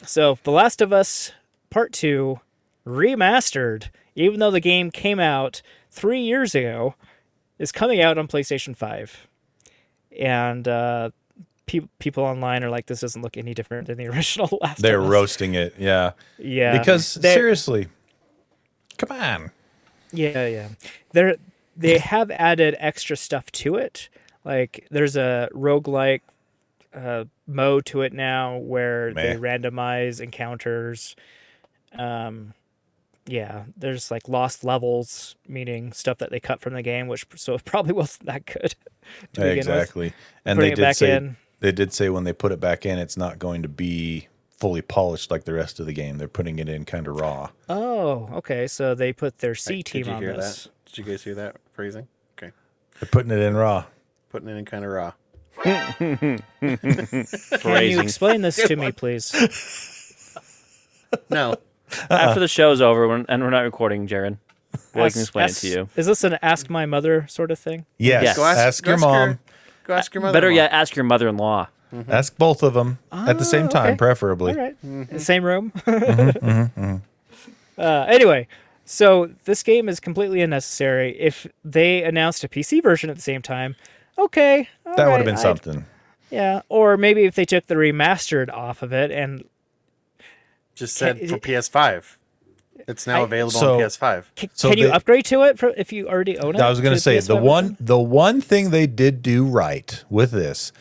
So 0.05 0.37
The 0.43 0.51
Last 0.51 0.81
of 0.81 0.91
Us 0.91 1.31
Part 1.69 1.93
Two 1.93 2.41
remastered, 2.85 3.89
even 4.15 4.39
though 4.39 4.51
the 4.51 4.59
game 4.59 4.91
came 4.91 5.19
out 5.19 5.61
three 5.89 6.21
years 6.21 6.53
ago, 6.53 6.95
is 7.59 7.71
coming 7.71 8.01
out 8.01 8.17
on 8.17 8.27
PlayStation 8.27 8.75
Five, 8.75 9.27
and 10.19 10.67
uh, 10.67 11.11
pe- 11.65 11.87
people 11.99 12.23
online 12.23 12.63
are 12.63 12.69
like, 12.69 12.85
this 12.87 12.99
doesn't 13.01 13.21
look 13.21 13.37
any 13.37 13.53
different 13.53 13.87
than 13.87 13.97
the 13.97 14.07
original 14.09 14.57
Last. 14.61 14.81
They're 14.81 15.01
roasting 15.01 15.53
it, 15.55 15.75
yeah. 15.77 16.11
yeah, 16.37 16.77
Because 16.77 17.15
They- 17.15 17.33
seriously, 17.33 17.87
come 18.97 19.11
on. 19.17 19.51
Yeah, 20.11 20.47
yeah. 20.47 20.67
They're 21.11 21.35
they 21.75 21.97
have 22.13 22.31
added 22.31 22.75
extra 22.79 23.17
stuff 23.17 23.51
to 23.51 23.75
it. 23.75 24.07
Like 24.45 24.87
there's 24.91 25.15
a 25.17 25.49
roguelike 25.53 26.21
uh, 26.93 27.25
mode 27.47 27.85
to 27.87 28.01
it 28.01 28.13
now 28.13 28.57
where 28.57 29.13
they 29.13 29.35
randomize 29.35 30.21
encounters. 30.21 31.15
Um 31.97 32.53
yeah, 33.27 33.63
there's 33.75 34.11
like 34.11 34.29
lost 34.29 34.63
levels, 34.63 35.35
meaning 35.47 35.91
stuff 35.91 36.19
that 36.19 36.29
they 36.29 36.39
cut 36.39 36.61
from 36.61 36.75
the 36.75 36.83
game, 36.83 37.07
which 37.07 37.25
so 37.35 37.55
it 37.55 37.65
probably 37.65 37.91
wasn't 38.03 38.27
that 38.27 38.45
good. 38.45 38.75
to 39.33 39.41
begin 39.41 39.47
with. 39.47 39.57
exactly. 39.57 40.13
And 40.45 40.57
Putting 40.57 40.69
they 40.71 40.75
did 40.75 40.81
back 40.81 40.95
say 40.95 41.15
in. 41.15 41.35
They 41.59 41.71
did 41.71 41.93
say 41.93 42.09
when 42.09 42.23
they 42.23 42.33
put 42.33 42.51
it 42.51 42.59
back 42.59 42.85
in, 42.85 42.97
it's 42.99 43.17
not 43.17 43.39
going 43.39 43.61
to 43.63 43.69
be 43.69 44.27
fully 44.57 44.81
polished 44.81 45.29
like 45.31 45.43
the 45.45 45.53
rest 45.53 45.79
of 45.79 45.85
the 45.85 45.93
game. 45.93 46.17
They're 46.17 46.27
putting 46.27 46.59
it 46.59 46.69
in 46.69 46.85
kind 46.85 47.07
of 47.07 47.19
raw. 47.19 47.49
Oh, 47.69 48.29
okay. 48.33 48.67
So 48.67 48.95
they 48.95 49.11
put 49.13 49.39
their 49.39 49.55
C 49.55 49.77
Did 49.77 49.85
team 49.85 50.05
you 50.07 50.13
on 50.13 50.21
hear 50.21 50.33
this. 50.35 50.65
that? 50.65 50.71
Did 50.85 50.97
you 50.99 51.03
guys 51.11 51.23
hear 51.23 51.35
that 51.35 51.55
phrasing? 51.73 52.07
Okay, 52.37 52.51
They're 52.99 53.09
putting 53.11 53.31
it 53.31 53.39
in 53.39 53.55
raw. 53.55 53.85
putting 54.29 54.47
it 54.49 54.55
in 54.55 54.65
kind 54.65 54.85
of 54.85 54.91
raw. 54.91 55.13
Can 55.63 56.41
you 56.61 58.01
explain 58.01 58.41
this 58.41 58.55
to 58.67 58.75
me, 58.75 58.91
please? 58.93 59.31
No, 61.29 61.51
uh-uh. 61.51 62.13
After 62.13 62.39
the 62.39 62.47
show's 62.47 62.81
over 62.81 63.07
when, 63.07 63.25
and 63.29 63.41
we're 63.43 63.49
not 63.49 63.61
recording, 63.61 64.07
Jared, 64.07 64.37
well, 64.93 65.05
I 65.05 65.09
can 65.09 65.21
explain 65.21 65.45
ask- 65.45 65.63
it 65.63 65.67
to 65.69 65.73
you. 65.79 65.89
Is 65.95 66.05
this 66.07 66.23
an 66.23 66.37
ask 66.41 66.69
my 66.69 66.85
mother 66.85 67.25
sort 67.27 67.51
of 67.51 67.59
thing? 67.59 67.85
Yes. 67.97 68.23
Yes. 68.23 68.35
go 68.37 68.43
ask, 68.45 68.59
Ask 68.59 68.83
go 68.83 68.91
your 68.91 68.99
mom. 68.99 69.39
Go 69.85 69.93
ask 69.93 70.13
your 70.13 70.21
mother. 70.21 70.33
Better 70.33 70.51
yet, 70.51 70.71
ask 70.71 70.95
your 70.95 71.05
mother-in-law. 71.05 71.67
Mm-hmm. 71.93 72.11
Ask 72.11 72.37
both 72.37 72.61
of 72.63 72.73
them 72.73 72.97
at 73.11 73.37
the 73.37 73.45
same 73.45 73.65
Oh, 73.67 73.69
time, 73.69 73.87
okay. 73.91 73.97
preferably. 73.97 74.51
All 74.53 74.59
right. 74.59 74.75
Mm-hmm. 74.85 75.01
Mm-hmm. 75.03 75.17
Same 75.19 75.43
room. 75.45 77.01
Uh, 77.77 78.05
anyway, 78.07 78.47
so 78.85 79.29
this 79.43 79.61
game 79.61 79.89
is 79.89 79.99
completely 79.99 80.39
unnecessary. 80.41 81.19
If 81.19 81.45
they 81.65 82.03
announced 82.03 82.41
a 82.45 82.47
PC 82.47 82.81
version 82.81 83.09
at 83.09 83.17
the 83.17 83.21
same 83.21 83.41
time, 83.41 83.75
okay. 84.17 84.69
all 84.85 84.95
That 84.95 85.05
would 85.07 85.11
right, 85.11 85.17
have 85.17 85.25
been 85.25 85.33
I'd- 85.35 85.41
something. 85.41 85.85
Yeah. 86.31 86.61
Or 86.69 86.95
maybe 86.95 87.25
if 87.25 87.35
they 87.35 87.43
took 87.43 87.67
the 87.67 87.75
remastered 87.75 88.49
off 88.49 88.81
of 88.81 88.93
it 88.93 89.11
and 89.11 89.43
Just 90.73 90.95
said 90.95 91.19
Can- 91.19 91.27
for 91.27 91.37
PS5. 91.37 92.15
It's 92.87 93.07
now 93.07 93.21
I- 93.21 93.23
available 93.23 93.51
So- 93.59 93.73
on 93.75 93.79
PS5. 93.81 94.25
can, 94.35 94.49
So 94.53 94.69
can 94.69 94.77
you 94.77 94.87
they- 94.87 94.91
upgrade 94.91 95.25
to 95.25 95.43
it 95.43 95.57
for, 95.57 95.73
if 95.77 95.91
you 95.93 96.07
already 96.07 96.37
own 96.37 96.55
it? 96.55 96.61
I 96.61 96.69
was 96.69 96.79
going 96.81 96.91
to 96.91 96.97
to 96.97 97.01
say 97.01 97.17
PS5 97.17 97.27
the 97.27 97.33
version? 97.35 97.45
one 97.47 97.77
the 97.79 97.99
one 97.99 98.41
thing 98.41 98.69
they 98.69 98.87
did 98.87 99.21
do 99.21 99.45
right 99.45 100.03
with 100.09 100.31
this 100.31 100.71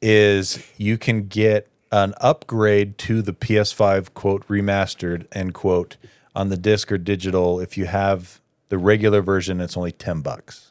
is 0.00 0.58
you 0.76 0.98
can 0.98 1.28
get 1.28 1.68
an 1.90 2.14
upgrade 2.20 2.96
to 2.98 3.22
the 3.22 3.32
PS5 3.32 4.14
quote 4.14 4.46
remastered 4.48 5.26
end 5.32 5.54
quote 5.54 5.96
on 6.34 6.48
the 6.48 6.56
disc 6.56 6.90
or 6.90 6.98
digital 6.98 7.60
if 7.60 7.76
you 7.76 7.84
have 7.84 8.40
the 8.70 8.78
regular 8.78 9.20
version 9.20 9.60
it's 9.60 9.76
only 9.76 9.92
10 9.92 10.20
bucks. 10.22 10.70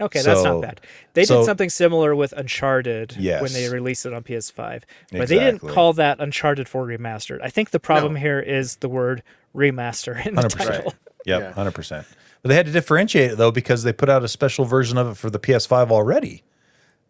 Okay, 0.00 0.20
that's 0.20 0.42
not 0.42 0.60
bad. 0.60 0.80
They 1.14 1.24
so- 1.24 1.38
did 1.38 1.44
something 1.46 1.70
similar 1.70 2.16
with 2.16 2.32
Uncharted 2.32 3.14
when 3.16 3.52
they 3.52 3.68
released 3.68 4.04
it 4.04 4.12
on 4.12 4.24
PS5, 4.24 4.82
but 5.12 5.28
they 5.28 5.38
didn't 5.38 5.60
call 5.60 5.92
that 5.92 6.18
Uncharted 6.20 6.68
4 6.68 6.86
remastered. 6.86 7.38
I 7.40 7.48
think 7.50 7.70
the 7.70 7.78
problem 7.78 8.14
No. 8.14 8.20
here 8.20 8.40
is 8.40 8.76
the 8.76 8.88
word 8.88 9.22
remaster 9.54 10.24
in 10.26 10.34
the 10.34 10.42
100%. 10.42 10.56
title. 10.66 10.94
Yep, 11.26 11.40
Yeah. 11.40 11.52
100%. 11.64 12.04
But 12.42 12.48
they 12.48 12.54
had 12.56 12.66
to 12.66 12.72
differentiate 12.72 13.32
it 13.32 13.38
though 13.38 13.52
because 13.52 13.84
they 13.84 13.92
put 13.92 14.08
out 14.08 14.24
a 14.24 14.28
special 14.28 14.64
version 14.64 14.98
of 14.98 15.08
it 15.12 15.14
for 15.16 15.30
the 15.30 15.38
PS5 15.38 15.90
already. 15.92 16.42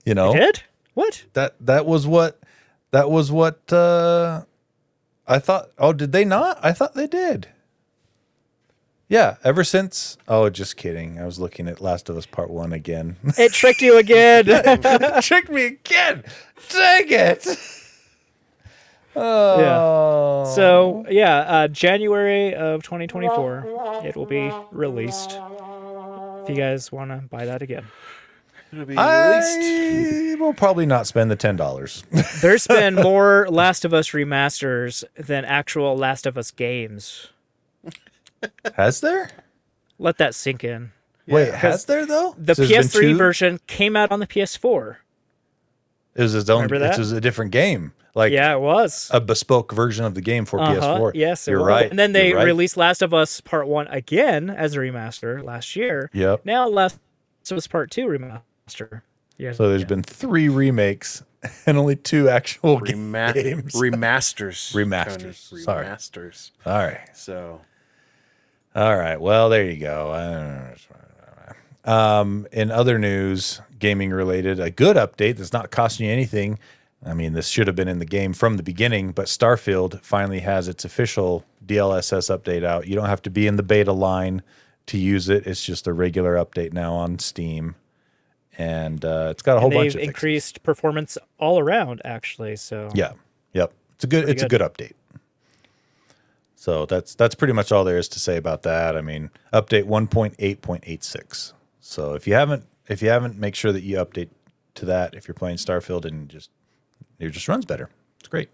You 0.04 0.14
know? 0.14 0.34
Did 0.34 0.62
what? 0.94 1.24
That 1.32 1.54
that 1.60 1.86
was 1.86 2.06
what 2.06 2.38
that 2.90 3.10
was 3.10 3.32
what 3.32 3.72
uh 3.72 4.42
I 5.26 5.38
thought 5.38 5.70
oh 5.78 5.92
did 5.94 6.12
they 6.12 6.24
not? 6.26 6.58
I 6.62 6.72
thought 6.72 6.94
they 6.94 7.06
did. 7.06 7.48
Yeah, 9.08 9.36
ever 9.44 9.64
since 9.64 10.18
oh 10.28 10.50
just 10.50 10.76
kidding. 10.76 11.18
I 11.18 11.24
was 11.24 11.38
looking 11.38 11.66
at 11.68 11.80
Last 11.80 12.08
of 12.10 12.16
Us 12.16 12.26
Part 12.26 12.50
1 12.50 12.72
again. 12.74 13.16
It 13.38 13.52
tricked 13.52 13.80
you 13.80 13.96
again. 13.98 14.44
Tricked 15.22 15.50
me 15.50 15.64
again. 15.66 16.24
Dang 16.70 17.06
it. 17.08 17.46
Oh. 19.14 19.60
Yeah. 20.44 20.54
so 20.54 21.04
yeah, 21.10 21.36
uh, 21.38 21.68
January 21.68 22.54
of 22.54 22.82
2024, 22.82 24.00
it 24.04 24.16
will 24.16 24.26
be 24.26 24.50
released. 24.70 25.38
If 26.42 26.48
you 26.48 26.56
guys 26.56 26.90
want 26.90 27.10
to 27.10 27.18
buy 27.28 27.46
that 27.46 27.62
again, 27.62 27.86
It'll 28.72 28.86
be. 28.86 28.96
I 28.96 30.34
will 30.38 30.54
probably 30.54 30.86
not 30.86 31.06
spend 31.06 31.30
the 31.30 31.36
$10. 31.36 32.40
there's 32.40 32.66
been 32.66 32.94
more 32.94 33.46
Last 33.50 33.84
of 33.84 33.92
Us 33.92 34.10
remasters 34.10 35.04
than 35.14 35.44
actual 35.44 35.96
Last 35.96 36.26
of 36.26 36.38
Us 36.38 36.50
games. 36.50 37.28
Has 38.76 39.00
there? 39.00 39.30
Let 39.98 40.18
that 40.18 40.34
sink 40.34 40.64
in. 40.64 40.92
Wait, 41.28 41.52
has 41.54 41.84
there 41.84 42.06
though? 42.06 42.34
The 42.36 42.54
So 42.54 42.64
PS3 42.64 43.16
version 43.16 43.60
came 43.66 43.94
out 43.94 44.10
on 44.10 44.20
the 44.20 44.26
PS4. 44.26 44.96
It 46.14 46.22
was 46.22 46.34
its 46.34 46.50
own. 46.50 46.72
It 46.72 46.98
was 46.98 47.12
a 47.12 47.20
different 47.20 47.52
game, 47.52 47.92
like 48.14 48.32
Yeah, 48.32 48.54
it 48.54 48.60
was. 48.60 49.10
a 49.12 49.20
bespoke 49.20 49.72
version 49.72 50.04
of 50.04 50.14
the 50.14 50.20
game 50.20 50.44
for 50.44 50.60
Uh-huh, 50.60 50.74
PS4. 50.74 51.12
Yes, 51.14 51.46
you're 51.46 51.58
was. 51.60 51.66
right. 51.68 51.90
And 51.90 51.98
then 51.98 52.12
they 52.12 52.32
right. 52.32 52.44
released 52.44 52.76
Last 52.76 53.02
of 53.02 53.12
Us 53.14 53.40
Part 53.40 53.66
One 53.68 53.86
again 53.88 54.50
as 54.50 54.74
a 54.76 54.78
remaster 54.80 55.42
last 55.42 55.76
year. 55.76 56.10
Yep. 56.12 56.44
Now 56.44 56.68
Last 56.68 56.98
of 57.50 57.56
Us 57.56 57.66
Part 57.66 57.90
Two 57.90 58.06
remaster. 58.06 59.02
Yeah. 59.38 59.52
So 59.52 59.68
there's 59.68 59.84
been 59.84 60.02
three 60.02 60.48
remakes 60.48 61.22
and 61.66 61.76
only 61.78 61.96
two 61.96 62.28
actual 62.28 62.78
Rema- 62.78 63.32
games. 63.32 63.72
remasters. 63.74 64.72
Remasters. 64.74 65.50
Tony. 65.50 65.62
Sorry. 65.62 65.86
Remasters. 65.86 66.50
All 66.66 66.78
right. 66.78 67.08
So 67.14 67.60
All 68.74 68.96
right. 68.96 69.20
Well, 69.20 69.48
there 69.48 69.64
you 69.64 69.78
go. 69.78 70.10
I 70.12 70.24
don't 70.32 70.44
know. 70.46 70.68
Um, 71.84 72.46
in 72.52 72.70
other 72.70 72.96
news, 72.96 73.60
gaming 73.80 74.10
related, 74.12 74.60
a 74.60 74.70
good 74.70 74.96
update 74.96 75.36
that's 75.38 75.52
not 75.52 75.72
costing 75.72 76.06
you 76.06 76.12
anything. 76.12 76.60
I 77.04 77.14
mean, 77.14 77.32
this 77.32 77.48
should 77.48 77.66
have 77.66 77.74
been 77.74 77.88
in 77.88 77.98
the 77.98 78.04
game 78.04 78.32
from 78.32 78.56
the 78.56 78.62
beginning, 78.62 79.10
but 79.10 79.26
Starfield 79.26 80.00
finally 80.02 80.40
has 80.40 80.68
its 80.68 80.84
official 80.84 81.44
DLSS 81.66 82.36
update 82.36 82.64
out. 82.64 82.86
You 82.86 82.94
don't 82.94 83.08
have 83.08 83.22
to 83.22 83.30
be 83.30 83.46
in 83.46 83.56
the 83.56 83.62
beta 83.62 83.92
line 83.92 84.42
to 84.86 84.98
use 84.98 85.28
it. 85.28 85.46
It's 85.46 85.64
just 85.64 85.86
a 85.86 85.92
regular 85.92 86.34
update 86.34 86.72
now 86.72 86.94
on 86.94 87.18
Steam, 87.18 87.74
and 88.56 89.04
uh, 89.04 89.28
it's 89.30 89.42
got 89.42 89.56
a 89.56 89.60
whole 89.60 89.70
and 89.70 89.78
bunch 89.78 89.94
they've 89.94 90.02
of 90.02 90.08
increased 90.08 90.62
performance 90.62 91.18
all 91.38 91.58
around, 91.58 92.02
actually. 92.04 92.56
So 92.56 92.88
Yeah. 92.94 93.12
Yep. 93.52 93.72
It's 93.96 94.04
a 94.04 94.06
good 94.06 94.28
it's 94.28 94.42
good. 94.42 94.52
a 94.52 94.58
good 94.58 94.72
update. 94.72 94.92
So 96.54 96.86
that's 96.86 97.16
that's 97.16 97.34
pretty 97.34 97.52
much 97.52 97.72
all 97.72 97.82
there 97.82 97.98
is 97.98 98.08
to 98.10 98.20
say 98.20 98.36
about 98.36 98.62
that. 98.62 98.96
I 98.96 99.00
mean, 99.00 99.30
update 99.52 99.84
1.8.86. 99.84 101.52
So 101.80 102.14
if 102.14 102.26
you 102.28 102.34
haven't 102.34 102.66
if 102.88 103.02
you 103.02 103.08
haven't 103.08 103.36
make 103.36 103.56
sure 103.56 103.72
that 103.72 103.82
you 103.82 103.96
update 103.96 104.28
to 104.76 104.84
that 104.86 105.14
if 105.14 105.26
you're 105.26 105.34
playing 105.34 105.56
Starfield 105.56 106.04
and 106.04 106.28
just 106.28 106.50
it 107.22 107.30
just 107.30 107.48
runs 107.48 107.64
better. 107.64 107.88
It's 108.20 108.28
great. 108.28 108.50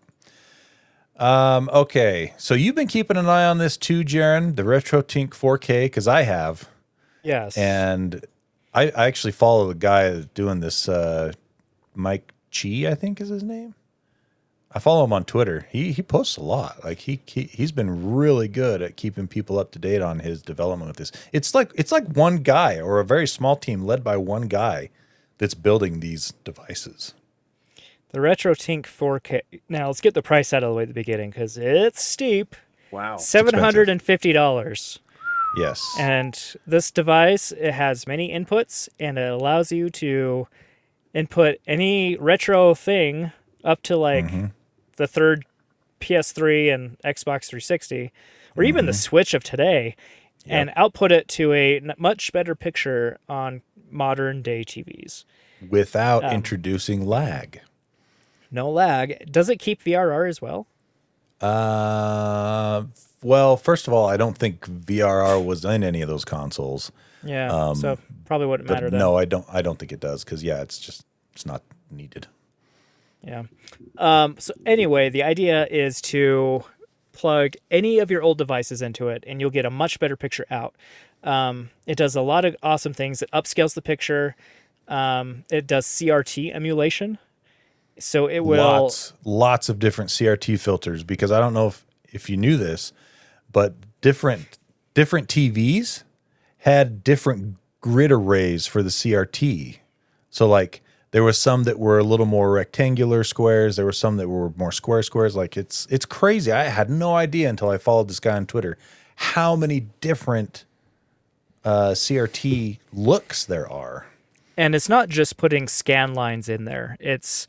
Um 1.17 1.69
okay. 1.73 2.35
So 2.39 2.55
you've 2.55 2.75
been 2.75 2.89
keeping 2.89 3.17
an 3.17 3.27
eye 3.27 3.45
on 3.45 3.59
this 3.59 3.77
too, 3.77 4.05
Jaron, 4.05 4.57
the 4.57 4.63
RetroTink 4.63 5.31
4K 5.31 5.93
cuz 5.93 6.07
I 6.07 6.23
have 6.23 6.69
yes, 7.23 7.57
and 7.57 8.25
I, 8.75 8.91
I 8.91 9.07
actually 9.07 9.33
follow 9.33 9.69
the 9.69 9.75
guy 9.75 10.11
that's 10.11 10.27
doing 10.27 10.61
this 10.61 10.89
uh, 10.89 11.33
Mike 11.95 12.33
Chi, 12.53 12.87
I 12.87 12.95
think 12.95 13.21
is 13.21 13.29
his 13.29 13.43
name. 13.43 13.75
I 14.71 14.79
follow 14.79 15.05
him 15.05 15.13
on 15.13 15.25
Twitter. 15.25 15.67
He 15.71 15.93
he 15.93 16.03
posts 16.03 16.37
a 16.37 16.43
lot. 16.43 16.85
Like 16.85 17.01
he, 17.01 17.21
he 17.27 17.45
he's 17.45 17.73
been 17.73 18.15
really 18.15 18.49
good 18.49 18.83
at 18.83 18.97
keeping 18.97 19.27
people 19.27 19.59
up 19.59 19.71
to 19.73 19.79
date 19.79 20.03
on 20.03 20.19
his 20.21 20.43
development 20.43 20.89
with 20.89 20.99
this. 20.99 21.13
It's 21.33 21.55
like 21.55 21.73
it's 21.75 21.91
like 21.91 22.07
one 22.07 22.39
guy 22.39 22.79
or 22.79 23.01
a 23.01 23.05
very 23.05 23.27
small 23.27 23.57
team 23.57 23.83
led 23.85 24.05
by 24.05 24.17
one 24.19 24.43
guy 24.43 24.91
that's 25.39 25.55
building 25.55 26.01
these 26.01 26.35
devices. 26.45 27.15
The 28.11 28.21
RetroTink 28.21 28.85
4K. 28.85 29.41
Now 29.69 29.89
let's 29.89 30.01
get 30.01 30.15
the 30.15 30.23
price 30.23 30.53
out 30.53 30.63
of 30.63 30.71
the 30.71 30.75
way 30.75 30.83
at 30.83 30.89
the 30.89 30.95
beginning 30.95 31.31
because 31.31 31.59
it's 31.59 32.03
steep. 32.03 32.57
Wow. 32.91 33.17
Seven 33.19 33.55
hundred 33.55 33.89
and 33.91 34.01
fifty 34.01 34.33
dollars. 34.33 34.99
Yes. 35.59 35.97
And 35.99 36.41
this 36.67 36.91
device 36.91 37.53
it 37.53 37.73
has 37.73 38.07
many 38.07 38.31
inputs 38.31 38.89
and 38.99 39.19
it 39.19 39.31
allows 39.31 39.71
you 39.73 39.91
to 39.91 40.47
input 41.15 41.57
any 41.67 42.17
retro 42.17 42.75
thing 42.75 43.33
up 43.65 43.83
to 43.83 43.97
like 43.97 44.27
Mm-hmm. 44.27 44.47
the 44.97 45.07
third 45.07 45.45
PS3 46.01 46.73
and 46.73 46.97
Xbox 47.01 47.47
360 47.47 48.13
or 48.57 48.63
even 48.63 48.81
Mm-hmm. 48.83 48.87
the 48.87 48.93
Switch 48.95 49.35
of 49.35 49.43
today 49.45 49.97
and 50.47 50.73
output 50.77 51.13
it 51.13 51.29
to 51.29 51.53
a 51.53 51.81
much 51.99 52.33
better 52.33 52.55
picture 52.55 53.19
on 53.29 53.61
modern 53.91 54.41
day 54.41 54.65
TVs. 54.65 55.25
Without 55.69 56.25
Um, 56.25 56.33
introducing 56.33 57.05
lag. 57.05 57.61
No 58.51 58.71
lag. 58.71 59.31
Does 59.31 59.49
it 59.49 59.57
keep 59.57 59.83
VRR 59.83 60.29
as 60.29 60.41
well? 60.41 60.67
Uh, 61.41 62.85
well, 63.23 63.57
first 63.57 63.87
of 63.87 63.93
all, 63.93 64.09
I 64.09 64.17
don't 64.17 64.37
think 64.37 64.67
VRR 64.67 65.45
was 65.45 65.65
in 65.65 65.83
any 65.85 66.03
of 66.03 66.09
those 66.09 66.25
consoles. 66.25 66.91
Yeah. 67.25 67.73
so 67.75 67.99
probably 68.27 68.47
wouldn't 68.47 68.69
Um, 68.69 68.75
But 68.75 68.83
matter 68.83 68.91
then. 68.91 68.99
no, 69.01 69.17
I 69.17 69.25
don't. 69.25 69.47
I 69.53 69.63
don't 69.63 69.79
think 69.79 69.93
it 69.93 70.01
does 70.01 70.25
because 70.25 70.43
yeah, 70.43 70.63
it's 70.63 70.79
just 70.79 71.05
it's 71.33 71.45
not 71.47 71.63
needed. 71.91 72.27
Yeah. 73.23 73.45
Um, 73.99 74.37
so 74.39 74.53
anyway, 74.65 75.09
the 75.11 75.23
idea 75.25 75.67
is 75.71 76.01
to 76.03 76.65
plug 77.13 77.55
any 77.71 77.99
of 77.99 78.11
your 78.11 78.23
old 78.23 78.39
devices 78.39 78.81
into 78.81 79.09
it, 79.09 79.25
and 79.27 79.41
you'll 79.41 79.51
get 79.51 79.65
a 79.67 79.71
much 79.71 79.99
better 79.99 80.17
picture 80.17 80.47
out. 80.51 80.75
Um, 81.25 81.71
it 81.87 81.97
does 81.97 82.15
a 82.15 82.21
lot 82.23 82.45
of 82.45 82.55
awesome 82.63 82.95
things. 82.95 83.21
It 83.23 83.31
upscales 83.33 83.75
the 83.75 83.83
picture. 83.83 84.37
Um, 84.87 85.45
it 85.51 85.67
does 85.67 85.85
CRT 85.87 86.55
emulation, 86.55 87.19
so 87.99 88.27
it 88.27 88.41
will. 88.41 88.59
lots 88.59 89.13
lots 89.25 89.69
of 89.69 89.79
different 89.79 90.11
CRT 90.11 90.59
filters 90.61 91.05
because 91.05 91.33
I 91.33 91.41
don't 91.41 91.55
know 91.55 91.69
if 91.69 91.87
if 92.05 92.31
you 92.31 92.37
knew 92.37 92.57
this, 92.57 92.93
but 93.53 93.75
different 94.01 94.59
different 94.95 95.29
TVs 95.29 96.03
had 96.59 97.05
different 97.05 97.57
grid 97.81 98.11
arrays 98.11 98.67
for 98.67 98.83
the 98.83 98.91
CRT. 98.91 99.79
So 100.31 100.49
like 100.49 100.83
there 101.11 101.25
was 101.25 101.39
some 101.39 101.65
that 101.65 101.79
were 101.79 101.99
a 101.99 102.05
little 102.05 102.27
more 102.27 102.53
rectangular 102.53 103.25
squares, 103.25 103.77
there 103.77 103.85
were 103.85 103.93
some 103.93 104.17
that 104.19 104.29
were 104.29 104.51
more 104.57 104.73
square 104.73 105.03
squares. 105.03 105.37
Like 105.37 105.57
it's 105.57 105.87
it's 105.91 106.05
crazy. 106.05 106.53
I 106.53 106.65
had 106.65 106.91
no 106.91 107.15
idea 107.15 107.49
until 107.49 107.71
I 107.71 107.79
followed 107.79 108.09
this 108.09 108.21
guy 108.21 108.37
on 108.37 108.47
Twitter 108.47 108.77
how 109.17 109.57
many 109.57 109.81
different 110.01 110.65
uh, 111.65 111.91
CRT 111.91 112.79
looks 112.93 113.45
there 113.45 113.69
are. 113.69 114.07
and 114.57 114.75
it's 114.75 114.89
not 114.89 115.09
just 115.09 115.37
putting 115.37 115.67
scan 115.69 116.15
lines 116.15 116.49
in 116.49 116.65
there. 116.65 116.97
It's 117.01 117.47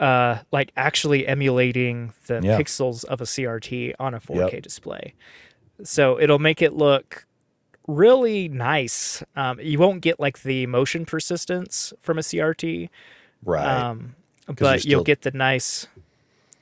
uh, 0.00 0.38
like 0.50 0.72
actually 0.76 1.26
emulating 1.26 2.12
the 2.26 2.40
Yeah. 2.42 2.58
pixels 2.58 3.04
of 3.04 3.20
a 3.20 3.24
CRT 3.26 3.94
on 4.00 4.14
a 4.14 4.18
4K 4.20 4.54
Yep. 4.54 4.62
display. 4.62 5.14
So 5.84 6.18
it'll 6.20 6.38
make 6.40 6.60
it 6.62 6.72
look 6.72 7.26
really 7.86 8.48
nice. 8.48 9.22
Um, 9.36 9.60
you 9.60 9.78
won't 9.78 10.00
get 10.00 10.18
like 10.18 10.42
the 10.42 10.66
motion 10.66 11.04
persistence 11.04 11.92
from 12.00 12.18
a 12.18 12.22
CRT, 12.22 12.88
Right. 13.44 13.66
um, 13.82 14.14
but 14.46 14.84
you'll 14.84 15.04
get 15.04 15.22
the 15.22 15.30
nice, 15.32 15.86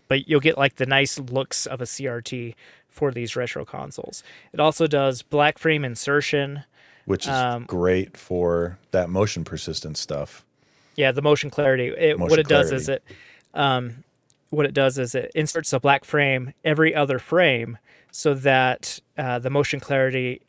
but 0.09 0.29
you'll 0.29 0.41
get 0.41 0.57
like 0.59 0.77
the 0.77 0.87
nice 0.87 1.19
looks 1.19 1.65
of 1.67 1.81
a 1.81 1.85
CRT 1.87 2.55
for 2.89 3.11
these 3.13 3.37
retro 3.37 3.65
consoles. 3.65 4.23
It 4.53 4.59
also 4.61 4.87
does 4.87 5.23
black 5.23 5.59
frame 5.59 5.85
insertion. 5.85 6.65
which 7.05 7.25
is 7.27 7.33
um, 7.33 7.65
great 7.65 8.17
for 8.19 8.79
that 8.91 9.09
motion 9.09 9.43
persistence 9.45 9.99
stuff. 10.01 10.45
Yeah, 10.99 11.13
the 11.13 11.23
motion 11.23 11.49
clarity. 11.49 11.95
It, 11.97 12.19
what 12.19 12.31
Motion 12.31 12.41
it 12.41 12.49
does 12.49 12.73
is 12.73 12.89
it, 12.89 13.05
um, 13.55 14.03
what 14.51 14.67
it 14.67 14.75
does 14.75 14.99
is 14.99 15.15
it 15.15 15.31
inserts 15.33 15.73
a 15.73 15.79
black 15.79 16.05
frame 16.05 16.55
every 16.65 16.93
other 16.93 17.21
frame, 17.21 17.79
so 18.11 18.35
that 18.35 18.99
uh, 19.17 19.39
the 19.39 19.49
motion 19.49 19.79
clarity 19.79 20.43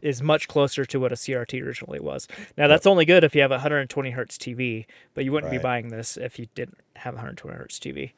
is 0.00 0.22
much 0.22 0.46
closer 0.46 0.84
to 0.84 1.00
what 1.00 1.10
a 1.10 1.16
CRT 1.16 1.60
originally 1.60 1.98
was. 1.98 2.28
Now 2.56 2.68
that's 2.68 2.86
only 2.86 3.04
good 3.04 3.24
if 3.24 3.34
you 3.34 3.40
have 3.40 3.50
a 3.50 3.54
120 3.54 4.10
hertz 4.10 4.38
TV, 4.38 4.86
but 5.14 5.24
you 5.24 5.32
wouldn't 5.32 5.50
be 5.50 5.58
buying 5.58 5.88
this 5.88 6.16
if 6.16 6.38
you 6.38 6.46
didn't 6.54 6.78
have 6.94 7.14
a 7.14 7.16
120 7.16 7.56
hertz 7.56 7.80
TV. 7.80 8.12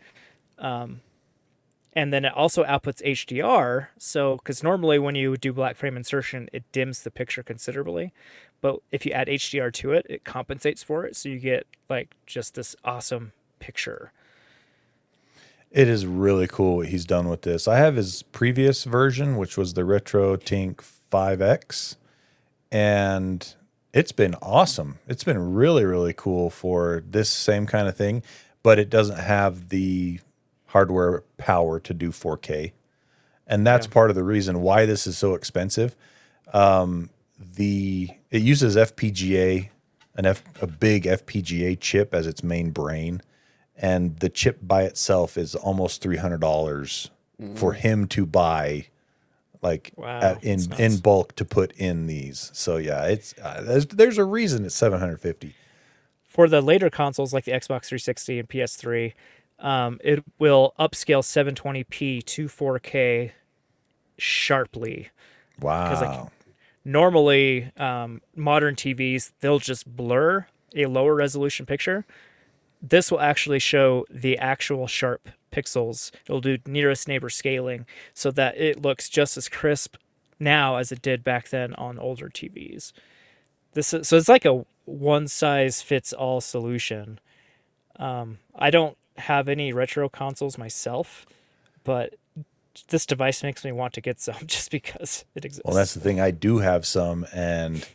Um, 0.59 1.01
and 1.95 2.13
then 2.13 2.27
it 2.27 2.35
also 2.35 2.63
outputs 2.65 3.03
HDR. 3.03 3.89
So, 3.97 4.37
because 4.37 4.63
normally 4.63 4.99
when 4.99 5.15
you 5.15 5.39
do 5.39 5.55
black 5.55 5.77
frame 5.77 5.97
insertion, 5.97 6.51
it 6.53 6.63
dims 6.73 7.03
the 7.03 7.11
picture 7.11 7.43
considerably. 7.43 8.13
But 8.61 8.81
if 8.91 9.07
you 9.07 9.13
add 9.13 9.29
HDR 9.29 9.73
to 9.75 9.93
it, 9.93 10.07
it 10.09 10.25
compensates 10.25 10.83
for 10.83 11.05
it. 11.05 11.17
So 11.17 11.29
you 11.29 11.39
get 11.39 11.67
like 11.89 12.15
just 12.27 12.55
this 12.55 12.75
awesome 12.85 13.33
picture. 13.59 14.13
It 15.71 15.87
is 15.87 16.07
really 16.07 16.47
cool 16.47 16.77
what 16.77 16.89
he's 16.89 17.05
done 17.05 17.29
with 17.29 17.43
this. 17.43 17.69
I 17.69 17.77
have 17.77 17.97
his 17.97 18.23
previous 18.23 18.85
version, 18.85 19.37
which 19.37 19.57
was 19.59 19.75
the 19.75 19.83
RetroTink 19.83 20.77
5X, 21.13 21.97
and 22.73 23.55
it's 23.93 24.13
been 24.13 24.35
awesome. 24.41 24.99
It's 25.07 25.25
been 25.25 25.55
really, 25.55 25.85
really 25.85 26.15
cool 26.15 26.49
for 26.49 27.03
this 27.07 27.29
same 27.29 27.67
kind 27.67 27.87
of 27.87 27.97
thing, 27.97 28.23
but 28.63 28.79
it 28.79 28.89
doesn't 28.89 29.19
have 29.19 29.69
the 29.69 30.21
hardware 30.69 31.23
power 31.37 31.79
to 31.81 31.95
do 31.95 32.11
4K. 32.13 32.73
And 33.47 33.67
that's 33.67 33.87
part 33.87 34.11
of 34.11 34.17
the 34.17 34.23
reason 34.23 34.61
why 34.61 34.87
this 34.87 35.07
is 35.07 35.17
so 35.17 35.35
expensive. 35.35 35.97
Um, 36.53 37.11
the 37.39 38.11
it 38.31 38.43
uses 38.43 38.77
FPGA, 38.77 39.69
an 40.17 40.27
F, 40.27 40.43
a 40.61 40.67
big 40.67 41.05
FPGA 41.05 41.79
chip 41.81 42.13
as 42.15 42.27
its 42.27 42.43
main 42.43 42.71
brain, 42.71 43.23
and 43.77 44.19
the 44.21 44.29
chip 44.29 44.59
by 44.63 44.83
itself 44.85 45.37
is 45.39 45.55
almost 45.55 46.03
three 46.03 46.17
hundred 46.17 46.41
dollars 46.41 47.11
for 47.55 47.75
him 47.75 48.07
to 48.09 48.27
buy, 48.27 48.87
like 49.63 49.93
Wow, 49.97 50.19
at- 50.21 50.43
in 50.45 50.61
nuts. 50.65 50.81
in 50.81 50.97
bulk 50.99 51.37
to 51.37 51.45
put 51.45 51.73
in 51.73 52.07
these. 52.09 52.51
So 52.53 52.77
yeah, 52.79 53.05
it's 53.07 53.35
uh, 53.43 53.63
there's 53.63 53.87
there's 53.87 54.19
a 54.19 54.25
reason 54.25 54.65
it's 54.65 54.75
seven 54.75 54.99
hundred 54.99 55.21
fifty. 55.21 55.55
For 56.25 56.49
the 56.49 56.61
later 56.61 56.91
consoles 56.91 57.33
like 57.33 57.45
the 57.47 57.53
Xbox 57.53 57.87
360 57.87 58.39
and 58.39 58.49
PS3, 58.49 59.13
um, 59.59 59.99
it 60.05 60.23
will 60.39 60.73
upscale 60.79 61.23
720p 61.25 62.23
to 62.25 62.47
4K 62.47 63.33
sharply. 64.19 65.09
Wow. 65.61 66.31
Normally 66.89 67.71
um, 67.77 68.23
modern 68.35 68.75
TVs 68.75 69.33
they'll 69.41 69.59
just 69.59 69.87
blur 69.87 70.47
a 70.75 70.87
lower 70.87 71.15
resolution 71.15 71.67
picture. 71.67 72.07
This 72.81 73.11
will 73.11 73.21
actually 73.21 73.59
show 73.59 74.07
the 74.11 74.39
actual 74.39 74.87
sharp 74.87 75.29
pixels. 75.53 76.11
It'll 76.25 76.41
do 76.41 76.59
nearest 76.67 77.07
neighbor 77.07 77.29
scaling 77.29 77.85
so 78.15 78.31
that 78.31 78.57
it 78.59 78.81
looks 78.81 79.09
just 79.11 79.37
as 79.37 79.49
crisp 79.49 79.97
now 80.41 80.77
as 80.77 80.91
it 80.91 81.03
did 81.03 81.23
back 81.23 81.51
then 81.51 81.75
on 81.75 81.99
older 81.99 82.29
TVs. 82.29 82.93
This 83.73 83.93
is, 83.93 84.09
so 84.09 84.17
it's 84.17 84.29
like 84.29 84.47
a 84.47 84.65
one 84.87 85.29
size 85.29 85.83
fits 85.83 86.15
all 86.15 86.41
solution. 86.41 87.21
Um, 87.97 88.39
I 88.55 88.71
don't 88.71 88.97
have 89.19 89.49
any 89.49 89.75
retro 89.75 90.09
consoles 90.09 90.57
myself, 90.57 91.27
but 91.85 92.15
this 92.89 93.07
device 93.07 93.43
makes 93.43 93.65
me 93.65 93.73
want 93.73 93.93
to 93.95 94.01
get 94.01 94.21
some 94.21 94.37
just 94.47 94.71
because 94.71 95.25
it 95.35 95.45
exists. 95.45 95.63
Well, 95.65 95.75
that's 95.75 95.95
the 95.95 96.01
thing. 96.01 96.21
I 96.21 96.31
do 96.31 96.59
have 96.59 96.87
some, 96.87 97.27
and 97.33 97.87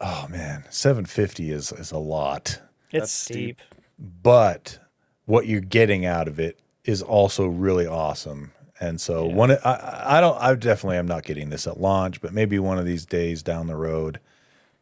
oh 0.00 0.26
man, 0.28 0.64
seven 0.70 1.04
fifty 1.04 1.50
is 1.50 1.72
is 1.72 1.92
a 1.92 1.98
lot. 1.98 2.60
It's 2.90 3.12
steep. 3.12 3.60
steep. 3.60 3.74
But 4.22 4.78
what 5.26 5.46
you're 5.46 5.60
getting 5.60 6.04
out 6.04 6.26
of 6.26 6.40
it 6.40 6.58
is 6.84 7.02
also 7.02 7.46
really 7.46 7.86
awesome. 7.86 8.52
And 8.80 9.00
so 9.00 9.28
Yeah. 9.28 9.34
one, 9.34 9.50
I, 9.62 10.16
I 10.16 10.20
don't, 10.20 10.40
I 10.40 10.54
definitely 10.54 10.96
am 10.96 11.06
not 11.06 11.22
getting 11.22 11.50
this 11.50 11.66
at 11.66 11.78
launch, 11.78 12.20
but 12.20 12.32
maybe 12.32 12.58
one 12.58 12.78
of 12.78 12.86
these 12.86 13.04
days 13.04 13.42
down 13.42 13.66
the 13.66 13.76
road, 13.76 14.18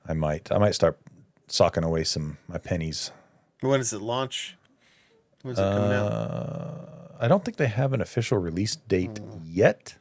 I 0.06 0.12
might, 0.14 0.50
I 0.52 0.58
might 0.58 0.74
start 0.76 0.98
socking 1.48 1.82
away 1.82 2.04
some 2.04 2.38
my 2.46 2.58
pennies. 2.58 3.10
When 3.60 3.80
does 3.80 3.92
it 3.92 4.00
launch? 4.00 4.56
When's 5.42 5.58
it 5.58 5.62
coming 5.62 5.92
out? 5.92 6.12
Uh, 6.12 6.86
I 7.20 7.28
don't 7.28 7.44
think 7.44 7.56
they 7.56 7.66
have 7.68 7.92
an 7.92 8.00
official 8.00 8.38
release 8.38 8.76
date 8.76 9.20
yet, 9.44 9.96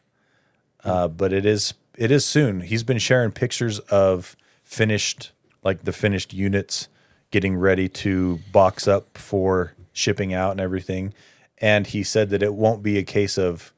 uh, 0.84 1.08
but 1.08 1.34
it 1.34 1.46
is 1.46 1.74
it 1.98 2.12
is 2.12 2.26
soon. 2.26 2.62
He's 2.62 2.84
been 2.84 3.00
sharing 3.00 3.32
pictures 3.32 3.80
of 3.80 4.36
finished, 4.64 5.32
like 5.64 5.84
the 5.84 5.92
finished 5.92 6.34
units, 6.34 6.90
getting 7.32 7.56
ready 7.58 7.90
to 7.90 8.40
box 8.52 8.88
up 8.88 9.18
for 9.18 9.74
shipping 9.94 10.34
out 10.34 10.52
and 10.52 10.62
everything. 10.62 11.14
And 11.60 11.88
he 11.88 12.04
said 12.04 12.30
that 12.30 12.44
it 12.44 12.54
won't 12.54 12.84
be 12.84 13.00
a 13.00 13.04
case 13.04 13.38
of 13.40 13.74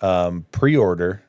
um, 0.00 0.46
pre-order. 0.50 1.22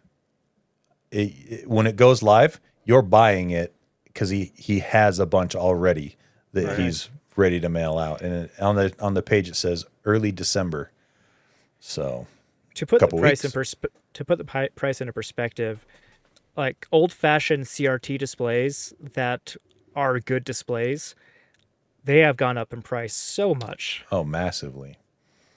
It, 1.12 1.18
it- 1.47 1.70
when 1.70 1.86
it 1.86 1.95
goes 1.95 2.24
live, 2.24 2.60
you're 2.84 3.04
buying 3.04 3.51
it 3.51 3.76
because 4.06 4.30
he 4.30 4.51
he 4.56 4.80
has 4.80 5.20
a 5.20 5.26
bunch 5.28 5.56
already 5.56 6.16
that 6.54 6.66
Right. 6.66 6.80
he's 6.80 7.10
ready 7.36 7.60
to 7.60 7.70
mail 7.70 7.97
out. 7.99 8.22
And 8.22 8.49
on 8.60 8.76
the 8.76 8.93
on 8.99 9.14
the 9.14 9.22
page 9.22 9.47
it 9.49 9.56
says 9.56 9.86
early 10.06 10.32
December. 10.32 10.89
So 11.86 12.28
to 12.76 12.86
put 12.86 13.00
the 13.02 13.06
couple 13.08 13.20
price 13.20 13.44
in 13.44 13.50
weeks. 13.54 13.76
persp- 13.76 13.90
to 14.14 14.26
put 14.26 14.38
the 14.38 14.46
pi- 14.46 14.70
price 14.70 15.02
into 15.02 15.12
perspective, 15.14 15.86
like 16.56 16.88
old 16.92 17.12
fashioned 17.12 17.66
CRT 17.66 18.18
displays 18.18 18.94
that 19.00 19.56
are 19.96 20.20
good 20.22 20.44
displays, 20.46 21.14
they 22.06 22.20
have 22.20 22.38
gone 22.38 22.58
up 22.58 22.72
in 22.74 22.82
price 22.82 23.14
so 23.14 23.54
much. 23.54 24.06
Oh, 24.12 24.24
massively. 24.24 24.98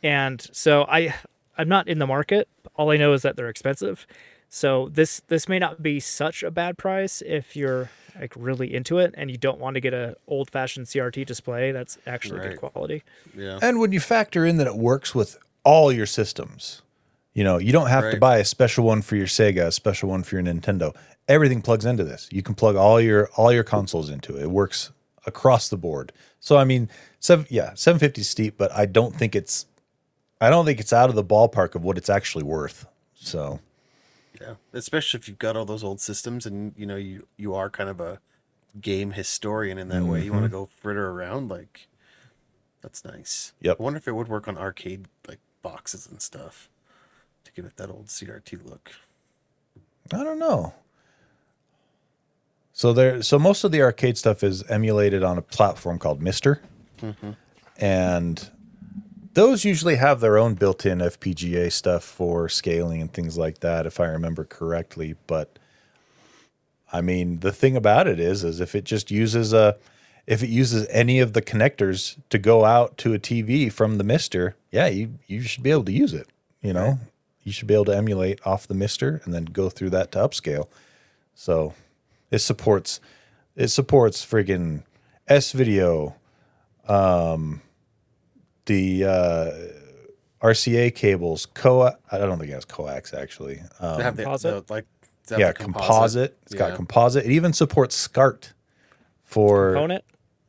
And 0.02 0.46
so 0.52 0.84
I 0.88 1.14
I'm 1.56 1.68
not 1.68 1.86
in 1.88 2.00
the 2.00 2.06
market. 2.08 2.48
All 2.74 2.90
I 2.90 2.96
know 2.96 3.12
is 3.12 3.22
that 3.22 3.36
they're 3.36 3.48
expensive. 3.48 4.04
So 4.48 4.88
this 4.88 5.22
this 5.28 5.48
may 5.48 5.58
not 5.60 5.80
be 5.80 6.00
such 6.00 6.42
a 6.42 6.50
bad 6.50 6.76
price 6.76 7.22
if 7.24 7.54
you're 7.56 7.90
like 8.18 8.32
really 8.36 8.74
into 8.74 8.98
it 8.98 9.14
and 9.16 9.30
you 9.30 9.36
don't 9.36 9.58
want 9.60 9.74
to 9.74 9.80
get 9.80 9.94
a 9.94 10.16
old 10.26 10.50
fashioned 10.50 10.86
CRT 10.86 11.24
display 11.24 11.70
that's 11.70 11.98
actually 12.06 12.40
Right. 12.40 12.50
good 12.50 12.72
quality. 12.72 13.02
Yeah. 13.36 13.58
And 13.62 13.78
when 13.78 13.92
you 13.92 14.00
factor 14.00 14.44
in 14.44 14.56
that 14.56 14.66
it 14.66 14.76
works 14.76 15.14
with 15.14 15.38
all 15.66 15.92
your 15.92 16.06
systems, 16.06 16.80
you 17.34 17.42
know, 17.44 17.58
you 17.58 17.72
don't 17.72 17.88
have 17.88 18.10
to 18.12 18.16
buy 18.18 18.38
a 18.38 18.44
special 18.44 18.84
one 18.84 19.02
for 19.02 19.16
your 19.16 19.26
Sega, 19.26 19.66
a 19.66 19.72
special 19.72 20.08
one 20.08 20.22
for 20.22 20.36
your 20.36 20.44
Nintendo. 20.44 20.96
Everything 21.28 21.60
plugs 21.60 21.84
into 21.84 22.04
this. 22.04 22.28
You 22.30 22.42
can 22.42 22.54
plug 22.54 22.76
all 22.76 23.00
your 23.00 23.28
all 23.36 23.52
your 23.52 23.64
consoles 23.64 24.08
into 24.08 24.36
it. 24.36 24.44
It 24.44 24.50
works 24.50 24.92
across 25.26 25.68
the 25.68 25.76
board. 25.76 26.12
So 26.38 26.56
I 26.56 26.64
mean, 26.64 26.88
seven 27.18 27.46
yeah, 27.50 27.74
750 27.74 28.20
is 28.20 28.30
steep, 28.30 28.56
but 28.56 28.72
I 28.72 28.86
don't 28.86 29.14
think 29.14 29.34
it's 29.34 29.66
I 30.40 30.48
don't 30.50 30.64
think 30.64 30.78
it's 30.78 30.92
out 30.92 31.10
of 31.10 31.16
the 31.16 31.24
ballpark 31.24 31.74
of 31.74 31.82
what 31.82 31.98
it's 31.98 32.08
actually 32.08 32.44
worth. 32.44 32.86
So 33.14 33.60
Yeah. 34.40 34.54
Especially 34.72 35.18
if 35.18 35.28
you've 35.28 35.38
got 35.38 35.56
all 35.56 35.64
those 35.64 35.82
old 35.82 36.00
systems 36.00 36.46
and 36.46 36.74
you 36.76 36.86
know 36.86 36.96
you 36.96 37.26
you 37.36 37.54
are 37.54 37.68
kind 37.68 37.90
of 37.90 38.00
a 38.00 38.20
game 38.80 39.10
historian 39.10 39.78
in 39.78 39.88
that 39.88 40.04
way. 40.04 40.24
You 40.24 40.32
want 40.32 40.44
to 40.44 40.48
mm-hmm. 40.48 40.58
go 40.58 40.70
fritter 40.80 41.10
around 41.10 41.50
like 41.50 41.88
that's 42.82 43.04
nice. 43.04 43.52
Yep. 43.60 43.80
I 43.80 43.82
wonder 43.82 43.96
if 43.98 44.06
it 44.06 44.12
would 44.12 44.28
work 44.28 44.46
on 44.46 44.56
arcade 44.56 45.06
like 45.26 45.40
boxes 45.66 46.06
and 46.06 46.22
stuff 46.22 46.68
to 47.42 47.50
give 47.50 47.64
it 47.64 47.76
that 47.76 47.90
old 47.90 48.06
CRT 48.06 48.64
look. 48.70 48.92
I 50.14 50.22
don't 50.22 50.38
know. 50.38 50.74
So 52.72 52.92
there, 52.92 53.20
so 53.20 53.36
most 53.36 53.64
of 53.64 53.72
the 53.72 53.82
arcade 53.82 54.16
stuff 54.16 54.44
is 54.44 54.62
emulated 54.70 55.24
on 55.24 55.38
a 55.38 55.42
platform 55.42 55.98
called 55.98 56.20
MiSTer, 56.20 56.60
mm-hmm. 56.98 57.30
and 57.78 58.50
those 59.34 59.64
usually 59.64 59.96
have 59.96 60.20
their 60.20 60.38
own 60.38 60.54
built-in 60.54 60.98
FPGA 60.98 61.72
stuff 61.72 62.04
for 62.04 62.48
scaling 62.48 63.00
and 63.00 63.12
things 63.12 63.36
like 63.36 63.58
that, 63.58 63.86
if 63.86 63.98
I 63.98 64.04
remember 64.06 64.44
correctly. 64.44 65.16
But 65.26 65.58
I 66.92 67.00
mean, 67.00 67.40
the 67.40 67.52
thing 67.52 67.76
about 67.76 68.06
it 68.06 68.20
is, 68.20 68.44
is 68.44 68.60
if 68.60 68.76
it 68.76 68.84
just 68.84 69.10
uses 69.10 69.52
a, 69.52 69.76
if 70.26 70.42
it 70.42 70.48
uses 70.48 70.86
any 70.90 71.20
of 71.20 71.32
the 71.32 71.42
connectors 71.42 72.16
to 72.30 72.38
go 72.38 72.64
out 72.64 72.98
to 72.98 73.14
a 73.14 73.18
TV 73.18 73.72
from 73.72 73.98
the 73.98 74.04
MiSTer, 74.04 74.54
yeah, 74.70 74.88
you 74.88 75.14
you 75.26 75.42
should 75.42 75.62
be 75.62 75.70
able 75.70 75.84
to 75.84 75.92
use 75.92 76.12
it. 76.12 76.26
You 76.60 76.72
know, 76.72 76.98
you 77.44 77.52
should 77.52 77.68
be 77.68 77.74
able 77.74 77.84
to 77.86 77.96
emulate 77.96 78.44
off 78.44 78.66
the 78.66 78.74
MiSTer 78.74 79.24
and 79.24 79.32
then 79.32 79.44
go 79.44 79.70
through 79.70 79.90
that 79.90 80.12
to 80.12 80.18
upscale. 80.18 80.66
So 81.34 81.74
it 82.30 82.38
supports 82.38 83.00
it 83.54 83.68
supports 83.68 84.24
friggin' 84.24 84.82
S 85.28 85.52
video, 85.52 86.16
um, 86.88 87.62
the 88.66 89.04
uh, 89.04 89.50
RCA 90.42 90.94
cables, 90.94 91.46
coa. 91.46 91.96
I 92.10 92.18
don't 92.18 92.38
think 92.38 92.50
it 92.50 92.54
has 92.54 92.64
coax 92.64 93.14
actually. 93.14 93.60
Um, 93.80 93.98
They 93.98 94.04
have 94.04 94.16
the, 94.16 94.24
composite? 94.24 94.66
the 94.66 94.72
like 94.72 94.86
have 95.30 95.38
yeah, 95.38 95.48
the 95.48 95.54
composite. 95.54 96.36
It's 96.44 96.54
got 96.54 96.74
composite. 96.74 97.24
It 97.24 97.32
even 97.32 97.52
supports 97.52 97.94
SCART 97.94 98.52
for 99.24 99.72
Component. 99.72 100.04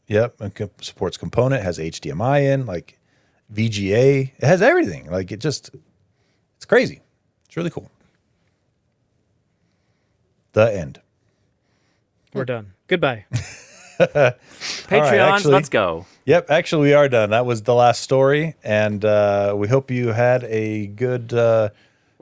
Yep, 0.08 0.40
and 0.42 0.70
supports 0.82 1.18
component. 1.18 1.64
Has 1.64 1.78
HDMI 1.78 2.44
in, 2.54 2.66
like 2.66 3.00
VGA. 3.54 4.32
It 4.38 4.44
has 4.46 4.62
everything. 4.62 5.10
Like 5.12 5.32
it 5.32 5.40
just, 5.40 5.72
it's 6.56 6.66
crazy. 6.66 7.02
It's 7.46 7.58
really 7.58 7.70
cool. 7.70 7.90
The 10.54 10.74
end. 10.76 11.02
We're 12.34 12.46
done. 12.46 12.74
Goodbye. 12.88 13.26
Patreons, 14.00 15.20
actually- 15.20 15.54
let's 15.54 15.70
go. 15.70 16.06
Yep, 16.26 16.52
actually, 16.52 16.82
we 16.90 16.94
are 16.94 17.08
done. 17.10 17.30
That 17.32 17.46
was 17.46 17.64
the 17.64 17.74
last 17.74 18.02
story, 18.02 18.56
and 18.64 19.04
uh, 19.06 19.54
we 19.56 19.68
hope 19.70 19.90
you 19.90 20.10
had 20.10 20.44
a 20.44 20.88
good 20.88 21.34
uh, 21.34 21.70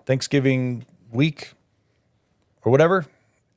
Thanksgiving 0.06 0.86
week 1.12 1.54
or 2.64 2.72
whatever. 2.72 3.06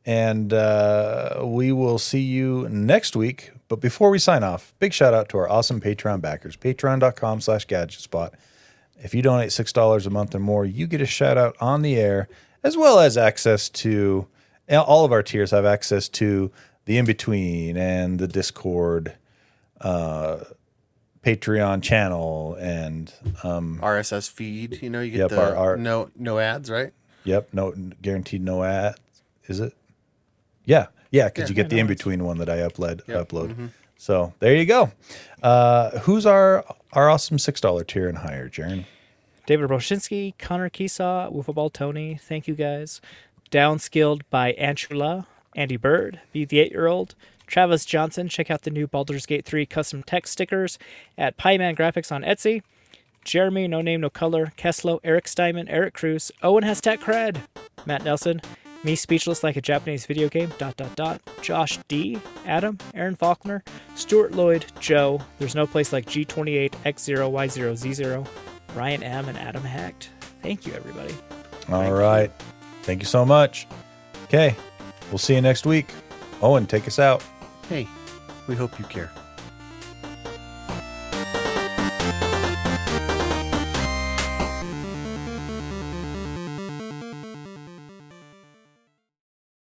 And 0.06 0.54
uh, 0.54 1.42
we 1.44 1.70
will 1.70 1.98
see 1.98 2.20
you 2.22 2.66
next 2.70 3.14
week. 3.14 3.52
But 3.68 3.80
before 3.80 4.10
we 4.10 4.18
sign 4.18 4.42
off, 4.42 4.74
big 4.78 4.92
shout 4.92 5.12
out 5.14 5.28
to 5.30 5.38
our 5.38 5.48
awesome 5.48 5.80
Patreon 5.80 6.20
backers, 6.20 6.56
patreon.com 6.56 7.40
slash 7.42 7.66
gadgetspot. 7.66 8.32
If 9.00 9.14
you 9.14 9.22
donate 9.22 9.50
$6 9.50 10.06
a 10.06 10.10
month 10.10 10.34
or 10.34 10.38
more, 10.40 10.64
you 10.64 10.86
get 10.86 11.00
a 11.00 11.06
shout 11.06 11.36
out 11.38 11.54
on 11.60 11.82
the 11.82 11.96
air, 11.96 12.28
as 12.64 12.76
well 12.76 12.98
as 12.98 13.16
access 13.16 13.68
to 13.70 14.26
all 14.70 15.04
of 15.04 15.12
our 15.12 15.22
tiers 15.22 15.50
have 15.52 15.64
access 15.64 16.08
to 16.08 16.50
the 16.86 16.96
in 16.98 17.04
between 17.04 17.76
and 17.76 18.18
the 18.18 18.26
Discord 18.26 19.14
uh, 19.82 20.38
Patreon 21.22 21.82
channel 21.82 22.54
and 22.58 23.12
um, 23.44 23.78
RSS 23.82 24.30
feed. 24.30 24.80
You 24.82 24.88
know, 24.90 25.00
you 25.00 25.10
get 25.12 25.18
Yep, 25.18 25.30
the 25.30 25.40
our- 25.40 25.56
our- 25.56 25.76
no 25.76 26.10
no 26.16 26.38
ads, 26.38 26.70
right? 26.70 26.92
yep, 27.24 27.48
no 27.52 27.72
guaranteed 28.00 28.42
no 28.42 28.64
ads. 28.64 28.98
Is 29.46 29.60
it? 29.60 29.74
Yeah, 30.64 30.86
yeah, 31.10 31.26
because 31.26 31.42
Yeah, 31.42 31.48
you 31.48 31.54
get 31.54 31.64
yeah, 31.64 31.68
the 31.68 31.76
no 31.76 31.80
in 31.82 31.86
between 31.86 32.24
one 32.24 32.38
that 32.38 32.48
I 32.48 32.58
upload. 32.58 33.06
Yep, 33.06 33.28
Upload. 33.28 33.70
So 33.96 34.32
there 34.38 34.54
you 34.54 34.64
go. 34.64 34.92
Uh, 35.42 35.98
who's 36.00 36.24
our 36.26 36.64
our 36.92 37.10
awesome 37.10 37.38
six 37.38 37.60
dollar 37.60 37.84
tier 37.84 38.08
and 38.08 38.18
higher, 38.18 38.48
Jaron? 38.48 38.84
David 39.46 39.70
Broshinsky, 39.70 40.34
Connor 40.38 40.68
Keesaw, 40.68 41.30
Wiffleball 41.30 41.72
Tony, 41.72 42.16
thank 42.22 42.46
you 42.46 42.54
guys. 42.54 43.00
Downskilled 43.50 44.20
by 44.28 44.52
Antula, 44.60 45.24
Andy 45.56 45.78
Bird, 45.78 46.20
Be 46.32 46.44
the 46.44 46.58
Eight 46.58 46.72
Year 46.72 46.86
Old, 46.86 47.14
Travis 47.46 47.86
Johnson. 47.86 48.28
Check 48.28 48.50
out 48.50 48.62
the 48.62 48.70
new 48.70 48.86
Baldur's 48.86 49.24
Gate 49.24 49.46
3 49.46 49.64
custom 49.64 50.02
text 50.02 50.34
stickers 50.34 50.78
at 51.16 51.38
Pieman 51.38 51.76
Graphics 51.78 52.12
on 52.12 52.22
Etsy. 52.24 52.62
Jeremy, 53.24 53.66
No 53.68 53.80
Name, 53.80 54.02
No 54.02 54.10
Color, 54.10 54.52
Keslo, 54.58 55.00
Eric 55.02 55.26
Steinman, 55.26 55.68
Eric 55.68 55.94
Cruz, 55.94 56.30
Owen 56.42 56.62
has 56.64 56.80
tech 56.82 57.00
cred, 57.00 57.38
Matt 57.86 58.04
Nelson, 58.04 58.42
me 58.84 58.94
speechless 58.94 59.42
like 59.42 59.56
a 59.56 59.60
Japanese 59.60 60.06
video 60.06 60.28
game, 60.28 60.52
dot 60.58 60.76
dot 60.76 60.94
dot, 60.96 61.20
Josh 61.42 61.78
D, 61.88 62.18
Adam, 62.46 62.78
Aaron 62.94 63.16
Faulkner, 63.16 63.62
Stuart 63.94 64.32
Lloyd, 64.32 64.66
Joe, 64.80 65.20
There's 65.38 65.54
No 65.54 65.66
Place 65.66 65.92
Like 65.92 66.06
G28, 66.06 66.70
X0, 66.84 67.30
Y0, 67.32 67.72
Z0, 67.72 68.28
Ryan 68.74 69.02
M, 69.02 69.28
and 69.28 69.38
Adam 69.38 69.62
Hacked. 69.64 70.10
Thank 70.42 70.66
you, 70.66 70.72
everybody. 70.74 71.14
All 71.70 71.92
right, 71.92 72.30
Thank 72.82 73.02
you 73.02 73.06
so 73.06 73.26
much. 73.26 73.66
Okay, 74.24 74.56
we'll 75.10 75.18
see 75.18 75.34
you 75.34 75.42
next 75.42 75.66
week. 75.66 75.88
Owen, 76.40 76.66
take 76.66 76.86
us 76.86 76.98
out. 76.98 77.22
Hey, 77.68 77.86
we 78.46 78.54
hope 78.54 78.78
you 78.78 78.84
care. 78.86 79.10